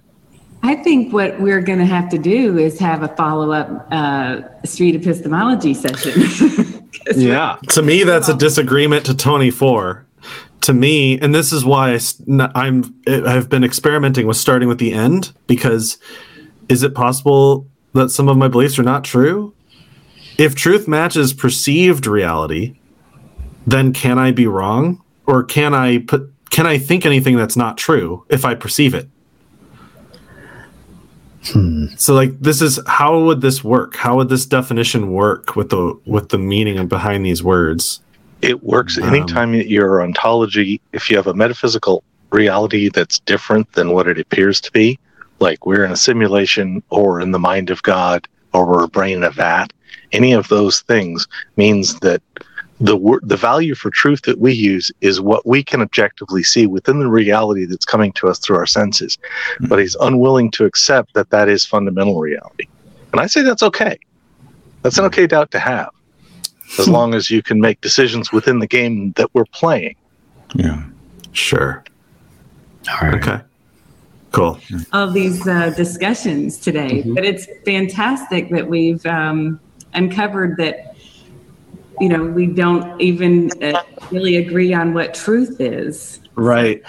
[0.62, 4.42] I think what we're going to have to do is have a follow up uh,
[4.64, 6.78] street epistemology session.
[7.16, 7.56] Yeah.
[7.70, 10.06] To me, that's a disagreement to Tony Four.
[10.60, 14.68] to me, and this is why I, s- n- I'm I've been experimenting with starting
[14.68, 15.98] with the end because
[16.73, 19.55] is it possible that some of my beliefs are not true?
[20.39, 22.78] If truth matches perceived reality,
[23.66, 27.77] then can I be wrong, or can I put can I think anything that's not
[27.77, 29.09] true if I perceive it?
[31.99, 33.94] So like this is how would this work?
[33.97, 38.01] How would this definition work with the with the meaning behind these words?
[38.40, 43.90] It works Um, anytime your ontology, if you have a metaphysical reality that's different than
[43.90, 44.99] what it appears to be,
[45.43, 49.19] like we're in a simulation or in the mind of God or we're a brain
[49.19, 49.73] in a vat,
[50.12, 52.23] any of those things means that
[52.81, 56.66] the wor- the value for truth that we use is what we can objectively see
[56.66, 59.19] within the reality that's coming to us through our senses.
[59.59, 59.66] Hmm.
[59.69, 62.66] But he's unwilling to accept that that is fundamental reality.
[63.12, 63.98] And I say that's okay.
[64.82, 65.09] That's an hmm.
[65.09, 65.90] okay doubt to have
[66.78, 66.93] as hmm.
[66.93, 69.97] long as you can make decisions within the game that we're playing.
[70.55, 70.82] Yeah.
[71.32, 71.85] Sure.
[72.90, 73.14] All right.
[73.14, 73.40] Okay.
[74.32, 74.59] Cool.
[74.92, 77.02] all these uh, discussions today.
[77.02, 77.14] Mm-hmm.
[77.14, 79.60] But it's fantastic that we've um,
[79.94, 80.96] uncovered that,
[82.00, 86.20] you know, we don't even uh, really agree on what truth is.
[86.34, 86.82] Right.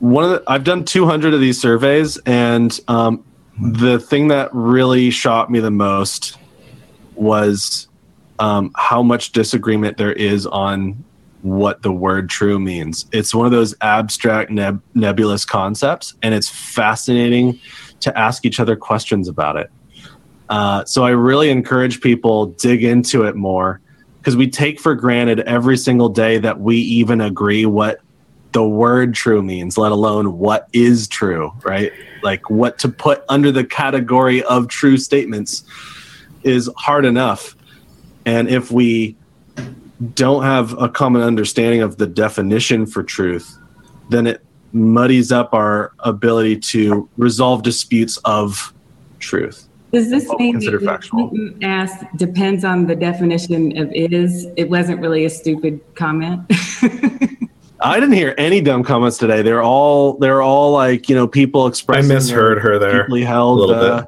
[0.00, 3.24] One of the, I've done 200 of these surveys, and um,
[3.60, 6.38] the thing that really shocked me the most
[7.14, 7.86] was
[8.38, 11.04] um, how much disagreement there is on
[11.42, 13.06] what the word true means.
[13.12, 17.58] It's one of those abstract, neb- nebulous concepts, and it's fascinating
[18.00, 19.70] to ask each other questions about it.
[20.48, 23.80] Uh, so I really encourage people dig into it more
[24.18, 28.00] because we take for granted every single day that we even agree what
[28.52, 31.92] the word true means, let alone what is true, right?
[32.22, 35.64] Like what to put under the category of true statements
[36.42, 37.54] is hard enough.
[38.26, 39.16] And if we
[40.14, 43.58] don't have a common understanding of the definition for truth,
[44.08, 48.72] then it muddies up our ability to resolve disputes of
[49.18, 49.68] truth.
[49.92, 51.32] Does this mean consider that factual.
[51.32, 54.46] Newton asked depends on the definition of is?
[54.56, 56.42] It wasn't really a stupid comment.
[57.82, 59.42] I didn't hear any dumb comments today.
[59.42, 62.10] They're all they're all like you know people expressing.
[62.10, 64.04] I misheard her there Deeply a held little uh,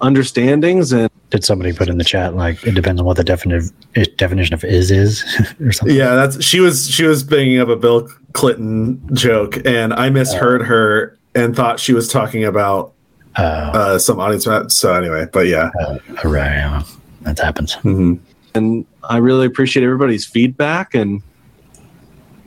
[0.00, 3.74] understandings and Did somebody put in the chat like it depends on what the definition
[4.18, 5.24] definition of is is
[5.60, 5.96] or something?
[5.96, 10.60] Yeah, that's she was she was bringing up a Bill Clinton joke, and I misheard
[10.60, 12.92] her and thought she was talking about
[13.36, 14.46] uh, some audience.
[14.46, 14.68] member.
[14.68, 16.82] So anyway, but yeah, All right, yeah,
[17.22, 17.76] that happens.
[17.76, 18.16] Mm-hmm.
[18.54, 20.94] and I really appreciate everybody's feedback.
[20.94, 21.22] And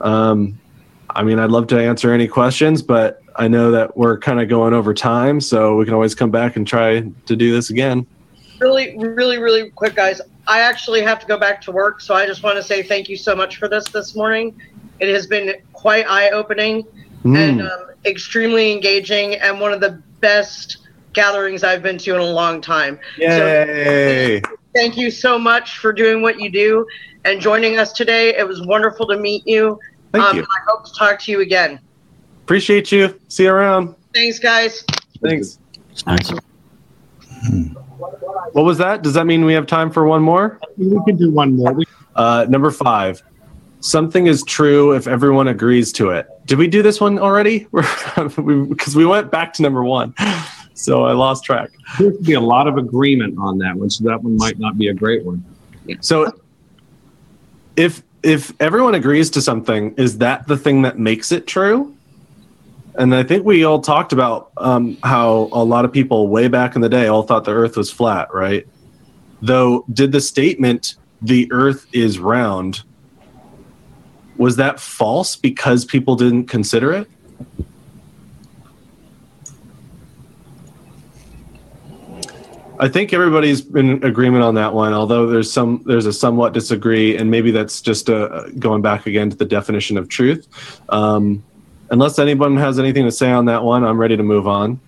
[0.02, 0.60] um,
[1.10, 4.48] I mean, I'd love to answer any questions, but I know that we're kind of
[4.48, 8.06] going over time, so we can always come back and try to do this again.
[8.66, 10.22] Really, really, really quick, guys.
[10.48, 13.08] I actually have to go back to work, so I just want to say thank
[13.08, 14.60] you so much for this this morning.
[15.00, 16.84] It has been quite eye opening
[17.26, 17.38] Mm.
[17.38, 20.78] and um, extremely engaging, and one of the best
[21.14, 23.00] gatherings I've been to in a long time.
[23.18, 24.42] Yay!
[24.76, 26.86] Thank you so much for doing what you do
[27.24, 28.36] and joining us today.
[28.36, 29.80] It was wonderful to meet you.
[30.12, 30.44] Thank um, you.
[30.44, 31.80] I hope to talk to you again.
[32.44, 33.20] Appreciate you.
[33.28, 33.96] See you around.
[34.14, 34.86] Thanks, guys.
[35.24, 35.58] Thanks.
[36.06, 36.32] Nice.
[38.54, 39.02] What was that?
[39.02, 40.60] Does that mean we have time for one more?
[40.78, 41.78] We can do one more.
[42.16, 43.22] Uh, number five.
[43.82, 46.28] Something is true if everyone agrees to it.
[46.46, 47.68] Did we do this one already?
[48.16, 50.14] Because we went back to number one,
[50.74, 51.70] so I lost track.
[52.00, 54.78] There should be a lot of agreement on that one, so that one might not
[54.78, 55.44] be a great one.
[56.00, 56.32] So,
[57.76, 61.95] if if everyone agrees to something, is that the thing that makes it true?
[62.98, 66.76] And I think we all talked about um, how a lot of people way back
[66.76, 68.66] in the day all thought the Earth was flat, right?
[69.42, 72.84] Though, did the statement "the Earth is round"
[74.38, 77.10] was that false because people didn't consider it?
[82.78, 84.94] I think everybody's in agreement on that one.
[84.94, 89.30] Although there's some, there's a somewhat disagree, and maybe that's just uh going back again
[89.30, 90.48] to the definition of truth.
[90.90, 91.44] Um,
[91.90, 94.80] unless anyone has anything to say on that one, I'm ready to move on.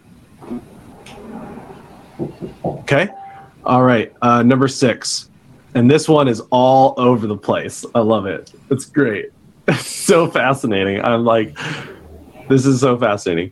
[2.65, 3.09] Okay.
[3.65, 4.13] All right.
[4.21, 5.29] Uh, number six,
[5.75, 7.85] and this one is all over the place.
[7.93, 8.51] I love it.
[8.69, 9.31] It's great.
[9.69, 11.03] It's so fascinating.
[11.03, 11.57] I'm like,
[12.47, 13.51] this is so fascinating.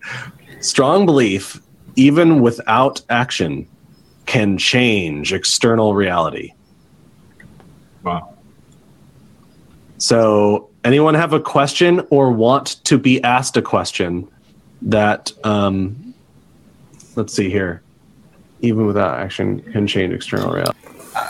[0.62, 1.62] Strong belief,
[1.98, 3.68] even without action,
[4.26, 6.54] can change external reality.
[8.04, 8.34] Wow.
[9.98, 14.28] So, anyone have a question or want to be asked a question
[14.84, 16.14] that, um,
[17.16, 17.82] let's see here,
[18.62, 20.78] even without action can change external reality?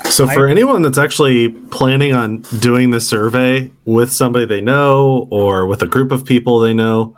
[0.06, 5.68] So for anyone that's actually planning on doing the survey with somebody they know or
[5.68, 7.16] with a group of people they know,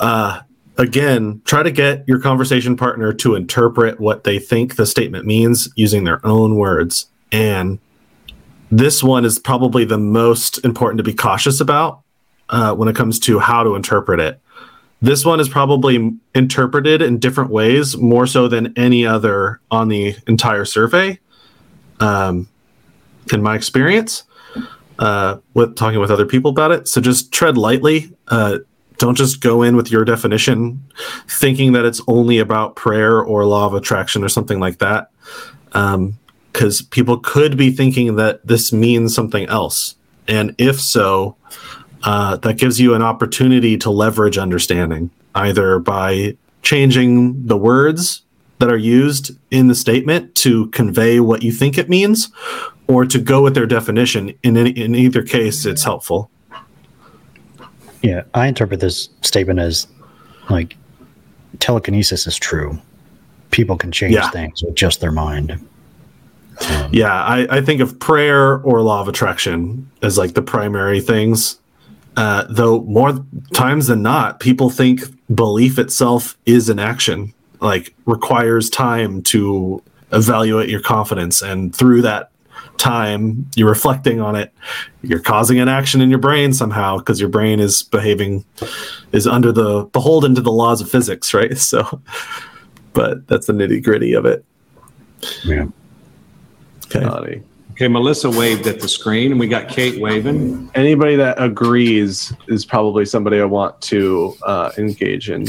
[0.00, 0.40] uh,
[0.78, 5.68] again, try to get your conversation partner to interpret what they think the statement means
[5.76, 7.06] using their own words.
[7.30, 7.78] And
[8.70, 12.02] this one is probably the most important to be cautious about
[12.48, 14.40] uh, when it comes to how to interpret it.
[15.00, 20.16] This one is probably interpreted in different ways, more so than any other on the
[20.26, 21.20] entire survey.
[22.00, 22.48] Um,
[23.32, 24.24] in my experience,
[24.98, 26.88] uh, with talking with other people about it.
[26.88, 28.12] So just tread lightly.
[28.28, 28.58] Uh,
[28.98, 30.82] don't just go in with your definition,
[31.28, 35.10] thinking that it's only about prayer or law of attraction or something like that.
[36.58, 39.94] Because people could be thinking that this means something else.
[40.26, 41.36] And if so,
[42.02, 48.22] uh, that gives you an opportunity to leverage understanding either by changing the words
[48.58, 52.28] that are used in the statement to convey what you think it means
[52.88, 56.28] or to go with their definition in any, in either case it's helpful
[58.02, 59.86] Yeah, I interpret this statement as
[60.50, 60.76] like
[61.60, 62.80] telekinesis is true.
[63.52, 64.28] People can change Yeah.
[64.30, 65.64] things with just their mind.
[66.90, 71.58] Yeah I, I think of prayer or law of attraction as like the primary things.
[72.16, 73.24] Uh, though more
[73.54, 75.02] times than not people think
[75.32, 79.80] belief itself is an action like requires time to
[80.12, 81.42] evaluate your confidence.
[81.42, 82.30] And through that
[82.76, 84.52] time you're reflecting on it.
[85.02, 88.44] You're causing an action in your brain somehow because your brain is behaving
[89.12, 91.56] is under the beholden to the laws of physics right?
[91.58, 92.00] So
[92.94, 94.44] but that's the nitty gritty of it.
[95.44, 95.66] Yeah
[96.94, 97.42] okay
[97.78, 100.68] Okay, Melissa waved at the screen, and we got Kate waving.
[100.74, 105.46] Anybody that agrees is probably somebody I want to uh, engage in.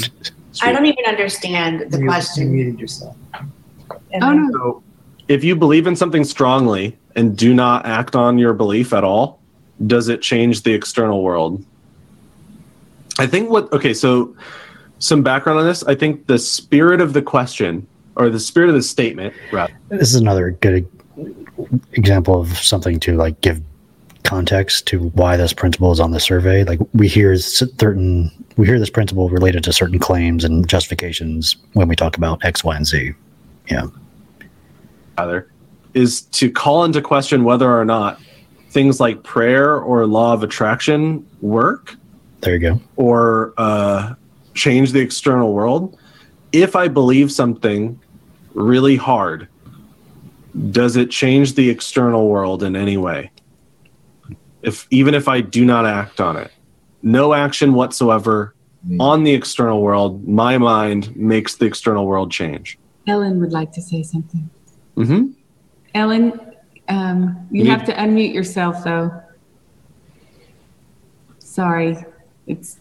[0.61, 2.53] I don't even understand the question.
[2.53, 3.16] muted yourself.
[4.22, 4.52] Oh no.
[4.52, 4.84] So,
[5.28, 9.40] if you believe in something strongly and do not act on your belief at all,
[9.88, 11.66] does it change the external world?
[13.18, 14.36] I think what, okay, so
[14.99, 15.82] some background on this.
[15.82, 19.74] I think the spirit of the question or the spirit of the statement, rather.
[19.88, 20.88] This is another good
[21.94, 23.62] example of something to like give
[24.24, 26.64] context to why this principle is on the survey.
[26.64, 31.88] Like we hear certain, we hear this principle related to certain claims and justifications when
[31.88, 33.14] we talk about X, Y, and Z.
[33.70, 33.88] Yeah.
[35.18, 35.50] rather,
[35.94, 38.20] is to call into question whether or not
[38.70, 41.96] things like prayer or law of attraction work
[42.41, 42.82] There you go.
[42.96, 44.14] or uh,
[44.54, 45.98] change the external world.
[46.52, 48.00] If I believe something
[48.54, 49.48] really hard,
[50.72, 53.32] does it change the external world in any way?
[54.62, 56.52] If even if I do not act on it,
[57.02, 58.54] no action whatsoever
[59.00, 62.78] on the external world, my mind makes the external world change.
[63.08, 64.50] Ellen would like to say something.
[64.98, 65.28] Mm-hmm.
[65.96, 66.40] Ellen,
[66.90, 69.12] um, you You have to unmute yourself though.
[71.40, 71.98] Sorry,
[72.48, 72.80] it's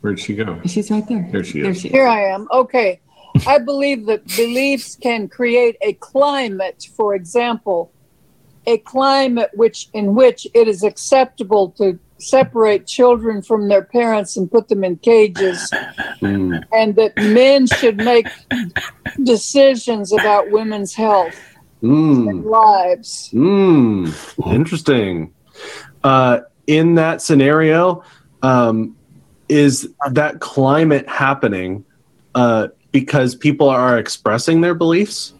[0.00, 0.60] Where'd she go?
[0.66, 1.26] she's right there.
[1.32, 1.80] There she There is.
[1.80, 1.92] she is.
[1.94, 2.46] Here I am.
[2.52, 3.00] Okay.
[3.46, 7.92] I believe that beliefs can create a climate, for example,
[8.66, 14.50] a climate which in which it is acceptable to separate children from their parents and
[14.50, 15.70] put them in cages
[16.22, 18.26] and that men should make
[19.22, 21.34] decisions about women's health
[21.82, 22.44] and Mm.
[22.46, 23.30] lives.
[23.34, 24.54] Mm.
[24.54, 25.34] Interesting.
[26.02, 28.02] Uh, in that scenario,
[28.42, 28.96] um,
[29.50, 31.84] is that climate happening
[32.34, 35.32] uh, because people are expressing their beliefs?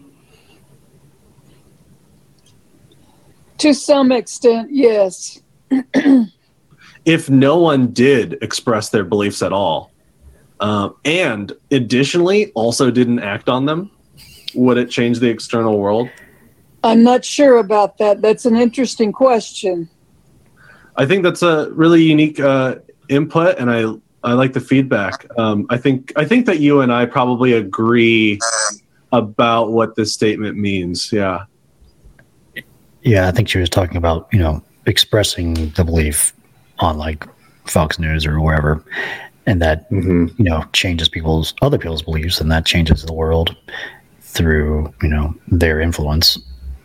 [3.59, 5.41] To some extent, yes.
[7.05, 9.93] If no one did express their beliefs at all,
[10.61, 13.91] um, and additionally also didn't act on them,
[14.55, 16.09] would it change the external world?
[16.83, 18.23] I'm not sure about that.
[18.23, 19.91] That's an interesting question.
[20.97, 22.77] I think that's a really unique uh,
[23.11, 23.85] input, and I
[24.25, 25.27] I like the feedback.
[25.39, 28.41] Um, I think I think that you and I probably agree
[29.13, 31.13] about what this statement means.
[31.13, 31.45] Yeah.
[33.03, 36.33] Yeah, I think she was talking about, you know, expressing the belief
[36.79, 37.27] on like
[37.67, 38.83] Fox News or wherever,
[39.45, 43.55] and that, you know, changes people's, other people's beliefs, and that changes the world
[44.23, 46.39] through, you know, their influence.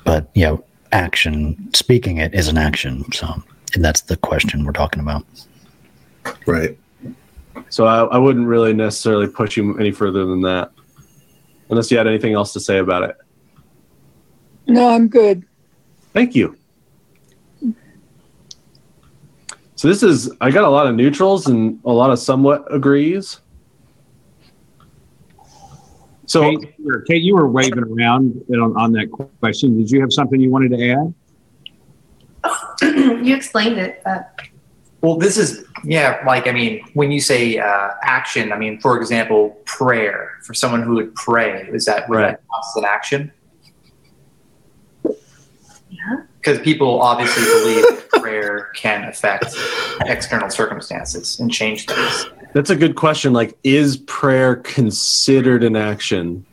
[0.04, 3.10] But, you know, action, speaking it is an action.
[3.14, 3.42] So,
[3.74, 5.26] and that's the question we're talking about.
[6.46, 6.78] Right.
[7.70, 10.72] So I, I wouldn't really necessarily push you any further than that,
[11.70, 13.18] unless you had anything else to say about it.
[14.68, 15.46] No, I'm good.
[16.14, 16.56] Thank you.
[19.76, 23.40] So this is I got a lot of neutrals and a lot of somewhat agrees.
[26.26, 29.10] So, Kate, you were- Kate, you were waving around on, on that
[29.40, 29.78] question.
[29.78, 31.14] Did you have something you wanted to add?
[33.26, 34.30] you explained it, but
[35.02, 36.22] Well, this is yeah.
[36.26, 40.32] Like I mean, when you say uh, action, I mean, for example, prayer.
[40.44, 43.32] For someone who would pray, is that would that count an action?
[45.04, 46.24] Yeah.
[46.38, 49.46] Because people obviously believe prayer can affect
[50.06, 52.28] external circumstances and change things.
[52.54, 53.34] That's a good question.
[53.34, 56.46] Like, is prayer considered an action?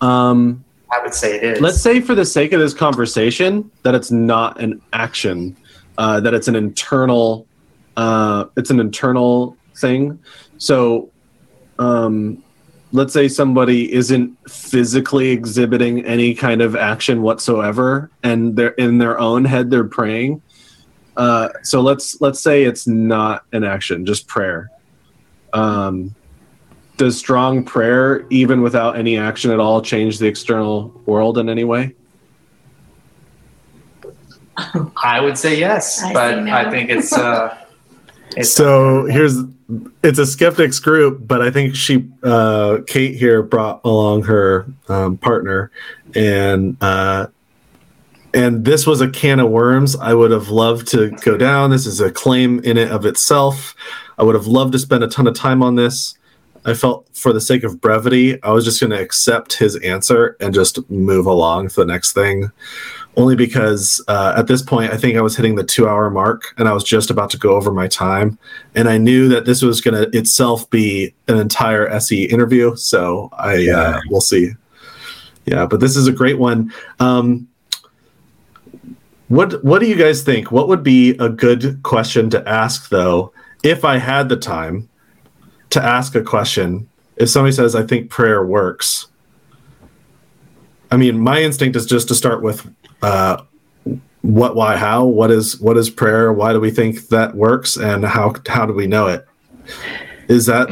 [0.00, 1.60] Um, I would say it is.
[1.60, 5.56] let's say, for the sake of this conversation, that it's not an action,
[5.98, 7.46] uh, that it's an internal,
[7.96, 10.18] uh, it's an internal thing.
[10.58, 11.10] So,
[11.78, 12.42] um,
[12.92, 19.18] let's say somebody isn't physically exhibiting any kind of action whatsoever, and they're in their
[19.18, 20.42] own head they're praying.
[21.16, 24.70] Uh, so let's let's say it's not an action, just prayer.
[25.52, 26.14] Um,
[26.96, 31.64] does strong prayer, even without any action at all, change the external world in any
[31.64, 31.94] way?
[35.02, 36.54] I would say yes, I but no.
[36.54, 37.56] I think it's uh,
[38.36, 39.36] it's so here's
[40.02, 45.16] it's a skeptics group, but I think she uh, Kate here brought along her um,
[45.18, 45.70] partner,
[46.14, 47.26] and uh,
[48.34, 49.96] and this was a can of worms.
[49.96, 51.70] I would have loved to go down.
[51.70, 53.74] This is a claim in it of itself.
[54.18, 56.16] I would have loved to spend a ton of time on this.
[56.64, 60.36] I felt for the sake of brevity, I was just going to accept his answer
[60.40, 62.52] and just move along to the next thing.
[63.16, 66.54] Only because uh, at this point, I think I was hitting the two hour mark
[66.56, 68.38] and I was just about to go over my time.
[68.74, 72.74] And I knew that this was going to itself be an entire SE interview.
[72.76, 74.52] So I, uh, we'll see.
[75.44, 76.72] Yeah, but this is a great one.
[77.00, 77.48] Um,
[79.28, 80.52] what What do you guys think?
[80.52, 83.32] What would be a good question to ask, though,
[83.62, 84.88] if I had the time
[85.70, 86.88] to ask a question?
[87.16, 89.06] If somebody says, "I think prayer works,"
[90.90, 92.70] I mean, my instinct is just to start with
[93.02, 93.42] uh,
[94.22, 95.04] what, why, how.
[95.04, 96.32] What is what is prayer?
[96.32, 99.26] Why do we think that works, and how how do we know it?
[100.28, 100.70] Is that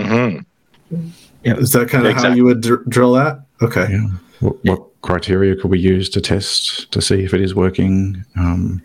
[1.45, 3.43] is that kind of how you would dr- drill that?
[3.63, 3.99] Okay.
[4.41, 8.25] What, what criteria could we use to test to see if it is working?
[8.37, 8.81] Um,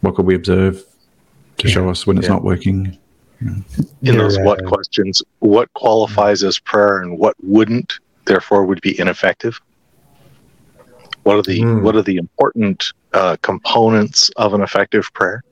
[0.00, 0.82] what could we observe
[1.58, 2.34] to show us when it's Yeah.
[2.34, 2.98] not working?
[4.02, 9.58] in those what questions what qualifies as prayer and what wouldn't therefore would be ineffective
[11.22, 15.42] what are the what are the important uh, components of an effective prayer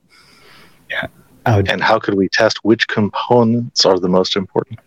[0.90, 1.06] yeah
[1.46, 4.78] and how could we test which components are the most important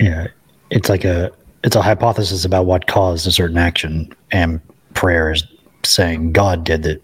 [0.00, 0.28] Yeah,
[0.70, 1.30] it's like a
[1.62, 4.60] it's a hypothesis about what caused a certain action, and
[4.94, 5.44] prayer is
[5.84, 7.02] saying God did that.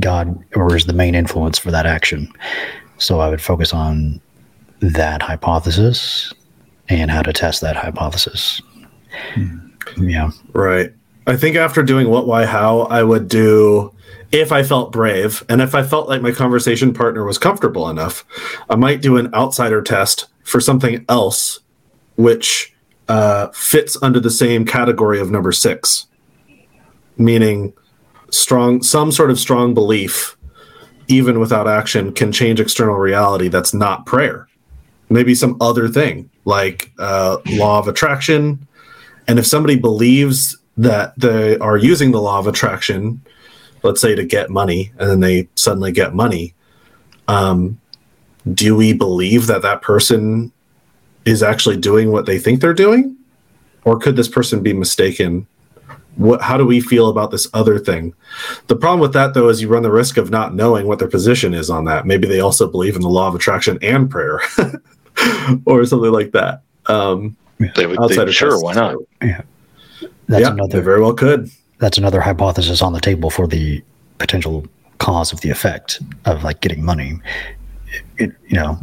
[0.00, 2.30] God or is the main influence for that action.
[2.98, 4.20] So I would focus on
[4.80, 6.32] that hypothesis
[6.88, 8.60] and how to test that hypothesis.
[9.96, 10.30] Yeah.
[10.52, 10.92] Right.
[11.26, 13.94] I think after doing what, why, how, I would do
[14.32, 15.44] if I felt brave.
[15.48, 18.24] And if I felt like my conversation partner was comfortable enough,
[18.68, 21.60] I might do an outsider test for something else
[22.16, 22.74] which
[23.08, 26.06] uh, fits under the same category of number six,
[27.16, 27.72] meaning
[28.30, 30.36] strong, some sort of strong belief,
[31.08, 34.48] even without action, can change external reality that's not prayer.
[35.10, 38.66] Maybe some other thing like uh, law of attraction,
[39.28, 43.20] and if somebody believes that they are using the law of attraction,
[43.82, 46.54] let's say to get money, and then they suddenly get money,
[47.28, 47.78] um,
[48.52, 50.52] do we believe that that person
[51.24, 53.16] is actually doing what they think they're doing?
[53.84, 55.46] Or could this person be mistaken?
[56.16, 58.14] What, how do we feel about this other thing?
[58.66, 61.08] The problem with that, though, is you run the risk of not knowing what their
[61.08, 62.06] position is on that.
[62.06, 64.40] Maybe they also believe in the law of attraction and prayer,
[65.66, 66.62] or something like that.
[66.86, 67.36] Um,
[67.76, 69.42] they would outsider they, sure why not Yeah.
[70.32, 71.50] That's Yeah, another they very well could.
[71.78, 73.82] That's another hypothesis on the table for the
[74.16, 77.20] potential cause of the effect of like getting money.
[78.16, 78.78] It, you know,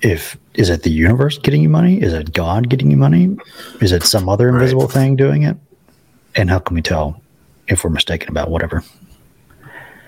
[0.00, 2.00] if is it the universe getting you money?
[2.00, 3.36] Is it God getting you money?
[3.82, 5.56] Is it some other invisible thing doing it?
[6.36, 7.20] And how can we tell
[7.66, 8.82] if we're mistaken about whatever?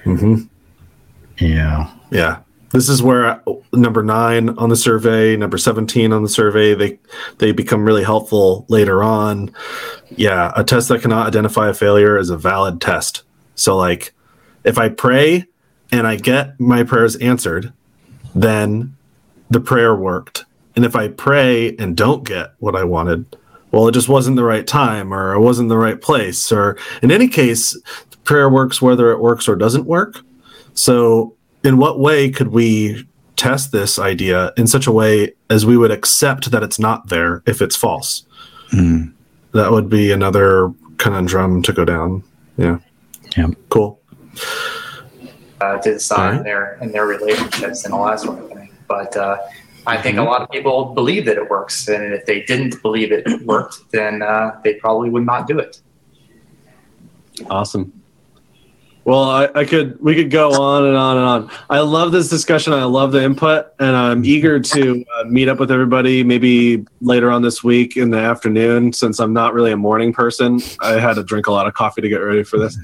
[0.05, 0.45] Mm-hmm.
[1.45, 1.91] Yeah.
[2.11, 2.39] Yeah.
[2.73, 3.43] This is where
[3.73, 6.99] number nine on the survey, number 17 on the survey, they
[7.39, 9.53] they become really helpful later on.
[10.11, 13.25] Yeah, a test that cannot identify a failure is a valid test.
[13.57, 14.15] So like
[14.65, 15.47] if I pray
[15.91, 17.73] and I get my prayers answered,
[18.35, 18.97] then
[19.51, 20.45] the prayer worked.
[20.77, 23.37] And if I pray and don't get what I wanted,
[23.73, 26.51] well, it just wasn't the right time or it wasn't the right place.
[26.53, 27.77] Or in any case,
[28.25, 30.21] prayer works whether it works or doesn't work.
[30.75, 33.07] So, in what way could we
[33.37, 37.43] test this idea in such a way as we would accept that it's not there
[37.47, 38.25] if it's false?
[39.53, 42.23] that would be another conundrum to go down.
[42.57, 42.79] Yeah.
[43.37, 43.49] Yeah.
[43.69, 44.01] Cool.
[45.61, 46.39] uh, to decide Alright.
[46.39, 48.71] in their in their relationships and all that sort of thing.
[48.87, 49.39] But uh,
[49.87, 50.27] I think Mm-hmm.
[50.27, 53.91] a lot of people believe that it works, and if they didn't believe it worked,
[53.91, 55.81] then uh, they probably would not do it.
[57.49, 57.93] Awesome.
[59.05, 61.51] Well, I, I could we could go on and on and on.
[61.71, 62.73] I love this discussion.
[62.73, 66.23] I love the input, and I'm eager to uh, meet up with everybody.
[66.23, 70.61] Maybe later on this week in the afternoon, since I'm not really a morning person.
[70.81, 72.79] I had to drink a lot of coffee to get ready for this.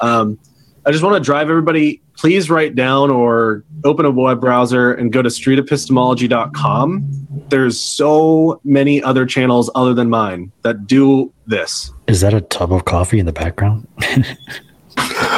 [0.00, 0.38] Um,
[0.86, 2.00] I just want to drive everybody.
[2.16, 7.26] Please write down or open a web browser and go to streetepistemology.com.
[7.48, 11.92] There's so many other channels other than mine that do this.
[12.06, 13.88] Is that a tub of coffee in the background?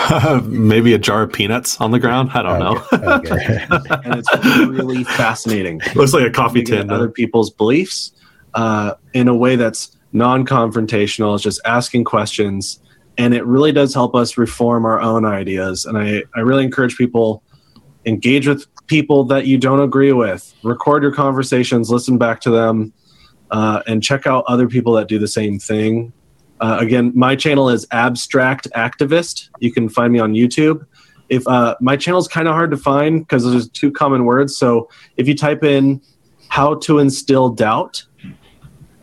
[0.44, 2.30] Maybe a jar of peanuts on the ground.
[2.32, 2.82] I don't know.
[2.93, 5.80] and it's really fascinating.
[5.94, 6.90] Looks like a coffee Looking at tin.
[6.90, 8.12] Other people's beliefs
[8.55, 11.35] uh, in a way that's non-confrontational.
[11.35, 12.80] It's just asking questions,
[13.16, 15.85] and it really does help us reform our own ideas.
[15.85, 17.43] And I, I really encourage people
[18.06, 20.55] engage with people that you don't agree with.
[20.62, 22.93] Record your conversations, listen back to them,
[23.51, 26.12] uh, and check out other people that do the same thing.
[26.60, 29.51] Uh, again, my channel is Abstract Activist.
[29.60, 30.85] You can find me on YouTube.
[31.28, 34.56] If uh, my channel is kind of hard to find because there's two common words.
[34.56, 36.01] So if you type in
[36.48, 38.02] "how to instill doubt,"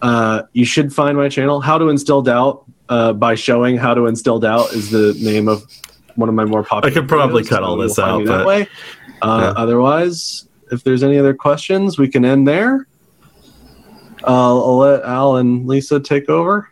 [0.02, 1.62] uh, you should find my channel.
[1.62, 5.64] "How to instill doubt" uh, by showing how to instill doubt is the name of
[6.16, 6.92] one of my more popular.
[6.92, 8.68] I could probably videos, cut all this out, me that way.
[9.22, 9.62] Uh, Yeah.
[9.62, 12.88] Otherwise, if there's any other questions, we can end there.
[14.24, 16.72] I'll let Al and Lisa take over.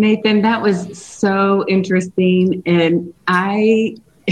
[0.00, 3.96] Nathan, that was so interesting, and I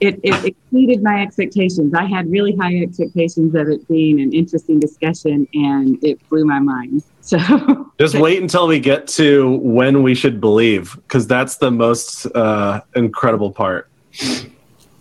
[0.00, 1.94] it, it exceeded my expectations.
[1.94, 6.60] I had really high expectations of it being an interesting discussion, and it blew my
[6.60, 7.02] mind.
[7.26, 12.24] So Just wait until we get to when we should believe, because that's the most
[12.26, 13.90] uh, incredible part.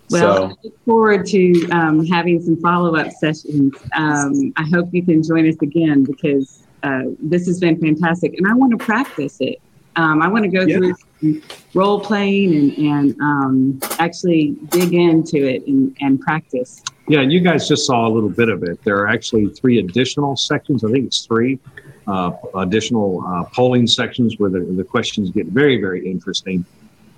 [0.09, 3.75] Well, so I look forward to um, having some follow up sessions.
[3.95, 8.47] Um, I hope you can join us again because uh, this has been fantastic, and
[8.47, 9.59] I want to practice it.
[9.95, 11.41] Um, I want to go through
[11.73, 16.83] role playing and, and um, actually dig into it and, and practice.
[17.07, 18.83] Yeah, and you guys just saw a little bit of it.
[18.83, 20.83] There are actually three additional sections.
[20.83, 21.59] I think it's three
[22.07, 26.65] uh, additional uh, polling sections where the, the questions get very, very interesting.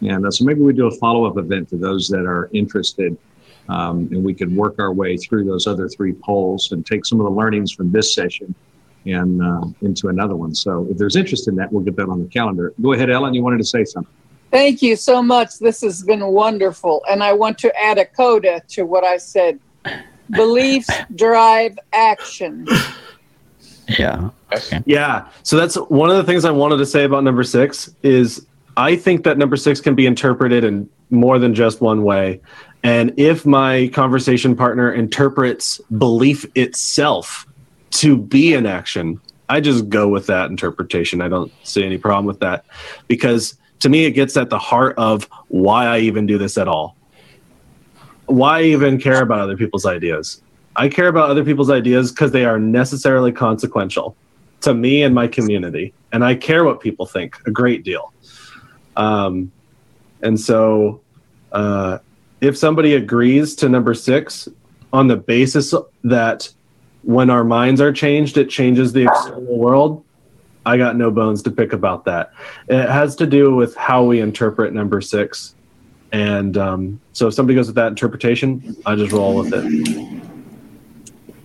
[0.01, 3.17] And uh, so maybe we do a follow up event for those that are interested.
[3.69, 7.19] Um, and we could work our way through those other three polls and take some
[7.19, 8.55] of the learnings from this session
[9.11, 10.53] and uh, into another one.
[10.55, 12.73] So if there's interest in that, we'll get that on the calendar.
[12.81, 13.33] Go ahead, Ellen.
[13.33, 14.13] You wanted to say something.
[14.51, 15.59] Thank you so much.
[15.59, 17.03] This has been wonderful.
[17.09, 19.59] And I want to add a coda to what I said.
[20.31, 22.67] Beliefs drive action.
[23.97, 24.31] Yeah.
[24.85, 25.29] Yeah.
[25.43, 28.97] So that's one of the things I wanted to say about number six is I
[28.97, 32.41] think that number six can be interpreted in more than just one way.
[32.83, 37.46] And if my conversation partner interprets belief itself
[37.91, 39.19] to be an action,
[39.49, 41.21] I just go with that interpretation.
[41.21, 42.65] I don't see any problem with that
[43.07, 46.67] because to me, it gets at the heart of why I even do this at
[46.67, 46.95] all.
[48.25, 50.41] Why I even care about other people's ideas?
[50.75, 54.15] I care about other people's ideas because they are necessarily consequential
[54.61, 55.93] to me and my community.
[56.11, 58.13] And I care what people think a great deal.
[58.95, 59.51] Um,
[60.21, 61.01] and so
[61.51, 61.99] uh,
[62.41, 64.49] if somebody agrees to number six
[64.93, 65.73] on the basis
[66.03, 66.51] that
[67.07, 70.03] when our minds are changed, it changes the external world,
[70.65, 72.33] I got no bones to pick about that.
[72.67, 75.55] It has to do with how we interpret number six.
[76.11, 80.21] And um, so if somebody goes with that interpretation, I just roll with it.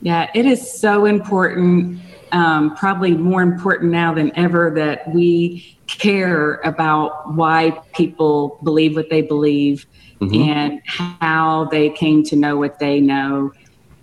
[0.00, 2.00] Yeah, it is so important,
[2.32, 9.10] um, probably more important now than ever, that we care about why people believe what
[9.10, 9.86] they believe
[10.20, 10.48] Mhm.
[10.48, 13.52] and how they came to know what they know.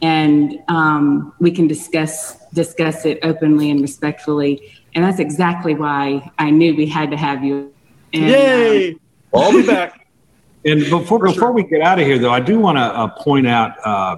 [0.02, 4.74] And um, we can discuss discuss it openly and respectfully.
[4.96, 7.74] And that's exactly why I knew we had to have you.
[8.14, 8.96] And, Yay!
[9.34, 10.06] I'll be back.
[10.66, 13.48] And before before we get out of here, though, I do want to uh, point
[13.48, 14.18] out uh,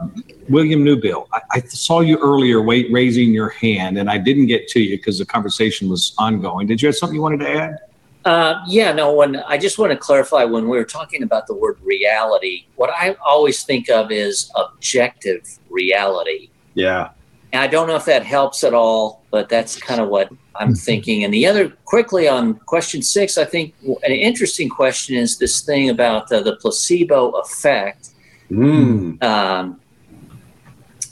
[0.49, 1.27] William Newbill.
[1.31, 4.97] I, I saw you earlier wait, raising your hand, and I didn't get to you
[4.97, 6.65] because the conversation was ongoing.
[6.65, 7.77] Did you have something you wanted to add?
[8.23, 11.55] Uh, yeah, no, when I just want to clarify when we were talking about the
[11.55, 16.49] word reality, what I always think of is objective reality.
[16.75, 17.09] Yeah.
[17.51, 20.75] And I don't know if that helps at all, but that's kind of what I'm
[20.75, 21.23] thinking.
[21.23, 23.73] And the other, quickly on question six, I think
[24.03, 28.11] an interesting question is this thing about uh, the placebo effect.
[28.51, 29.21] Mm.
[29.23, 29.81] Um,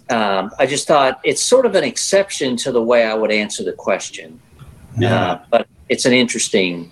[0.10, 3.64] um, I just thought it's sort of an exception to the way I would answer
[3.64, 4.40] the question.
[5.04, 6.92] Uh, but it's an interesting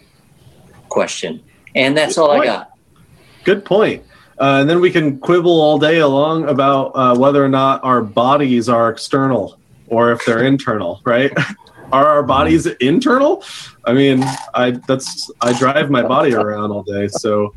[0.89, 1.43] question.
[1.76, 2.72] And that's all I got.
[3.43, 4.03] Good point.
[4.39, 8.01] Uh, and then we can quibble all day long about uh, whether or not our
[8.01, 11.31] bodies are external or if they're internal, right?
[11.91, 13.43] are our bodies internal?
[13.85, 14.23] I mean,
[14.53, 17.55] I that's I drive my body around all day, so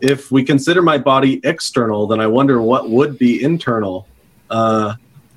[0.00, 4.06] if we consider my body external, then I wonder what would be internal,
[4.50, 4.94] uh,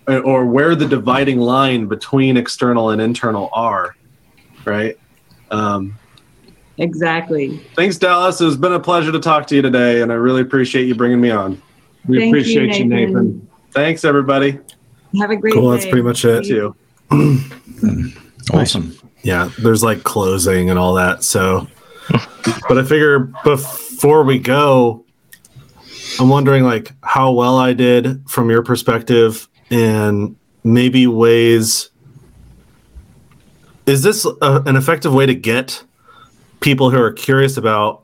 [0.07, 3.95] or where the dividing line between external and internal are,
[4.65, 4.97] right?
[5.51, 5.97] Um,
[6.77, 7.57] Exactly.
[7.75, 8.41] Thanks, Dallas.
[8.41, 11.21] It's been a pleasure to talk to you today, and I really appreciate you bringing
[11.21, 11.61] me on.
[12.07, 13.13] We Thank appreciate you, Nathan.
[13.13, 13.49] Nathan.
[13.71, 14.59] Thanks, everybody.
[15.19, 15.71] Have a great Cool.
[15.71, 15.77] day.
[15.77, 16.45] That's pretty much it.
[16.45, 16.75] You.
[18.53, 18.97] awesome.
[19.23, 21.23] Yeah, there's like closing and all that.
[21.23, 21.67] So,
[22.67, 25.05] but I figure before we go,
[26.19, 31.89] I'm wondering like how well I did from your perspective, and maybe ways.
[33.85, 35.83] Is this a, an effective way to get
[36.65, 38.01] people who are curious about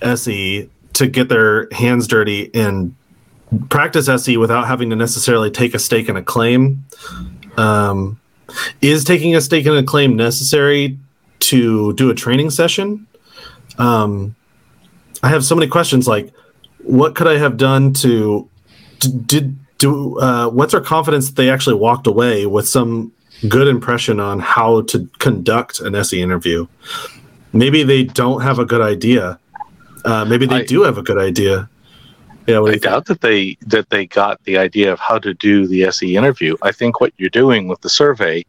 [0.00, 2.94] SE to get their hands dirty and
[3.68, 6.84] practice SE without having to necessarily take a stake in a claim?
[7.56, 8.20] Um,
[8.80, 10.96] is taking a stake in a claim necessary
[11.40, 13.08] to do a training session?
[13.76, 14.36] Um,
[15.24, 16.32] I have so many questions like,
[16.84, 18.48] what could I have done to,
[19.26, 23.12] did do uh, what's our confidence that they actually walked away with some
[23.48, 26.68] good impression on how to conduct an SE interview?
[27.56, 29.38] Maybe they don't have a good idea.
[30.04, 31.68] Uh, maybe they do have a good idea.
[32.46, 35.82] Yeah, I doubt that they that they got the idea of how to do the
[35.84, 36.56] SE interview.
[36.62, 38.44] I think what you're doing with the survey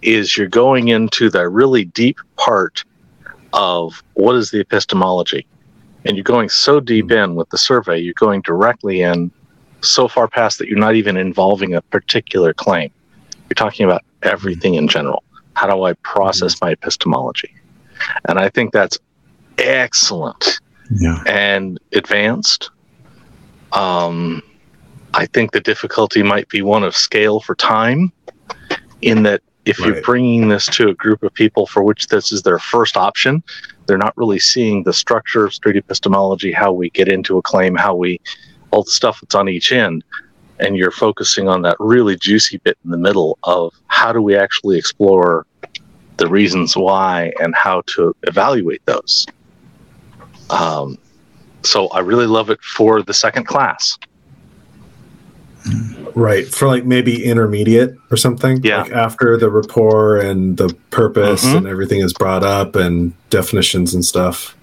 [0.00, 2.84] is you're going into the really deep part
[3.52, 5.46] of what is the epistemology,
[6.06, 7.12] and you're going so deep hmm.
[7.12, 7.98] in with the survey.
[7.98, 9.30] You're going directly in
[9.82, 12.90] so far past that you're not even involving a particular claim.
[13.50, 14.78] You're talking about everything hmm.
[14.78, 15.22] in general.
[15.52, 16.66] How do I process hmm.
[16.66, 17.54] my epistemology?
[18.26, 18.98] And I think that's
[19.58, 20.60] excellent
[20.90, 21.22] Yeah.
[21.26, 22.70] and advanced.
[23.72, 24.42] Um,
[25.14, 28.12] I think the difficulty might be one of scale for time,
[29.02, 32.42] in that if you're bringing this to a group of people for which this is
[32.42, 33.42] their first option,
[33.86, 37.74] they're not really seeing the structure of street epistemology, how we get into a claim,
[37.74, 38.20] how we,
[38.70, 40.04] all the stuff that's on each end.
[40.60, 44.36] And you're focusing on that really juicy bit in the middle of how do we
[44.36, 45.46] actually explore
[46.16, 49.26] the reasons why and how to evaluate those.
[50.50, 50.98] Um,
[51.62, 53.98] so I really love it for the second class.
[56.14, 56.46] Right.
[56.46, 58.60] For like maybe intermediate or something.
[58.62, 58.82] Yeah.
[58.82, 61.56] Like after the rapport and the purpose Mhm.
[61.58, 64.56] and everything is brought up and definitions and stuff.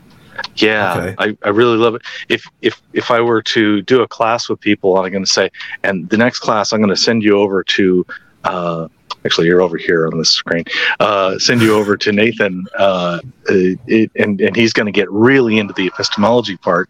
[0.55, 1.15] Yeah, Okay.
[1.19, 2.01] I, I really love it.
[2.29, 5.51] If if if I were to do a class with people, I'm going to say,
[5.83, 8.05] and the next class, I'm going to send you over to.
[8.43, 8.87] Uh,
[9.25, 10.63] actually, you're over here on this screen.
[10.99, 15.57] Uh, send you over to Nathan, uh, it, and and he's going to get really
[15.59, 16.89] into the epistemology part.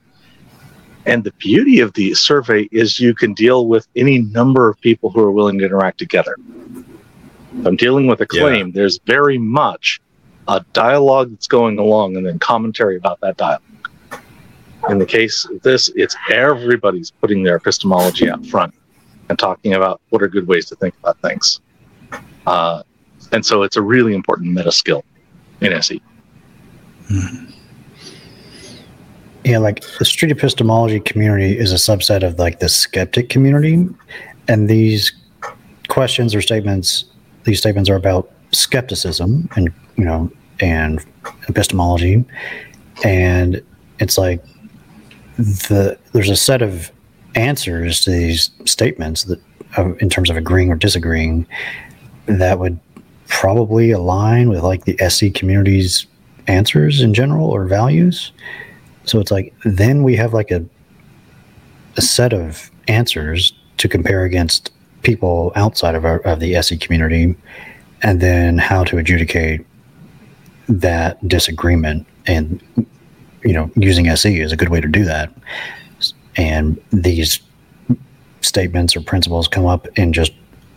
[1.05, 5.09] And the beauty of the survey is you can deal with any number of people
[5.09, 6.35] who are willing to interact together.
[7.57, 9.99] If I'm dealing with a claim, there's very much
[10.47, 13.61] a dialogue that's going along and then commentary about that dialogue.
[14.89, 18.73] In the case of this, it's everybody's putting their epistemology out front
[19.29, 21.61] and talking about what are good ways to think about things.
[22.47, 22.83] Uh,
[23.31, 25.03] and so it's a really important meta skill
[25.61, 25.73] in.
[25.73, 26.01] SE.
[29.43, 33.87] Yeah, like the street epistemology community is a subset of like the skeptic community,
[34.47, 35.11] and these
[35.87, 37.05] questions or statements,
[37.43, 41.03] these statements are about skepticism and you know and
[41.49, 42.23] epistemology,
[43.03, 43.61] and
[43.99, 44.43] it's like
[45.37, 46.91] the there's a set of
[47.35, 49.39] answers to these statements that
[49.77, 51.47] uh, in terms of agreeing or disagreeing
[52.25, 52.79] that would
[53.27, 56.05] probably align with like the SE community's
[56.47, 58.31] answers in general or values.
[59.05, 60.65] So it's like then we have like a
[61.97, 64.71] a set of answers to compare against
[65.03, 67.35] people outside of our of the SE community,
[68.03, 69.65] and then how to adjudicate
[70.67, 72.05] that disagreement.
[72.27, 72.61] And
[73.43, 75.33] you know, using SE is a good way to do that.
[76.35, 77.39] And these
[78.41, 80.31] statements or principles come up in just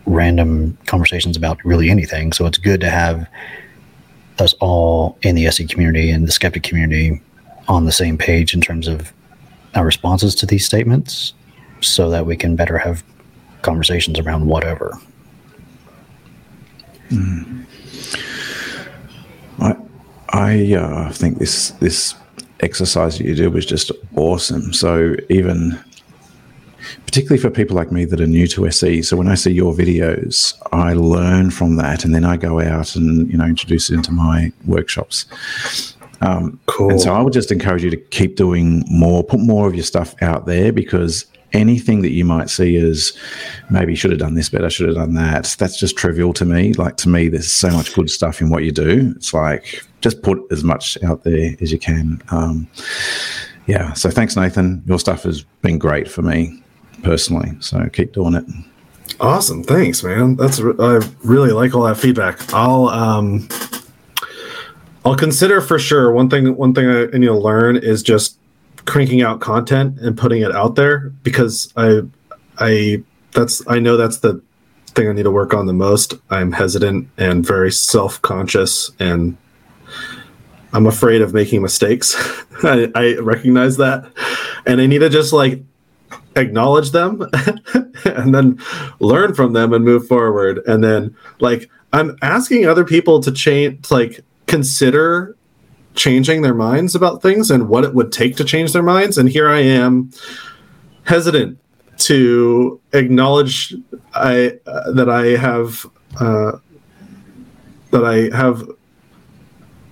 [0.07, 2.33] random conversations about really anything.
[2.33, 3.29] So it's good to have
[4.39, 7.21] us all in the SE community and the skeptic community
[7.69, 9.13] on the same page in terms of
[9.75, 11.33] our responses to these statements
[11.81, 13.03] so that we can better have
[13.63, 14.99] conversations around whatever.
[19.61, 19.77] I
[20.31, 22.15] I uh, think this this
[22.61, 24.73] exercise that you did was just awesome.
[24.73, 25.79] So even
[27.15, 29.01] particularly for people like me that are new to SE.
[29.03, 32.97] So when I see your videos, I learn from that, and then I go out
[32.97, 35.25] and you know introduce it into my workshops.
[36.23, 36.91] Um, cool.
[36.91, 39.85] And so I would just encourage you to keep doing more, put more of your
[39.85, 43.17] stuff out there because anything that you might see as
[43.71, 46.45] maybe should have done this better, I should have done that, that's just trivial to
[46.45, 46.73] me.
[46.73, 49.13] Like to me, there's so much good stuff in what you do.
[49.15, 52.21] It's like just put as much out there as you can.
[52.33, 52.67] Um,
[53.67, 53.93] yeah.
[53.93, 54.83] So thanks, Nathan.
[54.85, 56.61] Your stuff has been great for me
[57.05, 57.53] personally.
[57.61, 58.45] So keep doing it.
[59.21, 59.63] Awesome.
[59.63, 60.37] Thanks, man.
[60.37, 62.53] That's I really like all that feedback.
[62.53, 63.49] I'll um
[65.05, 66.11] I'll consider for sure.
[66.11, 68.39] One thing one thing I need to learn is just
[68.87, 72.01] cranking out content and putting it out there because I
[72.59, 73.03] I
[73.33, 74.43] that's I know that's the
[74.87, 76.15] thing I need to work on the most.
[76.31, 79.37] I'm hesitant and very self-conscious and
[80.73, 82.15] I'm afraid of making mistakes.
[82.65, 84.11] I, I recognize that.
[84.67, 85.63] And I need to just like
[86.37, 87.23] acknowledge them
[88.05, 88.61] and then
[89.01, 90.61] learn from them and move forward.
[90.67, 95.37] And then like I'm asking other people to change like consider
[95.95, 99.17] changing their minds about things and what it would take to change their minds.
[99.17, 100.11] And here I am,
[101.05, 101.59] hesitant
[101.97, 103.75] to acknowledge
[104.15, 105.87] I uh, that I have
[106.19, 106.59] uh,
[107.91, 108.69] that I have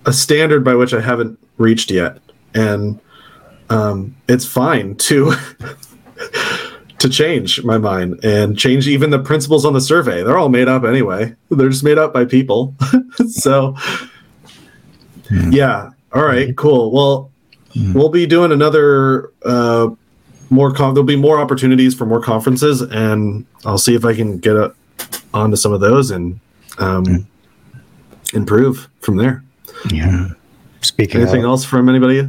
[0.05, 2.19] a standard by which I haven't reached yet,
[2.55, 3.01] and
[3.71, 5.35] um, it's fine to.
[7.03, 10.23] to change my mind and change even the principles on the survey.
[10.23, 11.35] They're all made up anyway.
[11.51, 12.77] They're just made up by people.
[13.29, 13.77] so
[15.51, 15.91] yeah.
[16.13, 16.57] All right.
[16.57, 16.93] Cool.
[16.93, 17.31] Well,
[17.93, 19.89] we'll be doing another uh,
[20.51, 20.73] more.
[20.73, 24.55] Con- there'll be more opportunities for more conferences, and I'll see if I can get
[24.55, 24.73] a-
[25.35, 26.39] onto some of those and
[26.79, 27.27] um,
[28.33, 29.43] improve from there.
[29.91, 30.29] Yeah.
[30.83, 32.29] Speaking Anything of, else from anybody?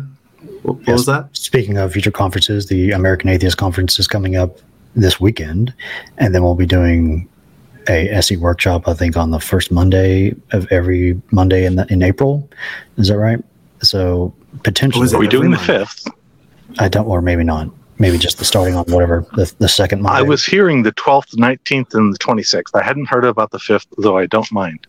[0.63, 1.29] What, what was that?
[1.33, 4.57] Speaking of future conferences, the American Atheist Conference is coming up
[4.95, 5.73] this weekend,
[6.17, 7.27] and then we'll be doing
[7.87, 8.87] a SE workshop.
[8.87, 12.49] I think on the first Monday of every Monday in the, in April.
[12.97, 13.43] Is that right?
[13.81, 14.33] So
[14.63, 16.07] potentially, Are we doing the fifth?
[16.79, 17.69] I don't, or maybe not.
[17.99, 20.19] Maybe just the starting on whatever the, the second Monday.
[20.19, 22.73] I was hearing the 12th, 19th, and the 26th.
[22.73, 24.87] I hadn't heard about the 5th, though I don't mind.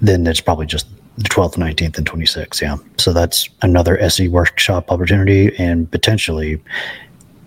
[0.00, 0.86] then it's probably just
[1.18, 2.60] the 12th, 19th, and 26th.
[2.60, 2.76] Yeah.
[2.98, 6.62] So that's another SE workshop opportunity and potentially.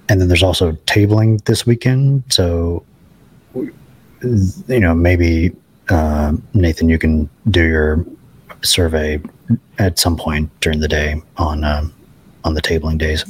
[0.07, 2.23] And then there's also tabling this weekend.
[2.29, 2.83] So,
[3.53, 5.51] you know, maybe
[5.89, 8.05] uh, Nathan, you can do your
[8.61, 9.21] survey
[9.77, 11.87] at some point during the day on uh,
[12.43, 13.25] on the tabling days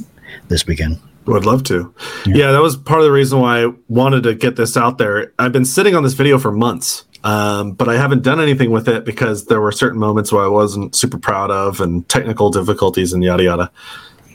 [0.48, 0.98] this weekend.
[1.26, 1.92] Would love to.
[2.24, 2.52] Yeah.
[2.52, 5.32] that was part of the reason why I wanted to get this out there.
[5.40, 8.88] I've been sitting on this video for months, um, but I haven't done anything with
[8.88, 13.12] it because there were certain moments where I wasn't super proud of and technical difficulties
[13.12, 13.70] and yada yada.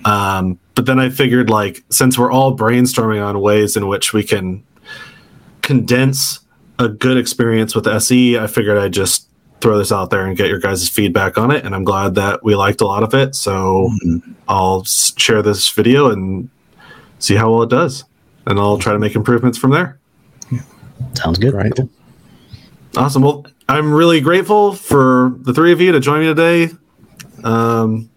[0.05, 4.23] Um, but then I figured, like, since we're all brainstorming on ways in which we
[4.23, 4.63] can
[5.61, 6.39] condense
[6.79, 9.27] a good experience with SE, I figured I'd just
[9.61, 11.63] throw this out there and get your guys' feedback on it.
[11.63, 13.35] And I'm glad that we liked a lot of it.
[13.35, 13.89] So
[14.47, 16.49] I'll share this video and
[17.19, 18.03] see how well it does.
[18.47, 19.99] And I'll try to make improvements from there.
[21.13, 21.53] Sounds good.
[21.53, 21.77] Right.
[22.97, 23.21] Awesome.
[23.21, 26.69] Well, I'm really grateful for the three of you to join me today.
[27.43, 28.09] Um,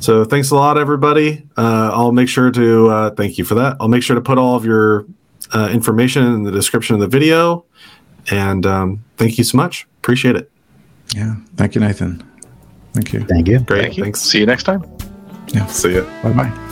[0.00, 1.46] so thanks a lot, everybody.
[1.56, 3.76] Uh, I'll make sure to uh, thank you for that.
[3.80, 5.06] I'll make sure to put all of your
[5.52, 7.64] uh, information in the description of the video.
[8.30, 9.86] And um, thank you so much.
[9.98, 10.50] Appreciate it.
[11.14, 11.36] Yeah.
[11.56, 12.22] Thank you, Nathan.
[12.92, 13.24] Thank you.
[13.24, 13.60] Thank you.
[13.60, 13.82] Great.
[13.82, 14.04] Thank you.
[14.04, 14.20] Thanks.
[14.20, 14.84] See you next time.
[15.48, 15.66] Yeah.
[15.66, 16.02] See you.
[16.22, 16.71] Bye bye.